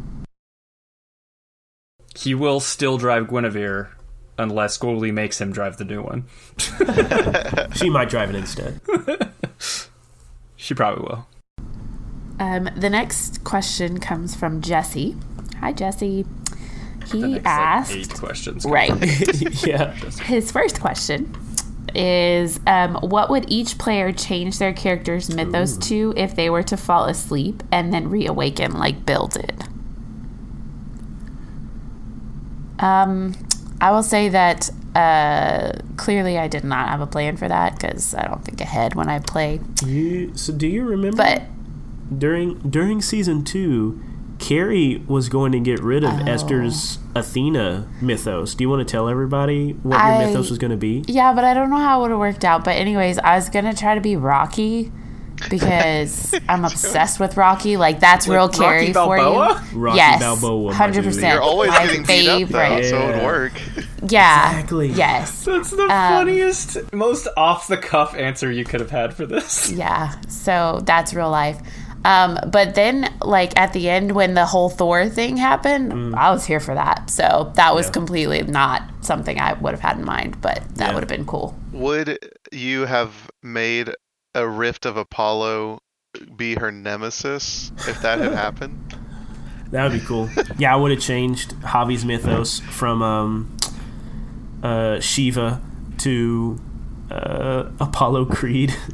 [2.17, 3.91] He will still drive Guinevere
[4.39, 6.25] unless Goldie makes him drive the new one.
[7.75, 8.81] She might drive it instead.
[10.57, 11.27] She probably will.
[12.41, 15.15] Um, the next question comes from Jesse.
[15.61, 16.25] Hi, Jesse.
[17.07, 18.65] He The next, like, asked, eight questions.
[18.69, 18.93] right.
[19.67, 19.93] yeah.
[19.93, 21.35] His first question
[21.95, 26.77] is um, What would each player change their character's mythos to if they were to
[26.77, 29.65] fall asleep and then reawaken like Bill did?
[32.79, 33.35] Um,
[33.81, 38.15] I will say that uh, clearly I did not have a plan for that because
[38.15, 39.61] I don't think ahead when I play.
[39.85, 41.43] You, so do you remember But
[42.17, 44.03] during during season two,
[44.45, 46.25] Carrie was going to get rid of Oh.
[46.31, 48.55] Esther's Athena mythos.
[48.55, 51.03] Do you want to tell everybody what I- your mythos was going to be?
[51.09, 52.63] Yeah, but I don't know how it would have worked out.
[52.65, 54.93] But anyways, I was gonna try to be Rocky
[55.51, 57.77] because I'm obsessed with Rocky.
[57.77, 59.25] Like that's real Rocky Carrie for you.
[59.81, 61.33] Rocky yes, Balboa, my hundred percent.
[61.35, 62.85] You're always My getting beat up though, favorite.
[62.91, 63.53] so it would work.
[64.07, 64.89] Yeah, Exactly.
[64.89, 69.25] Yes, That's the um, funniest, most off the cuff answer you could have had for
[69.25, 69.71] this.
[69.73, 70.21] yeah.
[70.29, 71.59] So that's real life.
[72.05, 76.45] Um, but then, like at the end, when the whole Thor thing happened, I was
[76.45, 77.09] here for that.
[77.09, 77.93] So that was Yeah.
[77.93, 80.95] completely not something I would have had in mind, but that Yeah.
[80.95, 81.59] would have been cool.
[81.73, 82.19] Would
[82.53, 83.91] you have made
[84.35, 85.79] a Rift of Apollo
[86.37, 88.95] be her nemesis if that had happened?
[89.71, 90.29] That would be cool.
[90.59, 93.57] yeah, I would have changed Javi's mythos from um,
[94.63, 95.61] uh, Shiva
[95.99, 96.61] to
[97.11, 98.75] uh, Apollo Creed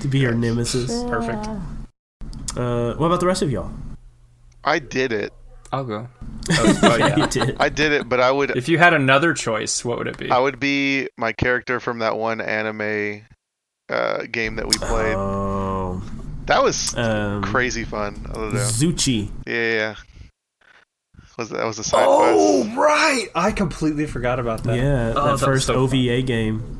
[0.00, 1.02] to be her nemesis.
[1.04, 1.46] Perfect.
[2.56, 3.70] Uh, what about the rest of y'all?
[4.64, 5.32] I did it.
[5.72, 6.08] I'll go.
[6.50, 7.56] Oh, oh, You did.
[7.60, 10.30] I did it, but I would If you had another choice, what would it be?
[10.30, 13.26] I would be my character from that one anime
[13.90, 15.14] uh, game that we played.
[15.14, 16.02] Oh,
[16.46, 18.26] that was um, crazy fun.
[18.30, 18.60] I don't know.
[18.60, 19.30] Zuchi.
[19.46, 19.94] Yeah, yeah, yeah.
[21.36, 22.78] Was that was a side oh, quest?
[22.78, 23.26] right!
[23.34, 24.76] I completely forgot about that.
[24.76, 26.77] Yeah, Oh, that was first so OVA game.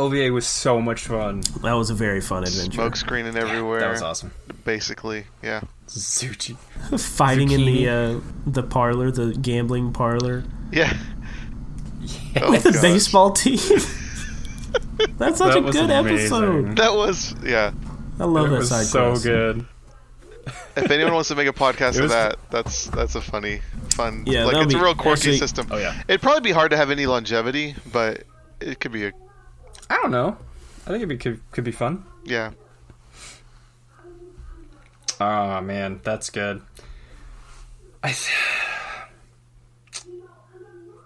[0.00, 1.40] God, OVA was so much fun.
[1.62, 2.72] That was a very fun adventure.
[2.72, 3.80] Smoke screening everywhere.
[3.80, 4.32] That was awesome.
[4.64, 5.62] Basically, yeah.
[5.88, 6.56] Zuchi.
[7.00, 10.96] Fighting in the uh, the parlor, the gambling parlor, Yeah.
[12.40, 12.82] Oh, with the gosh.
[12.82, 13.58] baseball team.
[15.18, 16.14] That's such That a good amazing.
[16.32, 16.76] episode.
[16.76, 17.72] That was yeah.
[18.18, 19.24] I love it that was side so quest.
[19.24, 19.66] good.
[20.76, 23.60] If anyone wants to make a podcast of that, that's that's a funny,
[23.94, 24.24] fun.
[24.26, 25.66] Yeah, like that'll it's a real quirky actually- system.
[25.70, 26.00] Oh yeah.
[26.08, 28.24] It'd probably be hard to have any longevity, but
[28.60, 29.12] it could be a
[29.90, 30.38] I don't know.
[30.86, 32.04] I think it'd be could, could be fun.
[32.24, 32.52] Yeah.
[35.20, 36.62] Oh man, that's good.
[38.02, 38.32] I th-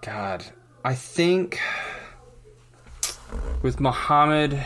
[0.01, 0.45] God,
[0.85, 1.59] I think
[3.61, 4.63] with Muhammad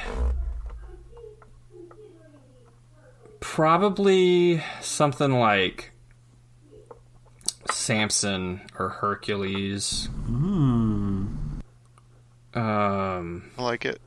[3.40, 5.92] probably something like
[7.72, 10.10] Samson or Hercules.
[12.54, 14.00] Um I like it.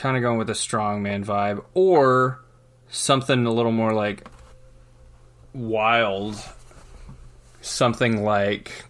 [0.00, 2.40] Kind of going with a strongman vibe, or
[2.88, 4.26] something a little more like
[5.52, 6.42] wild,
[7.60, 8.86] something like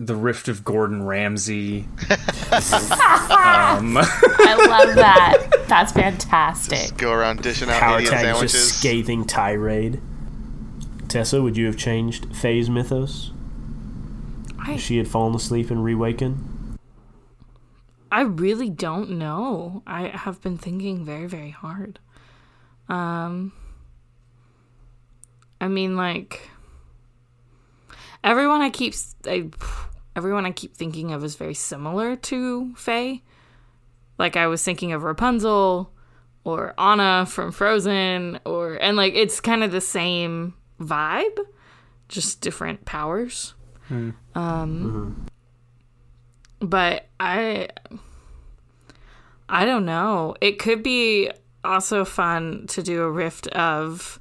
[0.00, 1.86] the Rift of Gordon Ramsay.
[2.10, 5.66] um, I love that.
[5.68, 6.96] That's fantastic.
[6.96, 8.52] Go around dishing out Power Indian tag sandwiches.
[8.52, 10.00] just scathing tirade.
[11.08, 13.30] Tessa, would you have changed Faye's mythos?
[14.58, 16.38] I, If she had fallen asleep and rewakened?
[18.14, 19.82] I really don't know.
[19.88, 21.98] I have been thinking very, very hard.
[22.88, 23.52] Um,
[25.60, 26.48] I mean, like
[28.22, 28.94] everyone I keep,
[29.26, 29.50] I,
[30.14, 33.24] everyone I keep thinking of is very similar to Faye.
[34.16, 35.90] Like I was thinking of Rapunzel
[36.44, 41.36] or Anna from Frozen, or and like it's kind of the same vibe,
[42.08, 43.54] just different powers.
[44.36, 45.26] Um,
[46.60, 47.68] but I
[49.48, 50.34] I don't know.
[50.40, 51.30] It could be
[51.62, 54.18] also fun to do a rift of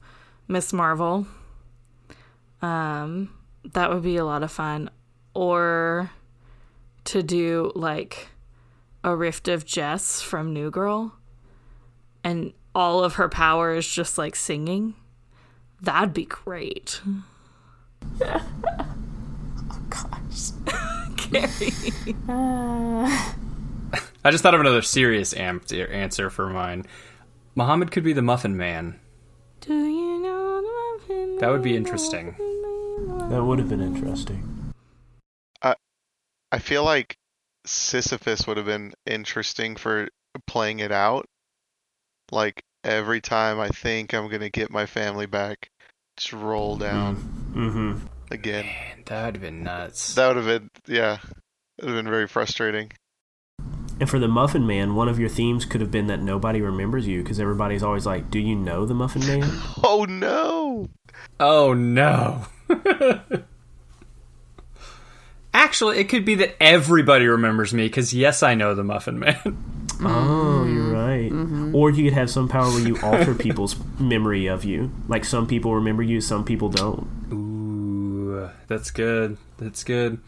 [0.47, 1.27] Miss Marvel.
[2.61, 3.33] Um
[3.73, 4.89] that would be a lot of fun
[5.33, 6.11] or
[7.05, 8.29] to do like
[9.03, 11.13] a rift of Jess from New Girl
[12.23, 14.95] and all of her power is just like singing.
[15.81, 17.01] That'd be great.
[19.93, 20.51] Gosh.
[21.17, 21.71] Carrie.
[24.25, 26.85] I just thought of another serious am- answer for mine.
[27.55, 28.99] Muhammad could be the Muffin Man.
[29.61, 32.35] Do you know the muffin That would be interesting.
[33.29, 34.49] That would have been interesting.
[36.53, 37.17] I feel like
[37.65, 40.07] Sisyphus would have been interesting for
[40.45, 41.25] playing it out.
[42.31, 45.71] Like every time I think I'm gonna get my family back,
[46.15, 47.15] just roll down
[47.55, 48.05] Mm-hmm.
[48.31, 48.65] Again.
[48.65, 50.15] Man, that would have been nuts.
[50.15, 51.17] That would have been yeah.
[51.77, 52.91] It would have been very frustrating.
[53.99, 57.07] And for the Muffin Man, one of your themes could have been that nobody remembers
[57.07, 59.43] you because everybody's always like, "Do you know the Muffin Man?"
[59.83, 60.89] Oh no!
[61.39, 62.45] Oh no.
[65.53, 69.37] Actually, it could be that everybody remembers me because yes, I know the Muffin Man.
[70.01, 70.91] oh, you're mm-hmm.
[70.91, 71.31] right.
[71.31, 71.75] Mm-hmm.
[71.75, 74.91] Or you could have some power where you alter people's memory of you.
[75.07, 77.07] Like some people remember you, some people don't.
[77.31, 77.42] Ooh,
[78.67, 79.37] that's good.
[79.57, 80.19] That's good.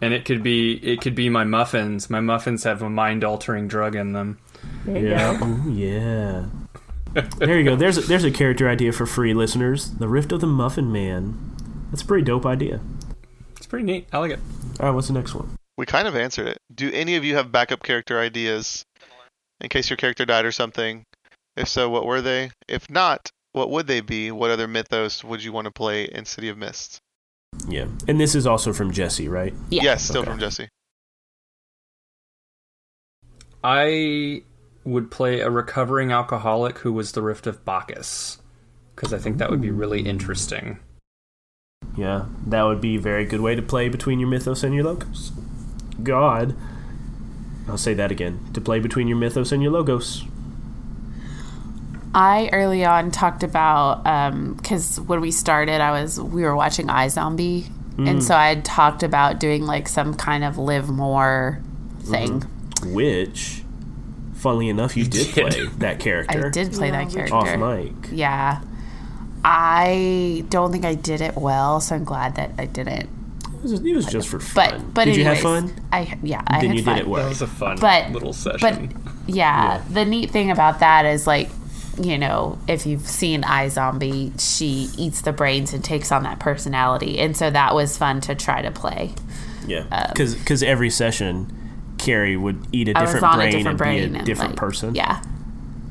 [0.00, 2.10] And it could be it could be my muffins.
[2.10, 4.38] My muffins have a mind altering drug in them.
[4.86, 5.42] Yeah.
[5.42, 6.46] Ooh, yeah.
[7.38, 7.76] there you go.
[7.76, 9.92] There's a, there's a character idea for free listeners.
[9.92, 11.54] The Rift of the Muffin Man.
[11.90, 12.80] That's a pretty dope idea.
[13.56, 14.08] It's pretty neat.
[14.12, 14.40] I like it.
[14.80, 15.56] All right, what's the next one?
[15.76, 16.58] We kind of answered it.
[16.74, 18.84] Do any of you have backup character ideas
[19.60, 21.04] in case your character died or something?
[21.56, 22.50] If so, what were they?
[22.68, 24.32] If not, what would they be?
[24.32, 26.98] What other mythos would you want to play in City of Mist?
[27.68, 27.86] Yeah.
[28.08, 29.54] And this is also from Jesse, right?
[29.70, 29.82] Yeah.
[29.82, 30.30] Yes, still Okay.
[30.30, 30.68] from Jesse.
[33.62, 34.42] I
[34.84, 38.38] would play a recovering alcoholic who was the Rift of Bacchus
[38.94, 40.78] because I think that would be really interesting.
[41.96, 42.26] Yeah.
[42.46, 45.32] That would be a very good way to play between your mythos and your logos.
[46.02, 46.54] God.
[47.66, 48.40] I'll say that again.
[48.52, 50.24] To play between your mythos and your logos.
[52.14, 56.86] I early on talked about um, because when we started, I was we were watching
[56.86, 57.66] iZombie,
[57.98, 58.22] and mm.
[58.22, 61.60] so I had talked about doing like some kind of Liv Moore
[61.98, 62.10] mm-hmm.
[62.10, 62.92] thing.
[62.94, 63.62] Which,
[64.34, 65.50] funnily enough, you, did, did.
[65.50, 66.46] play that character.
[66.46, 67.34] I did play Yeah, that character.
[67.34, 67.92] Off mic.
[68.12, 68.62] Yeah,
[69.44, 73.10] I don't think I did it well, so I'm glad that I didn't.
[73.54, 74.90] It was, it was just for fun.
[74.94, 75.38] but did anyways, you have
[75.68, 75.86] fun?
[75.90, 76.94] I yeah, I then had you fun.
[76.96, 77.28] did it That well.
[77.28, 79.02] was a fun but little but session.
[79.26, 79.84] yeah, Yeah.
[79.90, 81.48] the neat thing about that is like
[82.00, 87.18] you know if you've seen iZombie, she eats the brains and takes on that personality,
[87.18, 89.12] and so that was fun to try to play.
[89.66, 94.10] Yeah, um, because every session, Carrie would eat a different brain a different and brain
[94.10, 94.94] be a and different like, person.
[94.94, 95.22] Yeah,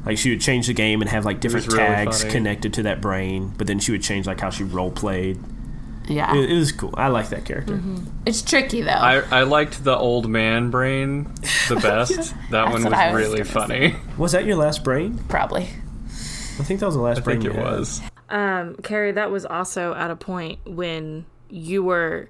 [0.05, 2.83] like she would change the game and have like different was really tags connected to
[2.83, 5.39] that brain, but then she would change like how she role played.
[6.07, 6.35] yeah.
[6.35, 6.93] It, it was cool.
[6.95, 7.75] I like that character.
[7.75, 8.05] Mm-hmm.
[8.25, 8.91] it's tricky though.
[8.91, 11.33] I, I liked the old man brain
[11.69, 12.33] the best.
[12.51, 13.95] that one was, was really gonna funny.
[14.17, 15.19] Was that your last brain?
[15.29, 15.69] probably.
[16.59, 17.63] I think that was the last I think it had.
[17.63, 18.01] was.
[18.29, 22.29] Um, Carrie, that was also at a point when you were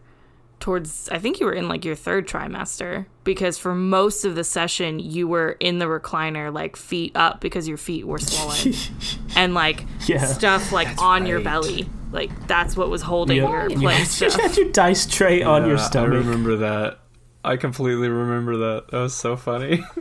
[0.60, 4.44] towards I think you were in like your third trimester because for most of the
[4.45, 8.74] session you were in the recliner like feet up because your feet were swollen
[9.36, 10.26] and like Yeah.
[10.26, 11.90] stuff like on your belly.
[12.14, 13.68] Like that's what was holding Yeah.
[13.68, 14.20] your place.
[14.20, 16.14] play had, you had your dice tray on your stomach.
[16.14, 17.00] I remember that.
[17.44, 18.88] I completely remember that.
[18.91, 19.84] That was so funny.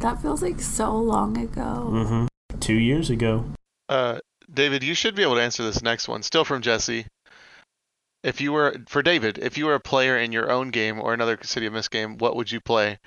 [0.00, 2.06] That feels like so long ago.
[2.06, 2.26] hmm
[2.60, 3.44] Two years ago.
[3.88, 4.18] Uh,
[4.52, 6.22] David, you should be able to answer this next one.
[6.22, 7.06] Still from Jesse.
[8.24, 11.14] If you were for David, if you were a player in your own game or
[11.14, 12.98] another City of Mist game, what would you play?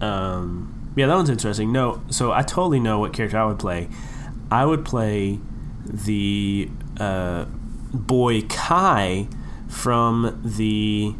[0.00, 1.72] Um, yeah, that one's interesting.
[1.72, 3.88] No, so I totally know what character I would play.
[4.50, 5.40] I would play
[5.84, 7.46] the uh,
[7.92, 9.28] boy Kai
[9.68, 11.14] from the.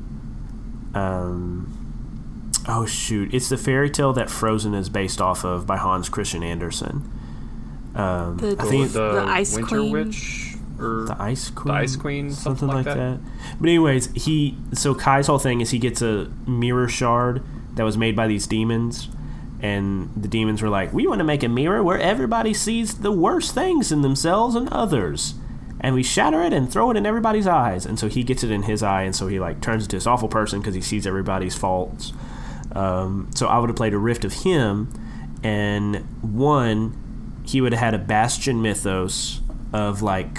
[0.94, 3.32] Um, oh shoot!
[3.32, 7.10] It's the fairy tale that Frozen is based off of by Hans Christian Andersen.
[7.96, 9.92] Um, The- I think the Ice Winter Queen?
[9.92, 11.74] Witch or the Ice Queen.
[11.74, 13.18] The Ice Queen, something like that.
[13.58, 17.42] But anyways, he so Kai's whole thing is he gets a mirror shard
[17.76, 19.08] that was made by these demons,
[19.62, 23.12] and the demons were like, "We want to make a mirror where everybody sees the
[23.12, 25.34] worst things in themselves and others."
[25.78, 28.50] And we shatter it and throw it in everybody's eyes, and so he gets it
[28.50, 31.06] in his eye, and so he like turns into this awful person because he sees
[31.06, 32.12] everybody's faults.
[32.72, 34.88] Um, so I would have played a rift of him,
[35.42, 36.94] and one,
[37.46, 39.40] he would have had a bastion mythos
[39.72, 40.38] of like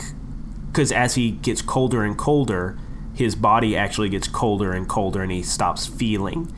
[0.67, 2.77] because as he gets colder and colder,
[3.15, 6.53] his body actually gets colder and colder, and he stops feeling.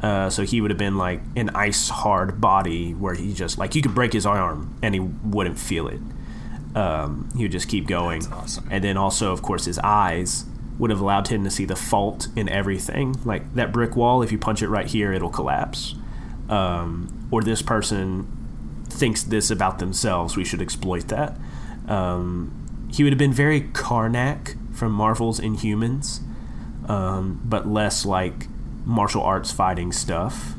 [0.00, 3.74] Uh, so he would have been like an ice hard body where he just like
[3.74, 6.00] you could break his arm and he wouldn't feel it.
[6.76, 8.20] Um, he would just keep going.
[8.20, 8.68] That's awesome.
[8.70, 10.44] And then also, of course, his eyes
[10.78, 13.16] would have allowed him to see the fault in everything.
[13.24, 15.94] Like that brick wall, if you punch it right here, it'll collapse.
[16.48, 18.43] Um, or this person
[18.94, 20.36] thinks this about themselves.
[20.36, 21.36] We should exploit that.
[21.88, 26.20] Um, he would have been very Karnak from Marvel's Inhumans,
[26.88, 28.46] um, but less like
[28.84, 30.54] martial arts fighting stuff.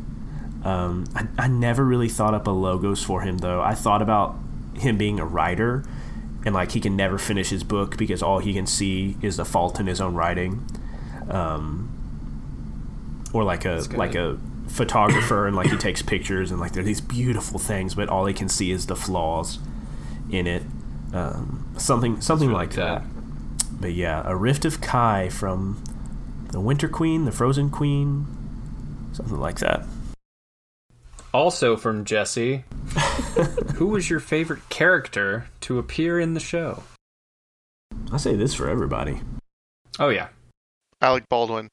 [0.63, 3.61] Um, I, I never really thought up a logos for him though.
[3.61, 4.35] I thought about
[4.75, 5.83] him being a writer,
[6.45, 9.45] and like he can never finish his book because all he can see is the
[9.45, 10.65] fault in his own writing.
[11.29, 11.91] Um,
[13.33, 17.01] or like a like a photographer and like he takes pictures and like they're these
[17.01, 19.59] beautiful things, but all he can see is the flaws
[20.29, 20.63] in it.
[21.13, 22.79] Um, something something really like good.
[22.79, 23.03] that.
[23.79, 25.83] But yeah, a rift of Kai from
[26.51, 28.25] the Winter Queen, the Frozen Queen,
[29.13, 29.85] something like that.
[31.33, 32.63] Also from Jesse,
[33.75, 36.83] who was your favorite character to appear in the show?
[38.11, 39.19] I say this for everybody.
[39.99, 40.29] Oh yeah,
[41.01, 41.69] Alec Baldwin.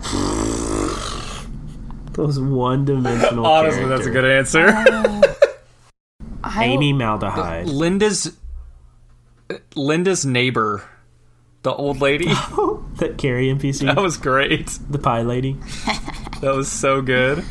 [2.14, 4.68] Those one-dimensional honestly, that's a good answer.
[6.42, 7.66] I, Amy Maldehyde.
[7.66, 8.36] Linda's
[9.74, 10.82] Linda's neighbor,
[11.62, 12.26] the old lady.
[12.98, 14.78] that Carrie NPC, That was great.
[14.88, 15.56] the pie lady.
[16.40, 17.44] That was so good.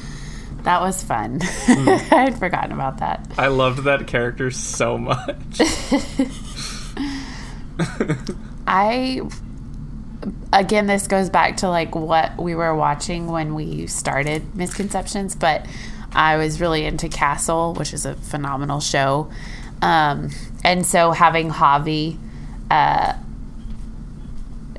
[0.64, 1.40] That was fun.
[1.44, 1.90] Hmm.
[1.90, 3.30] I had forgotten about that.
[3.38, 5.60] I loved that character so much.
[8.66, 9.22] I
[10.52, 15.66] again this goes back to like what we were watching when we started misconceptions but
[16.14, 19.30] i was really into castle which is a phenomenal show.
[19.82, 20.30] Um,
[20.64, 22.18] and so having javi
[22.72, 23.14] uh,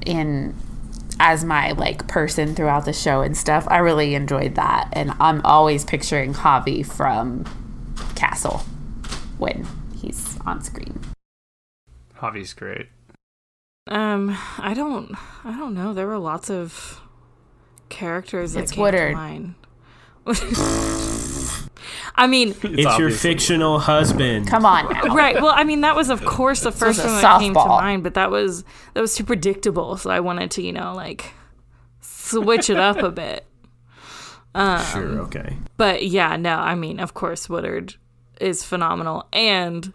[0.06, 0.54] in
[1.20, 4.88] as my like person throughout the show and stuff i really enjoyed that.
[4.92, 7.44] And i'm always picturing javi from
[8.14, 8.62] castle
[9.38, 9.66] when
[10.00, 11.00] he's on screen.
[12.16, 12.86] Javi's great.
[13.86, 15.92] Um, I don't, I don't know.
[15.92, 17.00] There were lots of
[17.90, 19.10] characters that It's came Woodard.
[19.12, 19.54] to mind.
[22.16, 24.46] I mean, It's, your fictional husband.
[24.48, 25.34] come on now right.
[25.34, 28.14] Well, I mean, that was of course the first one that came to mind, but
[28.14, 29.96] that was that was too predictable.
[29.98, 31.32] So I wanted to, you know, like
[32.00, 33.44] switch it up a bit.
[34.54, 35.56] Sure, okay.
[35.76, 37.96] But yeah, no, I mean, of course, Woodard
[38.40, 39.28] is phenomenal.
[39.32, 39.92] And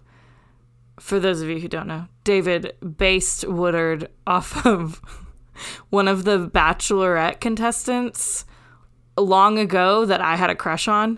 [0.99, 5.01] for those of you who don't know, David based Woodard off of
[5.89, 8.45] one of the Bachelorette contestants
[9.17, 11.17] long ago that I had a crush on.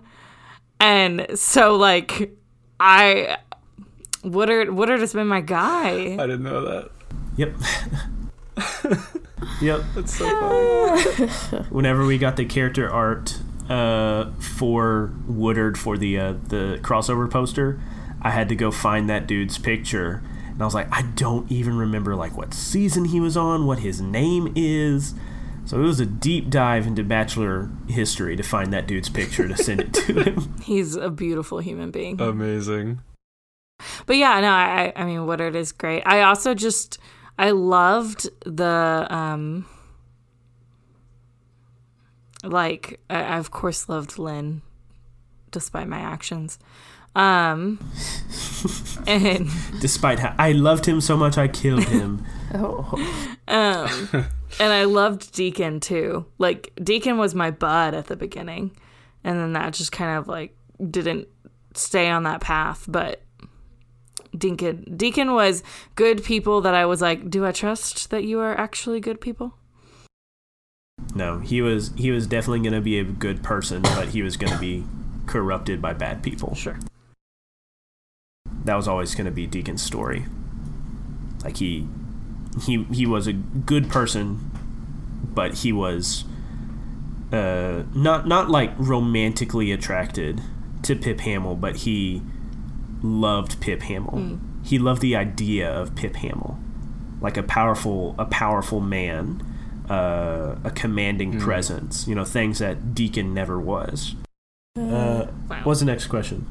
[0.79, 2.33] And so, like,
[2.79, 3.39] I.
[4.23, 6.13] Woodard, Woodard has been my guy.
[6.13, 6.91] I didn't know that.
[7.35, 7.55] Yep.
[9.61, 9.81] yep.
[9.93, 11.63] That's so funny.
[11.71, 17.81] Whenever we got the character art uh, for Woodard for the uh, the crossover poster,
[18.21, 20.23] I had to go find that dude's picture,
[20.61, 23.79] and I was like, I don't even remember like what season he was on, what
[23.79, 25.15] his name is.
[25.65, 29.57] So it was a deep dive into Bachelor history to find that dude's picture to
[29.57, 30.53] send it to him.
[30.61, 32.21] He's a beautiful human being.
[32.21, 33.01] Amazing.
[34.05, 36.03] But yeah, no, I I mean Woodard is great.
[36.05, 36.99] I also just
[37.39, 39.65] I loved the um
[42.43, 44.61] like I, I of course loved Lynn,
[45.49, 46.59] despite my actions.
[47.15, 47.79] Um,
[49.07, 52.25] and Despite how I loved him so much, I killed him.
[52.53, 52.91] Oh.
[53.47, 54.27] um,
[54.59, 56.25] and I loved Deacon too.
[56.37, 58.75] Like Deacon was my bud at the beginning,
[59.23, 60.53] and then that just kind of like
[60.89, 61.29] didn't
[61.75, 62.83] stay on that path.
[62.89, 63.21] But
[64.37, 65.63] Deacon, Deacon was
[65.95, 69.55] good people that I was like, do I trust that you are actually good people?
[71.15, 74.37] no, he was he was definitely going to be a good person, but he was
[74.37, 74.83] going to be
[75.25, 76.55] corrupted by bad people.
[76.55, 76.77] Sure.
[78.65, 80.25] That was always going to be Deacon's story.
[81.43, 81.87] Like he
[82.65, 84.51] he he was a good person,
[85.33, 86.25] but he was
[87.31, 90.41] uh not not like romantically attracted
[90.83, 92.21] to Pip Hamill, but he
[93.01, 94.37] loved Pip Hamill.
[94.63, 96.59] He loved the idea of Pip Hamill,
[97.19, 99.41] like a powerful a powerful man,
[99.89, 102.07] uh, a commanding presence.
[102.07, 104.13] You know, things that Deacon never was.
[104.77, 105.61] Uh, Wow.
[105.63, 106.45] what's the next question?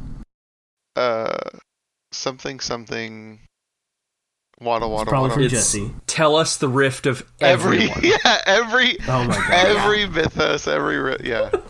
[0.97, 1.37] Uh,
[2.13, 3.41] something something.
[4.61, 5.35] Wada wada Probably wada.
[5.35, 5.95] from It's- Jesse.
[6.07, 8.01] Tell us the rift of Every everyone.
[8.03, 9.51] yeah, every Oh my god.
[9.51, 11.51] every mythos, every ri- yeah.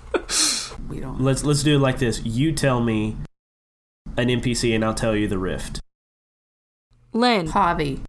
[0.88, 1.20] We don't.
[1.20, 2.20] Let's let's do it like this.
[2.24, 3.16] You tell me
[4.16, 5.78] an NPC, and I'll tell you the rift.
[7.12, 8.00] Lynn, Hobby.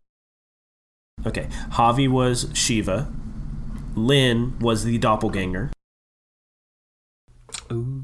[1.24, 1.48] Okay.
[1.74, 3.14] Javi was Shiva.
[3.96, 5.70] Lynn was the doppelganger.
[7.72, 8.04] Ooh.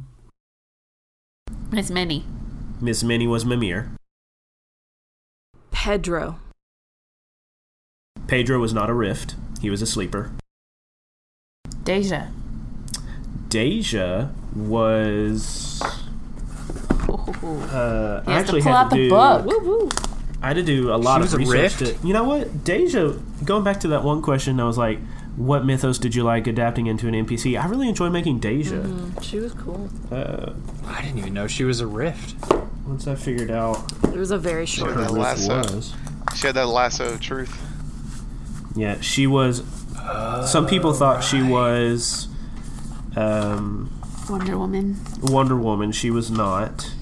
[1.72, 2.24] Miss Minnie.
[2.80, 3.91] Miss Minnie was Mimir.
[5.72, 6.39] Pedro,
[8.27, 9.35] Pedro was not a rift.
[9.61, 10.31] He was a sleeper.
[11.84, 12.27] Deja.
[13.49, 15.81] Deja was.
[15.81, 19.10] Uh, He I has to actually pull had out to the do.
[19.10, 19.45] book.
[19.45, 19.89] woo woo.
[20.41, 21.77] I had to do a lot was of research.
[21.77, 23.14] To, you know what, Deja?
[23.45, 24.99] Going back to that one question, I was like,
[25.35, 28.76] "What mythos did you like adapting into an NPC?" I really enjoy making Deja.
[28.76, 29.89] Mm, she was cool.
[30.11, 30.52] Uh,
[30.85, 32.35] I didn't even know she was a rift.
[32.88, 34.94] Once I figured out It was a very short.
[34.94, 35.04] Sure.
[35.04, 35.76] her That rift lasso.
[35.76, 35.94] was,
[36.36, 37.62] She had that lasso of truth.
[38.76, 39.64] yeah, she was.
[40.46, 42.28] Some people thought she was
[43.16, 43.92] um,
[44.30, 44.98] Wonder Woman.
[45.22, 45.92] Wonder Woman.
[45.92, 46.94] She was not.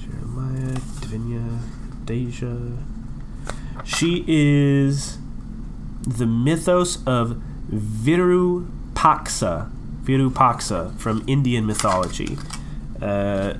[0.00, 1.58] Jeremiah, Divinia,
[2.04, 2.56] Deja.
[3.84, 5.18] She is
[6.02, 7.40] the mythos of
[7.70, 9.70] Virupaksa.
[10.04, 12.38] Virupaksa from Indian mythology.
[13.02, 13.54] Uh,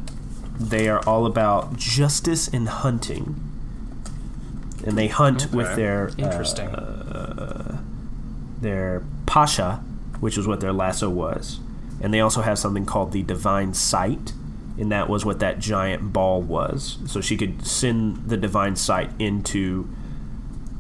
[0.59, 3.41] they are all about justice and hunting.
[4.85, 6.69] And they hunt with their Interesting.
[6.69, 7.79] uh,
[8.61, 9.83] their pasha,
[10.21, 11.61] which is what their lasso was.
[12.01, 14.33] And they also have something called the divine sight,
[14.79, 16.99] and that was what that giant ball was.
[17.07, 19.89] So she could send the divine sight into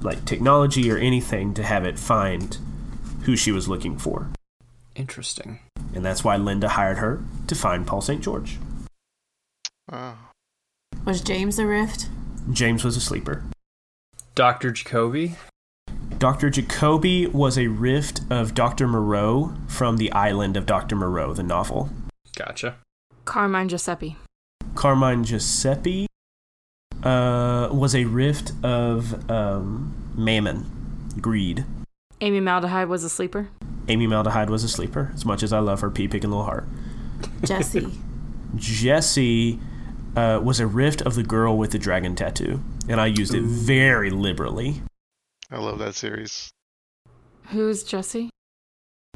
[0.03, 2.59] like technology or anything to have it find
[3.23, 4.28] who she was looking for.
[4.94, 5.61] Interesting.
[5.94, 8.23] And that's why Linda hired her to find Paul St.
[8.23, 8.59] George.
[9.92, 10.18] Oh.
[11.04, 12.08] Was James a rift?
[12.50, 13.44] James was a sleeper.
[14.34, 14.72] Dr.
[14.72, 15.36] Jacoby?
[16.18, 16.50] Dr.
[16.50, 18.88] Jacoby was a rift of Dr.
[18.88, 20.96] Moreau from the Island of Dr.
[20.96, 21.90] Moreau, the novel.
[22.34, 22.76] Gotcha.
[23.24, 24.16] Carmine Giuseppe.
[24.74, 26.06] Carmine Giuseppe
[27.04, 30.66] uh, was a rift of um, Mammon,
[31.20, 31.64] greed.
[32.20, 33.48] Amy Maldehyde was a sleeper.
[33.88, 36.66] Amy Maldehyde was a sleeper, as much as I love her pea picking little heart.
[37.44, 37.92] Jesse.
[38.56, 39.60] Jesse
[40.16, 43.43] uh, was a rift of the girl with the dragon tattoo, and I used it
[43.43, 44.82] very liberally.
[45.51, 46.51] I love that series.
[47.51, 48.30] Who's Jesse?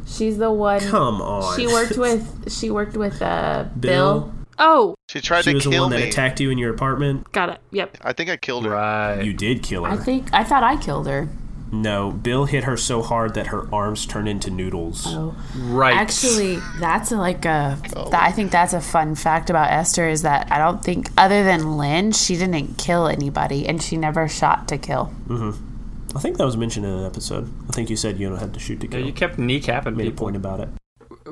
[0.06, 0.80] She's the one.
[0.80, 1.56] Come on.
[1.58, 2.52] She worked with.
[2.52, 4.20] She worked with uh, Bill.
[4.20, 4.34] Bill.
[4.62, 7.32] Oh, She tried She to was the kill one that attacked you in your apartment.
[7.32, 7.60] got it.
[7.70, 7.96] Yep.
[8.02, 8.72] I think I killed her.
[8.72, 9.22] Right.
[9.24, 9.90] You did kill her.
[9.90, 10.28] I think.
[10.34, 11.28] I thought I killed her.
[11.72, 15.04] No, Bill hit her so hard that her arms turned into noodles.
[15.06, 15.36] Oh.
[15.56, 15.94] right.
[15.94, 17.78] Actually, that's like a.
[17.96, 18.04] Oh.
[18.04, 21.44] th- I think that's a fun fact about Esther is that I don't think, other
[21.44, 25.12] than Lynn, she didn't kill anybody, and she never shot to kill.
[25.28, 26.16] Mm-hmm.
[26.16, 27.52] I think that was mentioned in an episode.
[27.68, 29.06] I think you said you don't have to shoot to Yeah, kill.
[29.06, 30.68] you kept kneecapping made a point about it.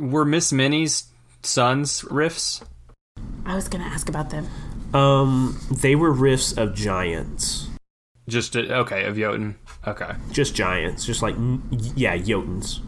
[0.01, 1.09] Were Miss Minnie's
[1.43, 2.63] sons rifts?
[3.45, 4.47] I was gonna ask about them.
[4.95, 7.69] Um, they were rifts of giants,
[8.29, 9.57] Just uh, okay of Jotun.
[9.89, 10.13] Okay.
[10.33, 11.35] just giants, just like
[11.97, 12.81] yeah, Jotuns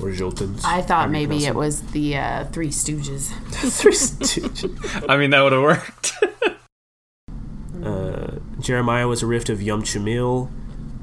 [0.00, 0.64] or Jotans.
[0.64, 3.28] I thought however maybe it was the uh, Three Stooges.
[3.52, 5.04] Three Stooges.
[5.08, 6.12] I mean that would have worked.
[7.84, 10.50] uh, Jeremiah was a rift of Yum Cimil,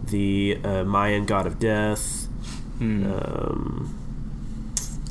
[0.10, 2.28] the uh, Mayan god of death.
[2.78, 3.06] Hmm.
[3.12, 3.98] Um,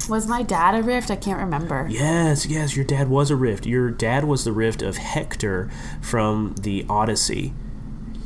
[0.09, 1.11] Was my dad a rift?
[1.11, 1.87] I can't remember.
[1.91, 3.67] yes, yes, your dad was a rift.
[3.67, 5.71] Your dad was the rift of Hector
[6.03, 7.53] from the Odyssey.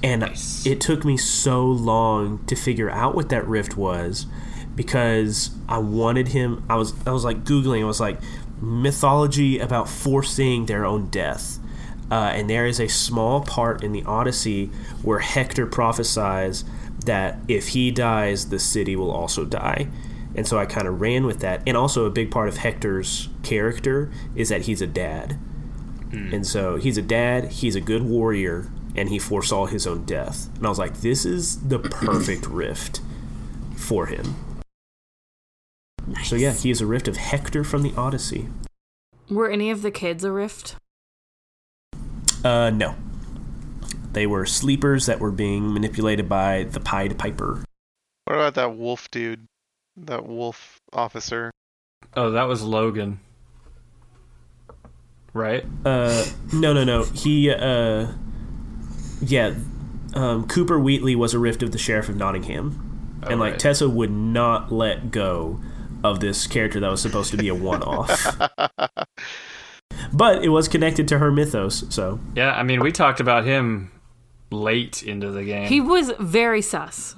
[0.03, 0.65] And Nice.
[0.65, 4.27] it took me so long to figure out what that rift was
[4.77, 6.65] because I wanted him.
[6.71, 7.83] I was I was like googling.
[7.83, 8.21] I was like
[8.61, 11.59] mythology about foreseeing their own death.
[12.11, 14.67] Uh, and there is a small part in the Odyssey
[15.03, 16.65] where Hector prophesies
[17.05, 19.89] that if he dies, the city will also die.
[20.35, 21.63] And so I kind of ran with that.
[21.67, 25.39] And also, a big part of Hector's character is that he's a dad.
[26.11, 30.49] And so he's a dad, he's a good warrior, and he foresaw his own death.
[30.57, 33.01] And I was like, this is the perfect rift
[33.77, 34.35] for him.
[36.25, 38.49] So yeah, he is a rift of Hector from the Odyssey.
[39.31, 40.75] Were any of the kids a rift?
[42.45, 42.97] Uh, no.
[44.13, 47.63] They were sleepers that were being manipulated by the Pied Piper.
[48.25, 49.47] What about that wolf dude?
[49.97, 51.51] That wolf officer?
[52.17, 53.21] Oh, that was Logan.
[55.35, 55.65] Right?
[55.85, 57.05] Uh, no, no, no.
[57.05, 58.13] He, uh,
[59.21, 59.55] yeah,
[60.15, 63.21] um, Cooper Wheatley was a rift of the Sheriff of Nottingham.
[63.29, 63.61] and, like, right.
[63.61, 65.61] Tessa would not let go
[66.05, 68.39] of this character that was supposed to be a one off.
[70.13, 72.21] but it was connected to her mythos, so.
[72.35, 73.91] Yeah, I mean, we talked about him
[74.51, 75.69] late into the game.
[75.69, 77.17] He was very sus.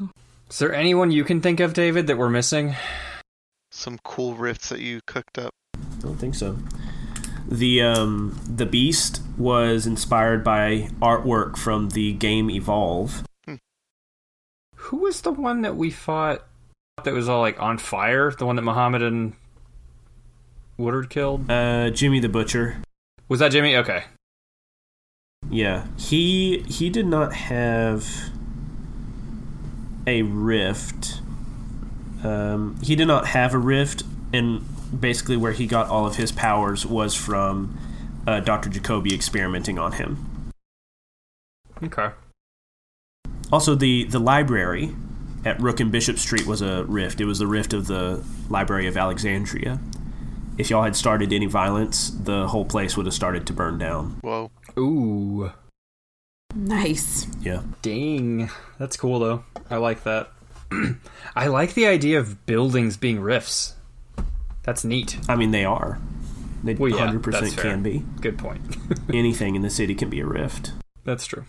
[0.48, 2.74] Is there anyone you can think of, David, that we're missing?
[3.70, 5.54] Some cool rifts that you cooked up.
[5.74, 6.58] I don't think so.
[7.50, 13.24] The um, the Beast was inspired by artwork from the game Evolve.
[14.76, 16.46] Who was the one that we fought
[17.04, 18.30] that was all like on fire?
[18.30, 19.34] The one that Muhammad and
[20.76, 21.50] Woodard killed?
[21.50, 22.82] Uh, Jimmy the Butcher.
[23.28, 23.76] Was that Jimmy?
[23.76, 24.04] Okay.
[25.50, 28.30] Yeah, he he did not have
[30.06, 31.20] a rift.
[32.22, 34.64] Um, he did not have a rift, and
[34.98, 37.78] basically where he got all of his powers was from
[38.26, 38.68] uh, Dr.
[38.68, 40.52] Jacoby experimenting on him.
[41.82, 42.10] Okay.
[43.52, 44.94] Also, the the library
[45.44, 47.20] at Rook and Bishop Street was a rift.
[47.20, 49.80] It was the rift of the Library of Alexandria.
[50.58, 54.18] If y'all had started any violence, the whole place would have started to burn down.
[54.20, 54.50] Whoa.
[54.78, 55.52] Ooh.
[56.54, 57.26] Nice.
[57.40, 57.62] Yeah.
[57.80, 58.50] Dang.
[58.78, 59.44] That's cool, though.
[59.70, 60.30] I like that.
[61.36, 63.74] I like the idea of buildings being rifts.
[64.70, 65.18] That's neat.
[65.28, 65.98] I mean, they are.
[66.62, 67.64] They Well, yeah, 100% that's fair.
[67.64, 68.04] can be.
[68.20, 68.60] Good point.
[69.12, 70.74] Anything in the city can be a rift.
[71.02, 71.42] That's true.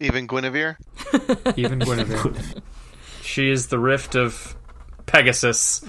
[0.00, 0.76] Even Guinevere?
[1.56, 2.34] Even Guinevere.
[3.22, 4.56] she is the rift of
[5.06, 5.84] Pegasus.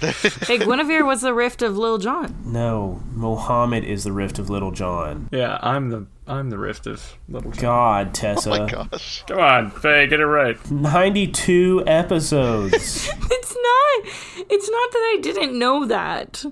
[0.46, 2.36] Hey, Guinevere was the rift of Lil Jon.
[2.46, 5.30] No, Muhammad is the rift of Little John.
[5.32, 7.62] Yeah, I'm the I'm the rift of Little John.
[8.06, 8.52] God, Tessa.
[8.52, 9.24] Oh my gosh.
[9.28, 10.58] Come on, Faye, get it right.
[10.72, 13.10] 92 episodes.
[13.30, 14.46] It's not.
[14.50, 16.44] It's not that I didn't know that.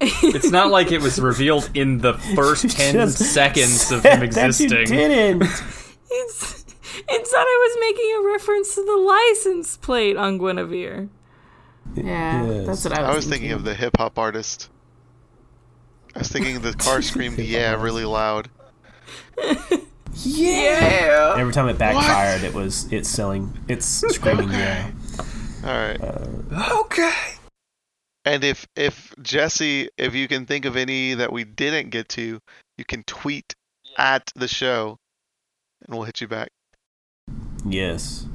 [0.00, 4.68] It's not like it was revealed in the first ten seconds of said him existing.
[4.70, 5.42] That you didn't.
[6.10, 6.64] It's.
[7.08, 11.08] It's that I was making a reference to the license plate on Guinevere.
[11.94, 12.66] Yeah, Yes.
[12.66, 14.68] that's what I was, I was thinking of the hip hop artist.
[16.14, 18.48] I was thinking the car screamed "yeah" really loud.
[20.24, 21.34] Yeah.
[21.36, 23.58] Every time it backfired, it was it's selling.
[23.68, 24.50] It's screaming.
[24.50, 24.90] Yeah.
[25.64, 26.00] All right.
[26.00, 27.12] Uh, Okay.
[28.24, 32.38] And if if Jesse, if you can think of any that we didn't get to,
[32.78, 33.54] you can tweet
[33.98, 34.98] at the show,
[35.84, 36.50] and we'll hit you back.
[37.64, 38.26] Yes.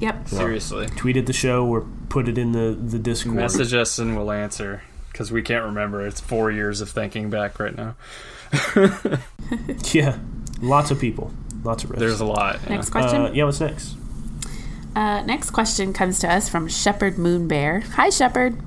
[0.00, 0.28] Yep.
[0.28, 0.86] Seriously.
[0.88, 3.36] Tweeted the show or put it in the the Discord.
[3.36, 4.82] Message us and we'll answer.
[5.12, 6.04] Because we can't remember.
[6.04, 7.94] It's four years of thinking back right now.
[9.92, 10.18] Yeah.
[10.62, 11.30] Lots of people.
[11.62, 12.02] Lots of rifts.
[12.02, 12.60] Uh, There's a lot.
[12.64, 12.76] yeah.
[12.76, 13.22] Next question.
[13.22, 13.44] Uh, yeah.
[13.44, 13.96] What's next?
[14.96, 17.82] Uh, next question comes to us from Shepherd Moonbear.
[17.94, 18.58] Hi, Shepherd.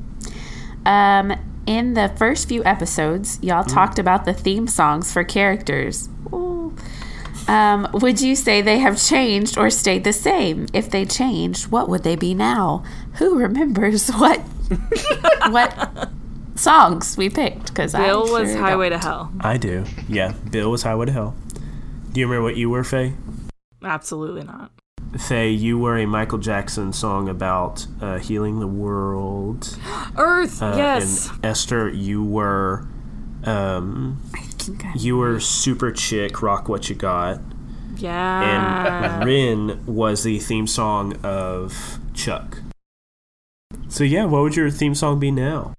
[0.85, 1.33] Um,
[1.65, 6.09] in the first few episodes, y'all talked about the theme songs for characters.
[7.47, 10.67] Um, would you say they have changed or stayed the same?
[10.73, 12.83] If they changed, what would they be now?
[13.15, 14.39] Who remembers what
[15.49, 16.09] what
[16.57, 17.67] songs we picked?
[17.67, 18.99] Because Bill I was sure Highway don't.
[19.01, 19.31] to Hell.
[19.39, 19.85] I do.
[20.07, 20.33] Yeah.
[20.51, 21.35] Bill was Highway to Hell.
[22.11, 23.13] Do you remember what you were, Faye?
[23.83, 24.71] Absolutely not.
[25.19, 29.77] Faye, you were a Michael Jackson song about uh, healing the world.
[30.17, 30.61] Earth.
[30.61, 31.29] Uh, yes.
[31.29, 32.87] And Esther, you were,
[33.45, 36.41] um, I think I- you were super chick.
[36.41, 37.39] Rock what you got.
[37.95, 39.15] Yeah.
[39.19, 42.59] And Rin was the theme song of Chuck.
[43.89, 45.73] So yeah, what would your theme song be now?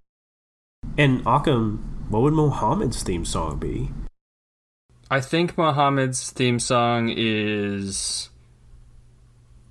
[0.99, 3.93] And Akam, what would Muhammad's theme song be?
[5.09, 8.31] I think Muhammad's theme song is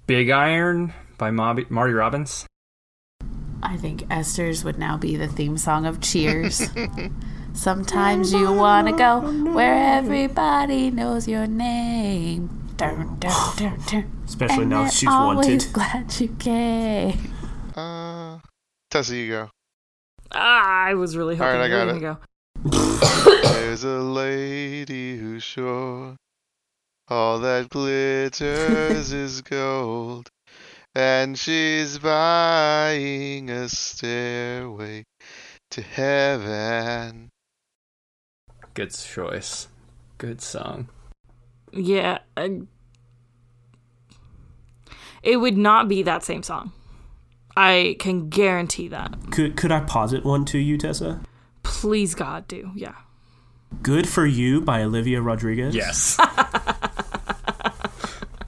[0.07, 2.47] Big Iron by Mobby, Marty Robbins.
[3.61, 6.69] I think Esther's would now be the theme song of Cheers.
[7.53, 9.19] Sometimes you want to go
[9.51, 12.71] where everybody knows your name.
[12.77, 14.23] Dun, dun, dun, dun.
[14.23, 15.67] Especially And now that she's always wanted.
[15.73, 17.33] glad you came.
[17.75, 18.39] Uh,
[18.89, 19.49] Tessa, you go.
[20.31, 22.01] Ah, I was really All hoping right, I got gonna it.
[22.01, 23.51] go.
[23.53, 26.15] There's a lady who's sure
[27.07, 30.29] all that glitters is gold,
[30.95, 35.03] and she's buying a stairway
[35.71, 37.29] to heaven.
[38.73, 39.67] Good choice.
[40.17, 40.89] Good song.
[41.71, 42.19] Yeah.
[42.35, 42.61] I-
[45.23, 46.71] it would not be that same song.
[47.57, 49.15] I can guarantee that.
[49.31, 51.21] Could could I posit one to you, Tessa?
[51.63, 52.71] Please, God, do.
[52.75, 52.93] Yeah.
[53.81, 55.75] Good for You by Olivia Rodriguez.
[55.75, 56.19] Yes.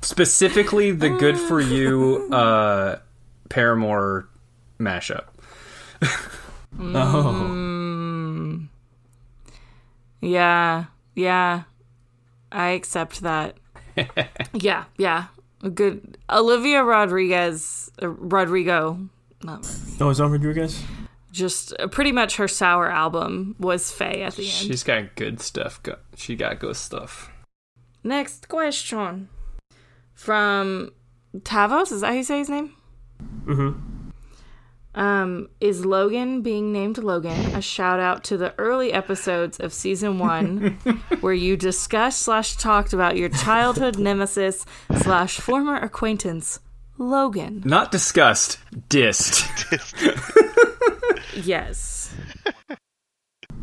[0.02, 3.00] Specifically, the "Good for You" uh,
[3.50, 4.30] Paramore
[4.80, 5.26] mashup.
[6.80, 8.60] Oh.
[10.22, 10.86] Yeah.
[11.16, 11.64] Yeah.
[12.52, 13.58] I accept that.
[14.54, 14.86] yeah.
[14.98, 15.26] Yeah.
[15.62, 19.00] A good Olivia Rodriguez, uh, Rodrigo,
[19.44, 19.60] not
[20.00, 20.82] Oh, is that Rodriguez?
[21.32, 24.52] just uh, pretty much her sour album was Faye at the end.
[24.52, 25.82] She's got good stuff.
[25.84, 27.30] Go- she got good stuff.
[28.04, 29.28] Next question
[30.14, 30.92] from
[31.40, 31.92] Tavos.
[31.92, 32.74] Is that how you say his name?
[33.46, 33.80] Mm-hmm.
[35.00, 40.20] Um, is Logan being named Logan a shout out to the early episodes of season
[40.20, 40.78] one
[41.22, 44.66] where you discussed slash talked about your childhood nemesis
[44.98, 46.60] slash former acquaintance
[46.98, 47.62] Logan?
[47.64, 48.60] Not discussed,
[48.90, 49.46] dissed.
[51.44, 52.14] Yes.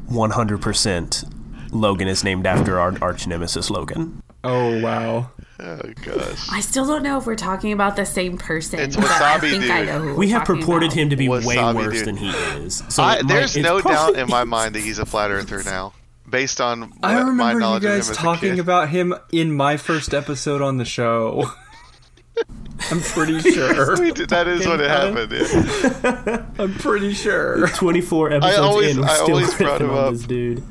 [0.07, 1.25] One hundred percent.
[1.71, 4.23] Logan is named after our arch nemesis Logan.
[4.47, 5.31] Oh wow.
[5.59, 6.49] Oh gosh.
[6.53, 8.79] I still don't know if we're talking about the same person.
[8.79, 9.71] It's but I think Dude.
[9.71, 10.99] I know who We have purported about.
[10.99, 11.41] him to be way
[11.75, 12.07] worse dude.
[12.07, 12.83] than he is.
[12.89, 15.07] So I, it might- there's it's no probably- doubt in my mind that he's a
[15.07, 15.95] flat earther now,
[16.29, 18.89] based on what, I my remember you knowledge guys of him as a talking about
[18.91, 21.51] him in my first episode on the show.
[22.91, 23.97] I'm pretty sure.
[23.97, 25.33] Did- that is what it happened.
[25.33, 26.45] yeah.
[26.63, 27.67] I'm pretty sure.
[27.69, 30.13] Twenty-four episodes always- in, we're I still always brought him up.
[30.13, 30.63] this dude.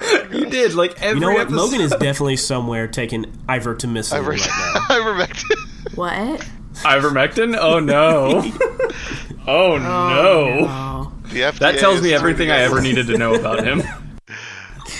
[0.32, 1.42] You did like every You know what?
[1.42, 1.56] episode.
[1.56, 4.80] Logan is definitely somewhere taking ivermectin Iver- right now.
[4.88, 5.96] Ivermectin.
[5.96, 6.40] What?
[6.82, 7.56] ivermectin.
[7.58, 8.42] Oh no.
[9.44, 10.66] Oh, oh no.
[10.68, 11.12] Oh.
[11.24, 13.82] The FDA That tells me everything I ever needed to know about him.
[13.84, 14.34] Oh,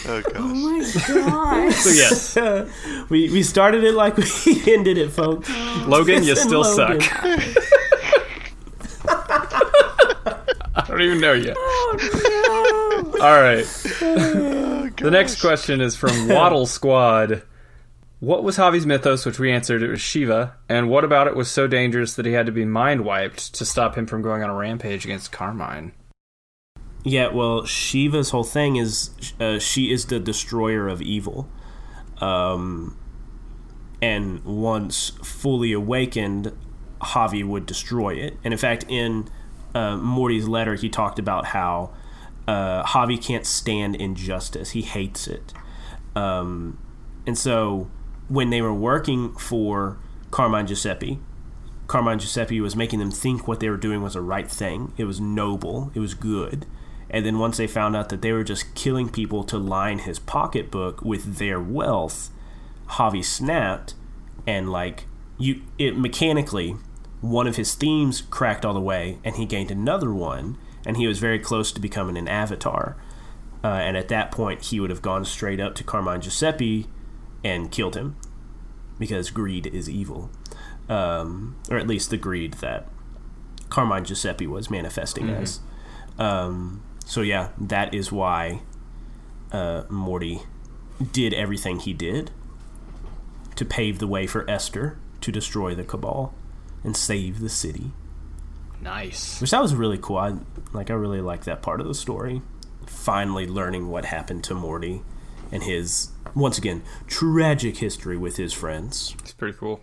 [0.09, 0.35] oh gosh.
[0.37, 0.79] Oh my
[1.71, 1.77] gosh.
[1.77, 4.25] So yes, we we started it like we
[4.67, 5.49] ended it, folks.
[5.87, 7.01] Logan, you Listen, still Logan.
[7.01, 7.13] suck.
[10.75, 11.55] I don't even know you.
[11.57, 13.65] Oh, All right.
[15.03, 17.43] The next question is from Waddle Squad.
[18.21, 19.83] What was Javi's mythos, which we answered?
[19.83, 20.55] It was Shiva.
[20.69, 23.65] And what about it was so dangerous that he had to be mind wiped to
[23.65, 25.93] stop him from going on a rampage against Carmine?
[27.05, 29.11] Yeah, well, Shiva's whole thing is
[29.41, 31.49] uh, she is the destroyer of evil.
[32.21, 32.97] Um,
[34.01, 36.53] and once fully awakened,
[37.01, 38.39] Javi would destroy it.
[38.45, 39.29] And in fact, in
[39.75, 41.93] uh, Morty's letter, he talked about how
[42.53, 45.55] uh, Javi can't stand injustice, he hates it.
[46.15, 46.79] Um,
[47.27, 47.91] and so
[48.29, 49.97] when they were working for
[50.31, 51.19] Carmine Giuseppe,
[51.87, 54.93] Carmine Giuseppe was making them think what they were doing was the right thing.
[54.99, 55.91] It was noble.
[55.95, 56.67] It was good.
[57.09, 60.19] And then once they found out that they were just killing people to line his
[60.19, 62.31] pocketbook with their wealth,
[62.91, 63.95] Javi snapped,
[64.47, 65.07] and like
[65.39, 66.77] you, it mechanically,
[67.23, 71.07] one of his themes cracked all the way, and he gained another one, and he
[71.07, 72.97] was very close to becoming an avatar.
[73.65, 76.89] Uh, and at that point, he would have gone straight up to Carmine Giuseppe
[77.45, 78.17] and killed him
[78.99, 80.31] because greed is evil,
[80.89, 82.89] um, or at least the greed that
[83.69, 85.61] Carmine Giuseppe was manifesting as.
[86.19, 88.63] Um, so yeah, that is why
[89.53, 90.43] uh, Morty
[91.13, 92.31] did everything he did
[93.57, 96.35] to pave the way for Esther to destroy the Cabal
[96.85, 97.93] and save the city.
[98.83, 99.41] Nice.
[99.41, 100.19] Which that was really cool.
[100.19, 100.35] I
[100.73, 100.91] like.
[100.91, 102.43] I really like that part of the story.
[102.87, 105.03] Finally learning what happened to Morty
[105.53, 109.15] and his once again tragic history with his friends.
[109.21, 109.81] It's pretty cool.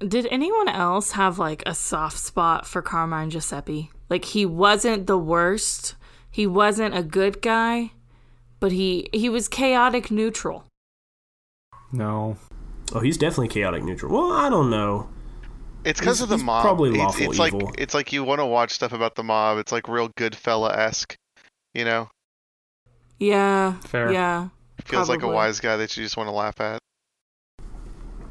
[0.00, 3.90] Did anyone else have like a soft spot for Carmine Giuseppe?
[4.10, 5.94] Like he wasn't the worst.
[6.28, 7.92] He wasn't a good guy,
[8.58, 10.64] but he he was chaotic neutral.
[11.92, 12.36] No.
[12.92, 14.12] Oh, he's definitely chaotic neutral.
[14.12, 15.08] Well, I don't know.
[15.84, 16.62] It's because of the he's mob.
[16.62, 17.72] probably it's, lawful it's like evil.
[17.76, 19.58] it's like you want to watch stuff about the mob.
[19.58, 21.16] It's like real good fella esque,
[21.74, 22.08] You know,
[23.18, 23.78] Yeah.
[23.80, 24.12] Fair.
[24.12, 24.48] Yeah.
[24.84, 26.78] feels like a wise guy that you just want to laugh at.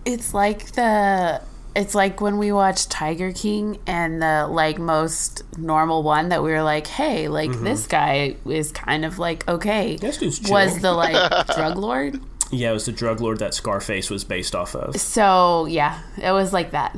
[0.05, 1.41] It's like the
[1.75, 6.51] it's like when we watched Tiger King and the like most normal one that we
[6.51, 7.63] were like, hey, like mm-hmm.
[7.63, 9.97] this guy is kind of like okay.
[9.97, 10.51] This dude's chill.
[10.51, 12.19] Was the like drug lord?
[12.51, 14.99] Yeah, it was the drug lord that Scarface was based off of.
[14.99, 16.97] So yeah, it was like that.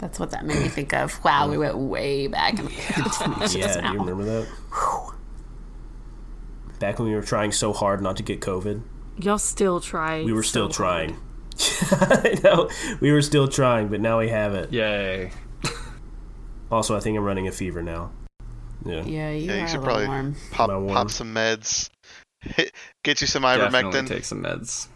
[0.00, 1.22] That's what that made me think of.
[1.22, 3.54] Wow, we went way back in the past.
[3.54, 4.48] Yeah, do you remember that?
[6.78, 8.82] Back when we were trying so hard not to get COVID,
[9.18, 10.22] Y'all still try.
[10.24, 11.08] we were still so hard.
[11.08, 11.20] trying.
[11.92, 12.70] I know
[13.00, 14.72] we were still trying, but now we have it.
[14.72, 15.30] Yay.
[16.70, 18.12] Also, I think I'm running a fever now.
[18.86, 19.02] Yeah.
[19.04, 20.36] Yeah, you Yeah, you are should a probably warm.
[20.52, 20.88] Pop, warm?
[20.88, 21.90] pop some meds.
[23.02, 23.70] Get you some ivermectin.
[23.72, 24.08] Definitely ivermectin.
[24.08, 24.88] take some meds.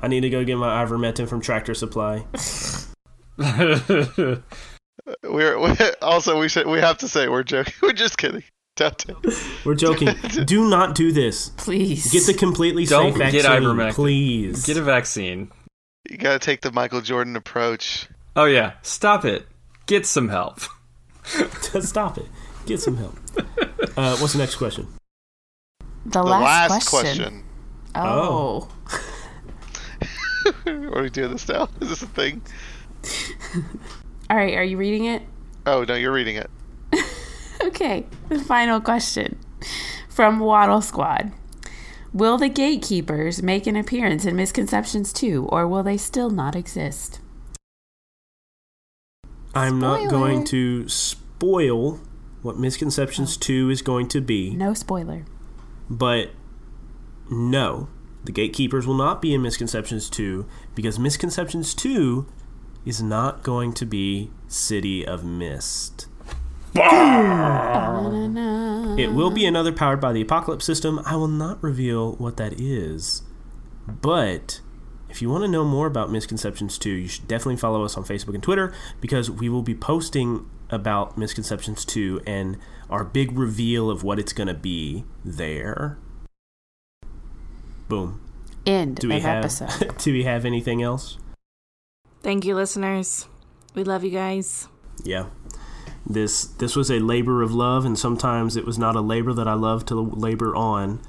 [0.00, 2.26] I need to go get my ivermectin from Tractor Supply.
[5.24, 7.72] We're, we also we should we have to say we're joking.
[7.82, 8.44] We're just kidding.
[9.64, 10.08] We're joking.
[10.44, 11.50] do not do this.
[11.50, 12.10] Please.
[12.12, 13.94] Get the completely Don't safe vaccine, get ivermectin.
[13.94, 14.64] please.
[14.64, 15.50] Get a vaccine.
[16.08, 18.08] You gotta take the Michael Jordan approach.
[18.36, 19.46] Oh yeah, stop it.
[19.86, 20.60] Get some help.
[21.24, 22.26] Stop it.
[22.66, 23.16] Get some help.
[23.96, 24.86] Uh, what's the next question?
[26.06, 27.18] the, The last, last question.
[27.18, 27.44] question.
[27.94, 28.68] Oh.
[30.66, 31.68] Are we doing this now?
[31.80, 32.40] Is this a thing?
[34.30, 35.22] All right, are you reading it?
[35.66, 36.50] Oh no, you're reading it.
[37.62, 39.38] Okay, the final question
[40.08, 41.30] from Waddle Squad.
[42.12, 47.20] Will the gatekeepers make an appearance in Misconceptions 2, or will they still not exist?
[49.54, 52.00] I'm not going to spoil
[52.42, 55.24] what Misconceptions 2 is going to be, No spoiler.
[55.90, 56.30] but
[57.30, 57.88] no,
[58.24, 62.26] the gatekeepers will not be in Misconceptions 2 because Misconceptions 2
[62.84, 66.06] is not going to be City of Mist.
[68.98, 71.00] It will be another powered by the Apocalypse system.
[71.04, 73.22] I will not reveal what that is.
[73.86, 74.60] But
[75.08, 78.04] if you want to know more about Misconceptions 2, you should definitely follow us on
[78.04, 82.56] Facebook and Twitter because we will be posting about Misconceptions 2 and
[82.88, 85.98] our big reveal of what it's going to be there.
[87.88, 88.20] Boom.
[88.66, 89.98] End Do we of have episode.
[89.98, 91.18] Do we have anything else?
[92.22, 93.26] Thank you, listeners.
[93.74, 94.68] We love you guys.
[95.04, 95.26] Yeah.
[96.06, 99.46] This this was a labor of love and sometimes it was not a labor that
[99.46, 101.00] I love to labor on,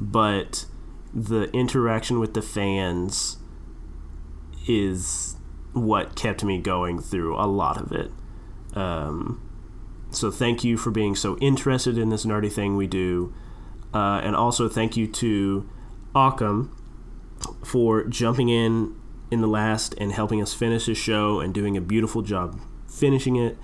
[0.00, 0.66] but
[1.12, 3.38] the interaction with the fans
[4.68, 5.36] is
[5.72, 8.10] what kept me going through a lot of it.
[8.74, 9.40] Um,
[10.10, 13.32] so thank you for being so interested in this nerdy thing we do,
[13.94, 15.68] uh, and also thank you to
[16.14, 16.76] Occam
[17.64, 18.99] for jumping in
[19.30, 23.36] in the last and helping us finish the show and doing a beautiful job finishing
[23.36, 23.56] it.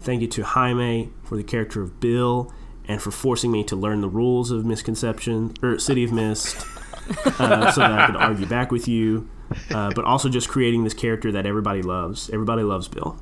[0.00, 2.52] Thank you to Jaime for the character of Bill
[2.86, 6.66] and for forcing me to learn the rules of Misconception or City of Mist
[7.38, 9.28] uh, so that I could argue back with you.
[9.70, 12.30] Uh, but also just creating this character that everybody loves.
[12.30, 13.20] Everybody loves Bill.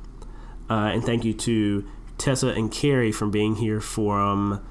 [0.69, 1.89] Uh, and thank you to
[2.19, 4.63] Tessa and Carrie from being here from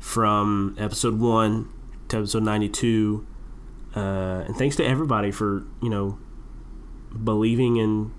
[0.00, 1.68] from episode one
[2.08, 3.24] to episode ninety two.
[3.94, 6.18] Uh, and thanks to everybody for you know
[7.24, 8.12] believing in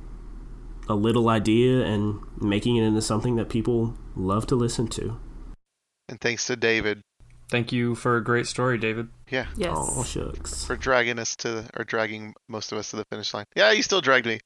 [0.89, 5.19] a little idea and making it into something that people love to listen to.
[6.09, 7.01] And thanks to David
[7.49, 9.09] Thank you for a great story, David.
[9.29, 9.73] Yeah, Yes.
[9.75, 10.63] Oh shucks!
[10.63, 13.43] for dragging us to or dragging most of us to the finish line.
[13.57, 14.39] Yeah, you still dragged me.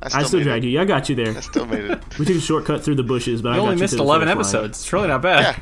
[0.00, 0.68] I still, I still dragged it.
[0.68, 0.80] you.
[0.80, 1.36] I got you there.
[1.36, 2.00] I still made it.
[2.18, 3.96] We took a shortcut through the bushes, but I You got only you missed to
[3.96, 4.40] the 11 finish line.
[4.62, 4.78] episodes.
[4.84, 5.60] It's really not bad.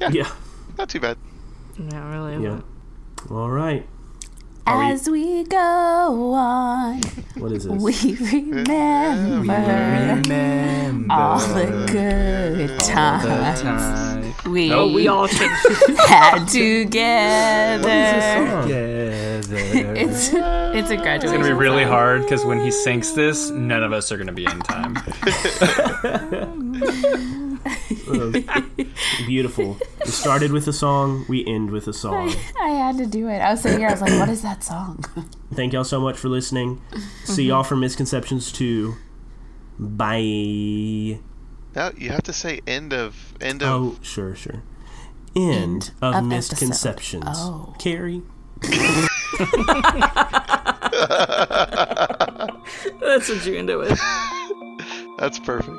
[0.00, 0.30] Yeah, Yeah.
[0.76, 1.16] not too bad.
[1.78, 2.44] Yeah, really.
[2.44, 2.60] Yeah.
[3.30, 3.86] All right.
[4.68, 7.00] Are we- As we go on,
[7.38, 7.82] What is this?
[7.82, 9.52] we remember
[11.10, 15.66] all the good times we, Oh, we all changed.
[16.06, 17.82] had together.
[18.62, 18.98] Together.
[19.98, 21.22] It's it's a graduation.
[21.22, 24.32] It's gonna be really hard because when he sings this, none of us are gonna
[24.32, 24.94] be in time.
[29.26, 29.78] Beautiful.
[30.04, 31.24] We started with a song.
[31.28, 32.32] We end with a song.
[32.60, 33.38] I had to do it.
[33.38, 33.88] I was sitting here.
[33.88, 35.04] I was like, "What is that song?"
[35.54, 36.80] Thank y'all so much for listening.
[37.24, 38.94] See y'all for Misconceptions 2.
[39.78, 41.20] Bye.
[41.74, 43.68] Now you have to say end of end of.
[43.68, 44.62] Oh, sure, sure.
[45.36, 47.24] End, of, of Misconceptions.
[47.24, 47.36] episode.
[47.36, 47.74] Oh.
[47.78, 48.22] Carrie?
[53.00, 54.00] That's what you end it with.
[55.18, 55.78] That's perfect.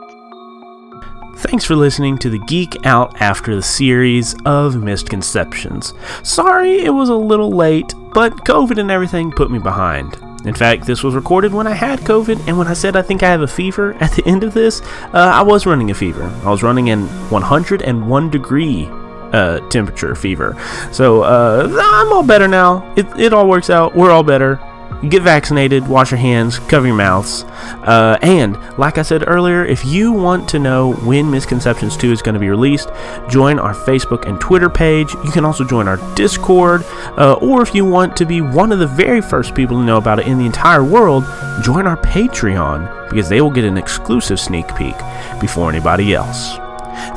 [1.40, 5.94] Thanks for listening to the Geek Out After the series of Misconceptions.
[6.22, 10.18] Sorry it was a little late, but COVID and everything put me behind.
[10.44, 13.24] In fact, this was recorded when I had COVID, and when I said I think
[13.24, 14.82] I have a fever at the end of this,
[15.14, 16.26] uh, I was running a fever.
[16.44, 18.90] I was running in 101 degree
[19.32, 20.58] uh, temperature fever.
[20.92, 22.94] So uh, I'm all better now.
[22.98, 23.96] It, it all works out.
[23.96, 24.60] We're all better.
[25.08, 27.44] Get vaccinated, wash your hands, cover your mouths.
[27.84, 32.22] Uh, and, like I said earlier, if you want to know when Misconceptions 2 is
[32.22, 32.90] going to be released,
[33.30, 35.14] join our Facebook and Twitter page.
[35.24, 36.84] You can also join our Discord.
[37.18, 39.98] Uh, or if you want to be one of the very first people to know
[39.98, 41.24] about it in the entire world,
[41.64, 44.96] join our Patreon because they will get an exclusive sneak peek
[45.40, 46.58] before anybody else.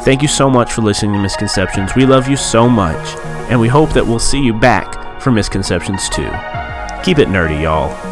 [0.05, 1.95] Thank you so much for listening to Misconceptions.
[1.97, 3.17] We love you so much,
[3.51, 6.62] and we hope that we'll see you back for Misconceptions 2.
[7.03, 8.12] Keep it nerdy, y'all.